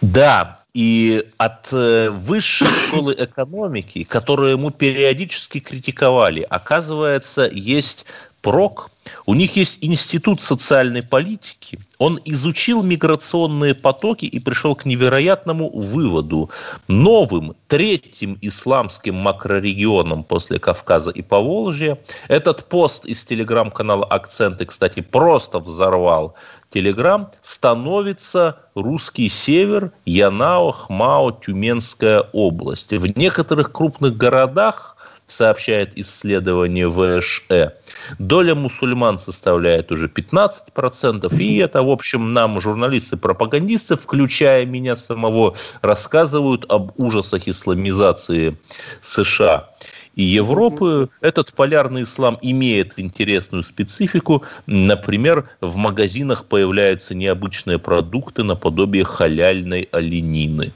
Да, 0.00 0.58
и 0.72 1.24
от 1.36 1.72
э, 1.72 2.10
высшей 2.10 2.68
школы 2.68 3.16
экономики, 3.18 4.04
которую 4.04 4.52
ему 4.52 4.70
периодически 4.70 5.58
критиковали, 5.58 6.46
оказывается, 6.48 7.50
есть 7.52 8.06
прок. 8.42 8.88
У 9.26 9.34
них 9.34 9.56
есть 9.56 9.78
институт 9.80 10.40
социальной 10.40 11.02
политики. 11.02 11.78
Он 11.98 12.18
изучил 12.24 12.82
миграционные 12.82 13.74
потоки 13.74 14.24
и 14.24 14.38
пришел 14.40 14.74
к 14.74 14.84
невероятному 14.84 15.70
выводу. 15.70 16.50
Новым 16.88 17.54
третьим 17.68 18.38
исламским 18.40 19.14
макрорегионом 19.14 20.24
после 20.24 20.58
Кавказа 20.58 21.10
и 21.10 21.22
Поволжья 21.22 21.98
этот 22.28 22.68
пост 22.68 23.04
из 23.06 23.24
телеграм-канала 23.24 24.04
«Акценты», 24.06 24.66
кстати, 24.66 25.00
просто 25.00 25.58
взорвал 25.58 26.34
Телеграм, 26.70 27.30
становится 27.42 28.58
русский 28.74 29.28
север, 29.28 29.92
Янао, 30.04 30.72
Хмао, 30.72 31.32
Тюменская 31.32 32.20
область. 32.32 32.92
В 32.92 33.18
некоторых 33.18 33.72
крупных 33.72 34.16
городах 34.16 34.96
сообщает 35.30 35.96
исследование 35.98 36.88
ВШЭ, 36.88 37.74
доля 38.18 38.54
мусульман 38.54 39.18
составляет 39.18 39.92
уже 39.92 40.08
15%, 40.08 41.36
и 41.38 41.56
это, 41.58 41.82
в 41.82 41.88
общем, 41.90 42.32
нам 42.32 42.60
журналисты-пропагандисты, 42.60 43.96
включая 43.96 44.66
меня 44.66 44.96
самого, 44.96 45.56
рассказывают 45.82 46.64
об 46.68 46.92
ужасах 46.98 47.48
исламизации 47.48 48.56
США 49.00 49.70
и 50.14 50.22
Европы. 50.22 51.08
Этот 51.20 51.52
полярный 51.52 52.02
ислам 52.02 52.38
имеет 52.42 52.98
интересную 52.98 53.62
специфику. 53.62 54.44
Например, 54.66 55.48
в 55.60 55.76
магазинах 55.76 56.44
появляются 56.44 57.14
необычные 57.14 57.78
продукты 57.78 58.42
наподобие 58.42 59.04
халяльной 59.04 59.88
оленины. 59.92 60.72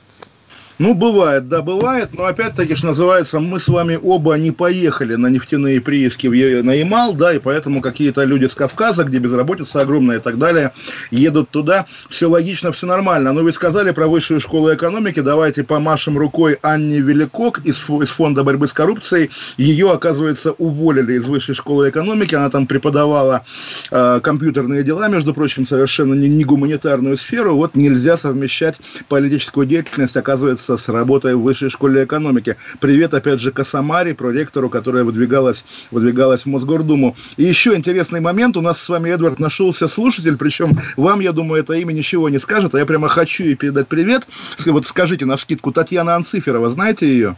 Ну, 0.80 0.94
бывает, 0.94 1.48
да, 1.48 1.62
бывает, 1.62 2.10
но 2.14 2.24
опять-таки, 2.24 2.74
что 2.74 2.88
называется, 2.88 3.38
мы 3.38 3.60
с 3.60 3.68
вами 3.68 3.96
оба 4.02 4.34
не 4.34 4.50
поехали 4.50 5.14
на 5.14 5.28
нефтяные 5.28 5.80
прииски 5.80 6.26
в 6.26 6.62
на 6.64 6.72
Ямал, 6.72 7.14
да, 7.14 7.32
и 7.32 7.38
поэтому 7.38 7.80
какие-то 7.80 8.24
люди 8.24 8.46
с 8.46 8.56
Кавказа, 8.56 9.04
где 9.04 9.18
безработица 9.18 9.82
огромная 9.82 10.16
и 10.16 10.20
так 10.20 10.36
далее, 10.36 10.72
едут 11.12 11.50
туда. 11.50 11.86
Все 12.08 12.26
логично, 12.26 12.72
все 12.72 12.88
нормально. 12.88 13.32
Но 13.32 13.42
вы 13.42 13.52
сказали 13.52 13.92
про 13.92 14.08
высшую 14.08 14.40
школу 14.40 14.74
экономики, 14.74 15.20
давайте 15.20 15.62
помашем 15.62 16.18
рукой 16.18 16.58
Анне 16.62 16.98
Великок 16.98 17.60
из, 17.64 17.78
из 17.78 18.08
Фонда 18.08 18.42
борьбы 18.42 18.66
с 18.66 18.72
коррупцией. 18.72 19.30
Ее, 19.56 19.92
оказывается, 19.92 20.52
уволили 20.52 21.14
из 21.14 21.26
высшей 21.26 21.54
школы 21.54 21.88
экономики, 21.90 22.34
она 22.34 22.50
там 22.50 22.66
преподавала 22.66 23.44
э, 23.92 24.20
компьютерные 24.24 24.82
дела, 24.82 25.06
между 25.06 25.34
прочим, 25.34 25.64
совершенно 25.64 26.14
не, 26.14 26.28
не 26.28 26.42
гуманитарную 26.42 27.16
сферу. 27.16 27.54
Вот 27.54 27.76
нельзя 27.76 28.16
совмещать 28.16 28.80
политическую 29.08 29.66
деятельность, 29.66 30.16
оказывается, 30.16 30.63
сравнивается 30.64 30.76
с 30.76 30.88
работой 30.88 31.34
в 31.34 31.42
высшей 31.42 31.68
школе 31.70 32.04
экономики. 32.04 32.56
Привет, 32.80 33.14
опять 33.14 33.40
же, 33.40 33.52
Касамари, 33.52 34.12
проректору, 34.12 34.68
которая 34.68 35.04
выдвигалась, 35.04 35.64
выдвигалась 35.90 36.42
в 36.42 36.46
Мосгордуму. 36.46 37.16
И 37.36 37.44
еще 37.44 37.74
интересный 37.74 38.20
момент. 38.20 38.56
У 38.56 38.60
нас 38.60 38.80
с 38.80 38.88
вами, 38.88 39.10
Эдвард, 39.10 39.38
нашелся 39.38 39.88
слушатель, 39.88 40.36
причем 40.36 40.78
вам, 40.96 41.20
я 41.20 41.32
думаю, 41.32 41.62
это 41.62 41.74
имя 41.74 41.92
ничего 41.92 42.28
не 42.28 42.38
скажет, 42.38 42.74
а 42.74 42.78
я 42.78 42.86
прямо 42.86 43.08
хочу 43.08 43.44
ей 43.44 43.54
передать 43.54 43.88
привет. 43.88 44.26
Вот 44.66 44.86
скажите 44.86 45.24
на 45.24 45.36
вскидку, 45.36 45.72
Татьяна 45.72 46.16
Анциферова, 46.16 46.68
знаете 46.68 47.06
ее? 47.06 47.36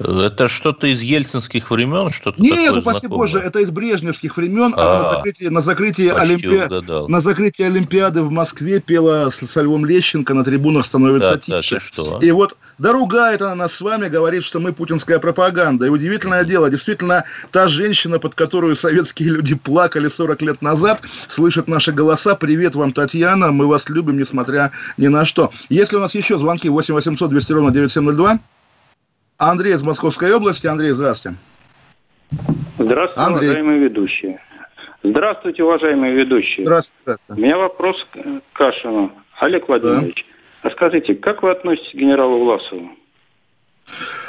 Это 0.00 0.48
что-то 0.48 0.88
из 0.88 1.02
ельцинских 1.02 1.70
времен? 1.70 2.10
Что-то 2.10 2.42
Нет, 2.42 2.72
упаси 2.72 3.00
знакомое. 3.00 3.08
боже, 3.08 3.38
это 3.38 3.60
из 3.60 3.70
брежневских 3.70 4.36
времен. 4.36 4.74
А, 4.76 5.02
на 5.02 5.08
закрытии, 5.08 5.44
на, 5.46 5.60
закрытии 5.60 6.08
Олимпи... 6.08 7.08
на 7.10 7.20
закрытии 7.20 7.62
Олимпиады 7.62 8.22
в 8.22 8.32
Москве 8.32 8.80
пела 8.80 9.30
с, 9.30 9.46
со 9.46 9.62
Львом 9.62 9.84
Лещенко, 9.84 10.34
на 10.34 10.42
трибунах 10.42 10.84
становится 10.84 11.40
да, 11.46 11.62
тише. 11.62 11.78
что? 11.78 12.18
И 12.20 12.30
вот, 12.32 12.56
да 12.78 12.92
ругает 12.92 13.40
она 13.42 13.54
нас 13.54 13.74
с 13.74 13.80
вами, 13.80 14.08
говорит, 14.08 14.42
что 14.42 14.58
мы 14.58 14.72
путинская 14.72 15.20
пропаганда. 15.20 15.86
И 15.86 15.90
удивительное 15.90 16.42
дело, 16.42 16.70
действительно, 16.70 17.24
та 17.52 17.68
женщина, 17.68 18.18
под 18.18 18.34
которую 18.34 18.74
советские 18.74 19.30
люди 19.30 19.54
плакали 19.54 20.08
40 20.08 20.42
лет 20.42 20.62
назад, 20.62 21.02
слышит 21.28 21.68
наши 21.68 21.92
голоса. 21.92 22.34
Привет 22.34 22.74
вам, 22.74 22.92
Татьяна, 22.92 23.52
мы 23.52 23.68
вас 23.68 23.88
любим, 23.88 24.18
несмотря 24.18 24.72
ни 24.96 25.06
на 25.06 25.24
что. 25.24 25.52
Если 25.68 25.96
у 25.96 26.00
нас 26.00 26.16
еще 26.16 26.36
звонки 26.36 26.68
8 26.68 26.94
800 26.94 27.30
200 27.30 27.52
ровно 27.52 27.70
9702, 27.70 28.40
Андрей 29.38 29.74
из 29.74 29.82
Московской 29.82 30.32
области. 30.32 30.66
Андрей, 30.66 30.90
здравствуйте. 30.90 31.36
Здравствуйте, 32.78 33.28
Андрей. 33.28 33.48
уважаемые 33.48 33.78
ведущие. 33.80 34.40
Здравствуйте, 35.02 35.62
уважаемые 35.64 36.14
ведущие. 36.14 36.66
Здравствуйте. 36.66 37.20
У 37.28 37.34
меня 37.34 37.58
вопрос 37.58 38.06
к 38.10 38.18
Кашину. 38.52 39.12
Олег 39.38 39.68
Владимирович, 39.68 40.24
да. 40.62 40.68
а 40.68 40.72
скажите, 40.72 41.14
как 41.14 41.42
вы 41.42 41.50
относитесь 41.50 41.92
к 41.92 41.94
генералу 41.94 42.44
Власову? 42.44 42.90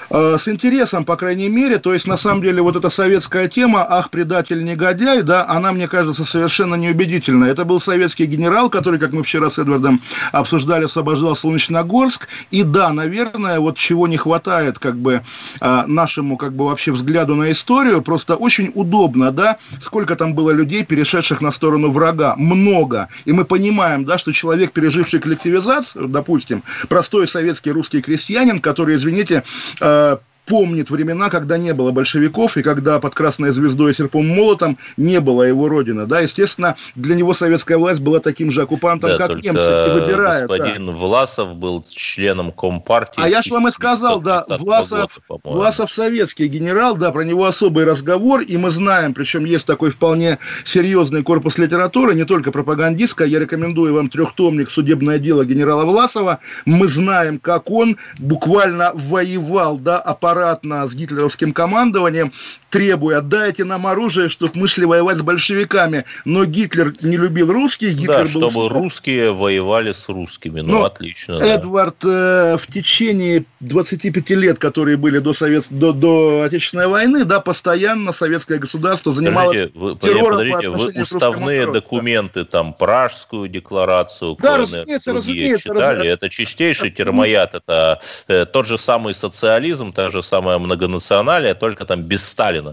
Э, 0.09 0.37
с 0.39 0.47
интересом, 0.47 1.03
по 1.03 1.15
крайней 1.15 1.49
мере, 1.49 1.79
то 1.79 1.93
есть, 1.93 2.07
на 2.07 2.17
самом 2.17 2.41
деле, 2.41 2.61
вот 2.61 2.75
эта 2.75 2.89
советская 2.89 3.47
тема 3.47 3.85
«Ах, 3.87 4.09
предатель, 4.09 4.63
негодяй», 4.63 5.23
да, 5.23 5.47
она, 5.47 5.71
мне 5.71 5.87
кажется, 5.87 6.25
совершенно 6.25 6.75
неубедительна. 6.75 7.45
Это 7.45 7.65
был 7.65 7.79
советский 7.79 8.25
генерал, 8.25 8.69
который, 8.69 8.99
как 8.99 9.13
мы 9.13 9.23
вчера 9.23 9.49
с 9.49 9.57
Эдвардом 9.57 10.01
обсуждали, 10.31 10.85
освобождал 10.85 11.35
Солнечногорск, 11.35 12.27
и 12.51 12.63
да, 12.63 12.91
наверное, 12.93 13.59
вот 13.59 13.77
чего 13.77 14.07
не 14.07 14.17
хватает, 14.17 14.79
как 14.79 14.97
бы, 14.97 15.21
э, 15.59 15.83
нашему, 15.87 16.37
как 16.37 16.53
бы, 16.53 16.65
вообще 16.65 16.91
взгляду 16.91 17.35
на 17.35 17.51
историю, 17.51 18.01
просто 18.01 18.35
очень 18.35 18.71
удобно, 18.75 19.31
да, 19.31 19.57
сколько 19.81 20.15
там 20.15 20.35
было 20.35 20.51
людей, 20.51 20.83
перешедших 20.83 21.41
на 21.41 21.51
сторону 21.51 21.91
врага, 21.91 22.35
много, 22.37 23.09
и 23.25 23.33
мы 23.33 23.45
понимаем, 23.45 24.05
да, 24.05 24.17
что 24.17 24.31
человек, 24.31 24.71
переживший 24.71 25.19
коллективизацию, 25.19 26.07
допустим, 26.07 26.63
простой 26.89 27.27
советский 27.27 27.71
русский 27.71 28.01
крестьянин, 28.01 28.59
который, 28.59 28.95
извините, 28.95 29.43
э, 29.81 29.94
uh, 29.95 30.17
помнит 30.45 30.89
времена, 30.89 31.29
когда 31.29 31.57
не 31.57 31.73
было 31.73 31.91
большевиков, 31.91 32.57
и 32.57 32.63
когда 32.63 32.99
под 32.99 33.15
Красной 33.15 33.51
Звездой 33.51 33.91
и 33.91 33.93
Серпом 33.93 34.27
Молотом 34.27 34.77
не 34.97 35.19
было 35.19 35.43
его 35.43 35.67
родины. 35.67 36.05
Да, 36.05 36.19
естественно, 36.19 36.75
для 36.95 37.15
него 37.15 37.33
советская 37.33 37.77
власть 37.77 37.99
была 37.99 38.19
таким 38.19 38.51
же 38.51 38.61
оккупантом, 38.61 39.11
да, 39.11 39.17
как 39.17 39.43
немцы, 39.43 39.65
и 39.65 39.91
выбирая. 39.91 40.47
Господин 40.47 40.87
да. 40.87 40.91
Власов 40.93 41.55
был 41.55 41.83
членом 41.89 42.51
Компартии. 42.51 43.21
А 43.21 43.27
я 43.27 43.41
же 43.41 43.51
вам 43.51 43.67
и 43.67 43.71
сказал, 43.71 44.21
да, 44.21 44.45
Власов, 44.47 45.19
года, 45.27 45.41
Власов 45.43 45.91
советский 45.91 46.47
генерал, 46.47 46.95
да, 46.95 47.11
про 47.11 47.23
него 47.23 47.45
особый 47.45 47.85
разговор, 47.85 48.41
и 48.41 48.57
мы 48.57 48.69
знаем, 48.69 49.13
причем 49.13 49.45
есть 49.45 49.65
такой 49.65 49.89
вполне 49.89 50.39
серьезный 50.63 51.23
корпус 51.23 51.57
литературы, 51.57 52.13
не 52.13 52.25
только 52.25 52.51
пропагандистская, 52.51 53.27
я 53.27 53.39
рекомендую 53.39 53.93
вам 53.93 54.09
трехтомник 54.09 54.69
«Судебное 54.69 55.17
дело 55.17 55.43
генерала 55.45 55.85
Власова», 55.85 56.39
мы 56.65 56.87
знаем, 56.87 57.39
как 57.39 57.71
он 57.71 57.97
буквально 58.19 58.91
воевал, 58.93 59.77
да, 59.77 59.99
аппарат 59.99 60.34
аппаратно 60.36 60.86
с 60.86 60.93
гитлеровским 60.93 61.53
командованием, 61.53 62.33
требуя, 62.76 63.21
дайте 63.21 63.63
нам 63.63 63.88
оружие, 63.88 64.28
чтобы 64.28 64.51
мы 64.55 64.67
шли 64.67 64.86
воевать 64.86 65.15
с 65.15 65.21
большевиками. 65.21 66.03
Но 66.26 66.43
Гитлер 66.43 66.91
не 67.01 67.15
любил 67.15 67.49
русских, 67.49 67.93
Гитлер 67.95 68.28
да, 68.28 68.34
был... 68.39 68.49
чтобы 68.51 68.67
русские 68.67 69.32
воевали 69.32 69.93
с 69.93 70.09
русскими. 70.09 70.59
Ну, 70.59 70.80
ну 70.80 70.84
отлично. 70.84 71.36
Эдвард 71.36 71.95
да. 72.01 72.55
э, 72.55 72.57
в 72.57 72.67
течение 72.67 73.45
25 73.61 74.30
лет, 74.32 74.59
которые 74.59 74.97
были 74.97 75.19
до, 75.19 75.32
Совет... 75.34 75.67
до, 75.69 75.93
до 75.93 76.41
Отечественной 76.41 76.88
войны, 76.88 77.23
да, 77.23 77.39
постоянно 77.39 78.11
советское 78.11 78.57
государство 78.57 79.13
занималось 79.13 79.71
подождите, 79.71 79.80
вы, 79.80 79.95
террором 79.95 80.39
подождите, 80.39 80.71
по 80.71 80.78
вы 80.78 81.01
уставные 81.01 81.71
документы, 81.71 82.43
там, 82.43 82.73
Пражскую 82.73 83.47
декларацию, 83.47 84.36
да, 84.41 84.57
разумеется, 84.57 85.13
разумеется, 85.13 85.69
читали? 85.69 85.99
Раз... 85.99 86.07
Это 86.07 86.30
чистейший 86.30 86.91
термояд, 86.91 87.55
это 87.55 88.01
э, 88.28 88.45
тот 88.45 88.67
же 88.67 88.78
самый 88.78 89.13
социализм, 89.13 89.93
та 89.93 90.09
же 90.09 90.21
самая 90.21 90.57
многонационалия, 90.57 91.55
только 91.55 91.86
там 91.86 92.01
без 92.01 92.26
Сталина. 92.26 92.64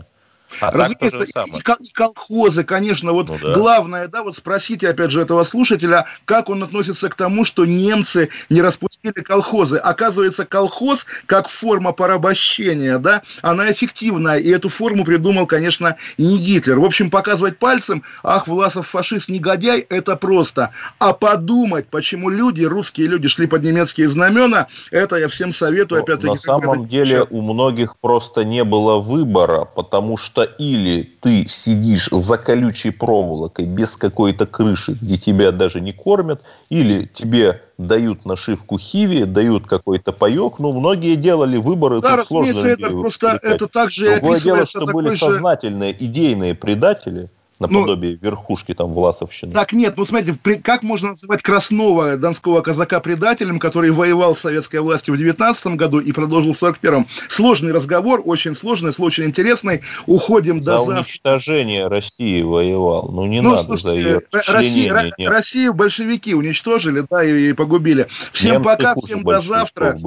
А 0.60 0.70
Разумеется, 0.70 1.24
и, 1.24 1.58
и 1.58 1.92
колхозы, 1.92 2.64
конечно, 2.64 3.12
вот 3.12 3.28
ну, 3.28 3.38
да. 3.40 3.54
главное, 3.54 4.08
да, 4.08 4.22
вот 4.22 4.36
спросите, 4.36 4.88
опять 4.88 5.10
же, 5.10 5.20
этого 5.20 5.44
слушателя, 5.44 6.06
как 6.24 6.48
он 6.48 6.62
относится 6.62 7.08
к 7.08 7.14
тому, 7.14 7.44
что 7.44 7.64
немцы 7.64 8.28
не 8.50 8.62
распустили 8.62 9.12
колхозы. 9.12 9.78
Оказывается, 9.78 10.44
колхоз, 10.44 11.06
как 11.26 11.48
форма 11.48 11.92
порабощения, 11.92 12.98
да, 12.98 13.22
она 13.42 13.70
эффективная, 13.70 14.38
и 14.38 14.50
эту 14.50 14.68
форму 14.68 15.04
придумал, 15.04 15.46
конечно, 15.46 15.96
не 16.18 16.38
Гитлер. 16.38 16.78
В 16.78 16.84
общем, 16.84 17.10
показывать 17.10 17.58
пальцем, 17.58 18.02
ах, 18.22 18.48
Власов 18.48 18.88
фашист, 18.88 19.28
негодяй, 19.28 19.80
это 19.80 20.16
просто. 20.16 20.70
А 20.98 21.12
подумать, 21.12 21.86
почему 21.88 22.28
люди, 22.28 22.64
русские 22.64 23.08
люди, 23.08 23.28
шли 23.28 23.46
под 23.46 23.62
немецкие 23.62 24.08
знамена, 24.08 24.68
это 24.90 25.16
я 25.16 25.28
всем 25.28 25.52
советую, 25.54 26.02
опять-таки. 26.02 26.34
На 26.34 26.38
самом 26.38 26.86
деле, 26.86 27.26
у 27.30 27.40
многих 27.40 27.96
просто 27.98 28.44
не 28.44 28.64
было 28.64 28.98
выбора, 28.98 29.64
потому 29.64 30.16
что 30.16 30.41
что 30.42 30.62
или 30.62 31.10
ты 31.20 31.46
сидишь 31.48 32.08
за 32.10 32.38
колючей 32.38 32.90
проволокой 32.90 33.64
без 33.64 33.96
какой-то 33.96 34.46
крыши, 34.46 34.92
где 34.92 35.16
тебя 35.16 35.52
даже 35.52 35.80
не 35.80 35.92
кормят, 35.92 36.42
или 36.70 37.04
тебе 37.04 37.62
дают 37.78 38.24
нашивку 38.24 38.78
хиви, 38.78 39.24
дают 39.24 39.66
какой-то 39.66 40.12
паек. 40.12 40.58
Ну, 40.58 40.72
многие 40.72 41.16
делали 41.16 41.56
выборы, 41.56 42.00
да, 42.00 42.18
тут 42.18 42.26
сложно 42.26 42.66
это 42.66 42.90
просто 42.90 43.40
это 43.42 43.68
также 43.68 44.16
Другое 44.16 44.40
дело, 44.40 44.66
что 44.66 44.86
были 44.86 45.10
же... 45.10 45.18
сознательные, 45.18 45.94
идейные 45.98 46.54
предатели– 46.54 47.28
наподобие 47.62 48.18
ну, 48.20 48.28
верхушки 48.28 48.74
там 48.74 48.92
Власовщины. 48.92 49.52
Так 49.52 49.72
нет, 49.72 49.94
ну 49.96 50.04
смотрите, 50.04 50.38
при, 50.40 50.54
как 50.54 50.82
можно 50.82 51.10
называть 51.10 51.42
Краснова, 51.42 52.16
донского 52.16 52.60
казака, 52.60 53.00
предателем, 53.00 53.58
который 53.58 53.90
воевал 53.90 54.36
с 54.36 54.40
советской 54.40 54.80
властью 54.80 55.14
в 55.14 55.18
19 55.18 55.66
году 55.76 56.00
и 56.00 56.12
продолжил 56.12 56.52
в 56.52 56.62
41-м? 56.62 57.06
Сложный 57.28 57.72
разговор, 57.72 58.22
очень 58.24 58.54
сложный, 58.54 58.92
очень 58.98 59.24
интересный. 59.24 59.82
Уходим 60.06 60.62
за 60.62 60.72
до 60.72 60.78
завтра. 60.78 60.94
уничтожение 60.96 61.86
России 61.88 62.42
воевал. 62.42 63.10
Ну 63.10 63.26
не 63.26 63.40
ну, 63.40 63.52
надо 63.52 63.64
слушайте, 63.64 63.82
за 63.88 63.94
ее 63.94 64.22
Россия, 64.48 65.28
Россию 65.28 65.74
большевики 65.74 66.34
уничтожили, 66.34 67.04
да, 67.10 67.24
и, 67.24 67.50
и 67.50 67.52
погубили. 67.52 68.06
Всем 68.32 68.54
Немцы 68.54 68.64
пока, 68.64 68.94
всем 68.94 69.22
до 69.24 69.40
завтра. 69.40 69.98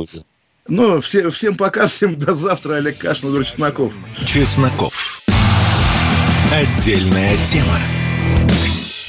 Ну, 0.67 1.01
все, 1.01 1.29
всем 1.29 1.55
пока, 1.55 1.87
всем 1.87 2.15
до 2.15 2.33
завтра. 2.33 2.75
Олег 2.75 2.97
Кашин, 2.97 3.43
Чесноков. 3.43 3.93
Чесноков. 4.25 5.24
Отдельная 6.55 7.35
тема. 7.43 8.04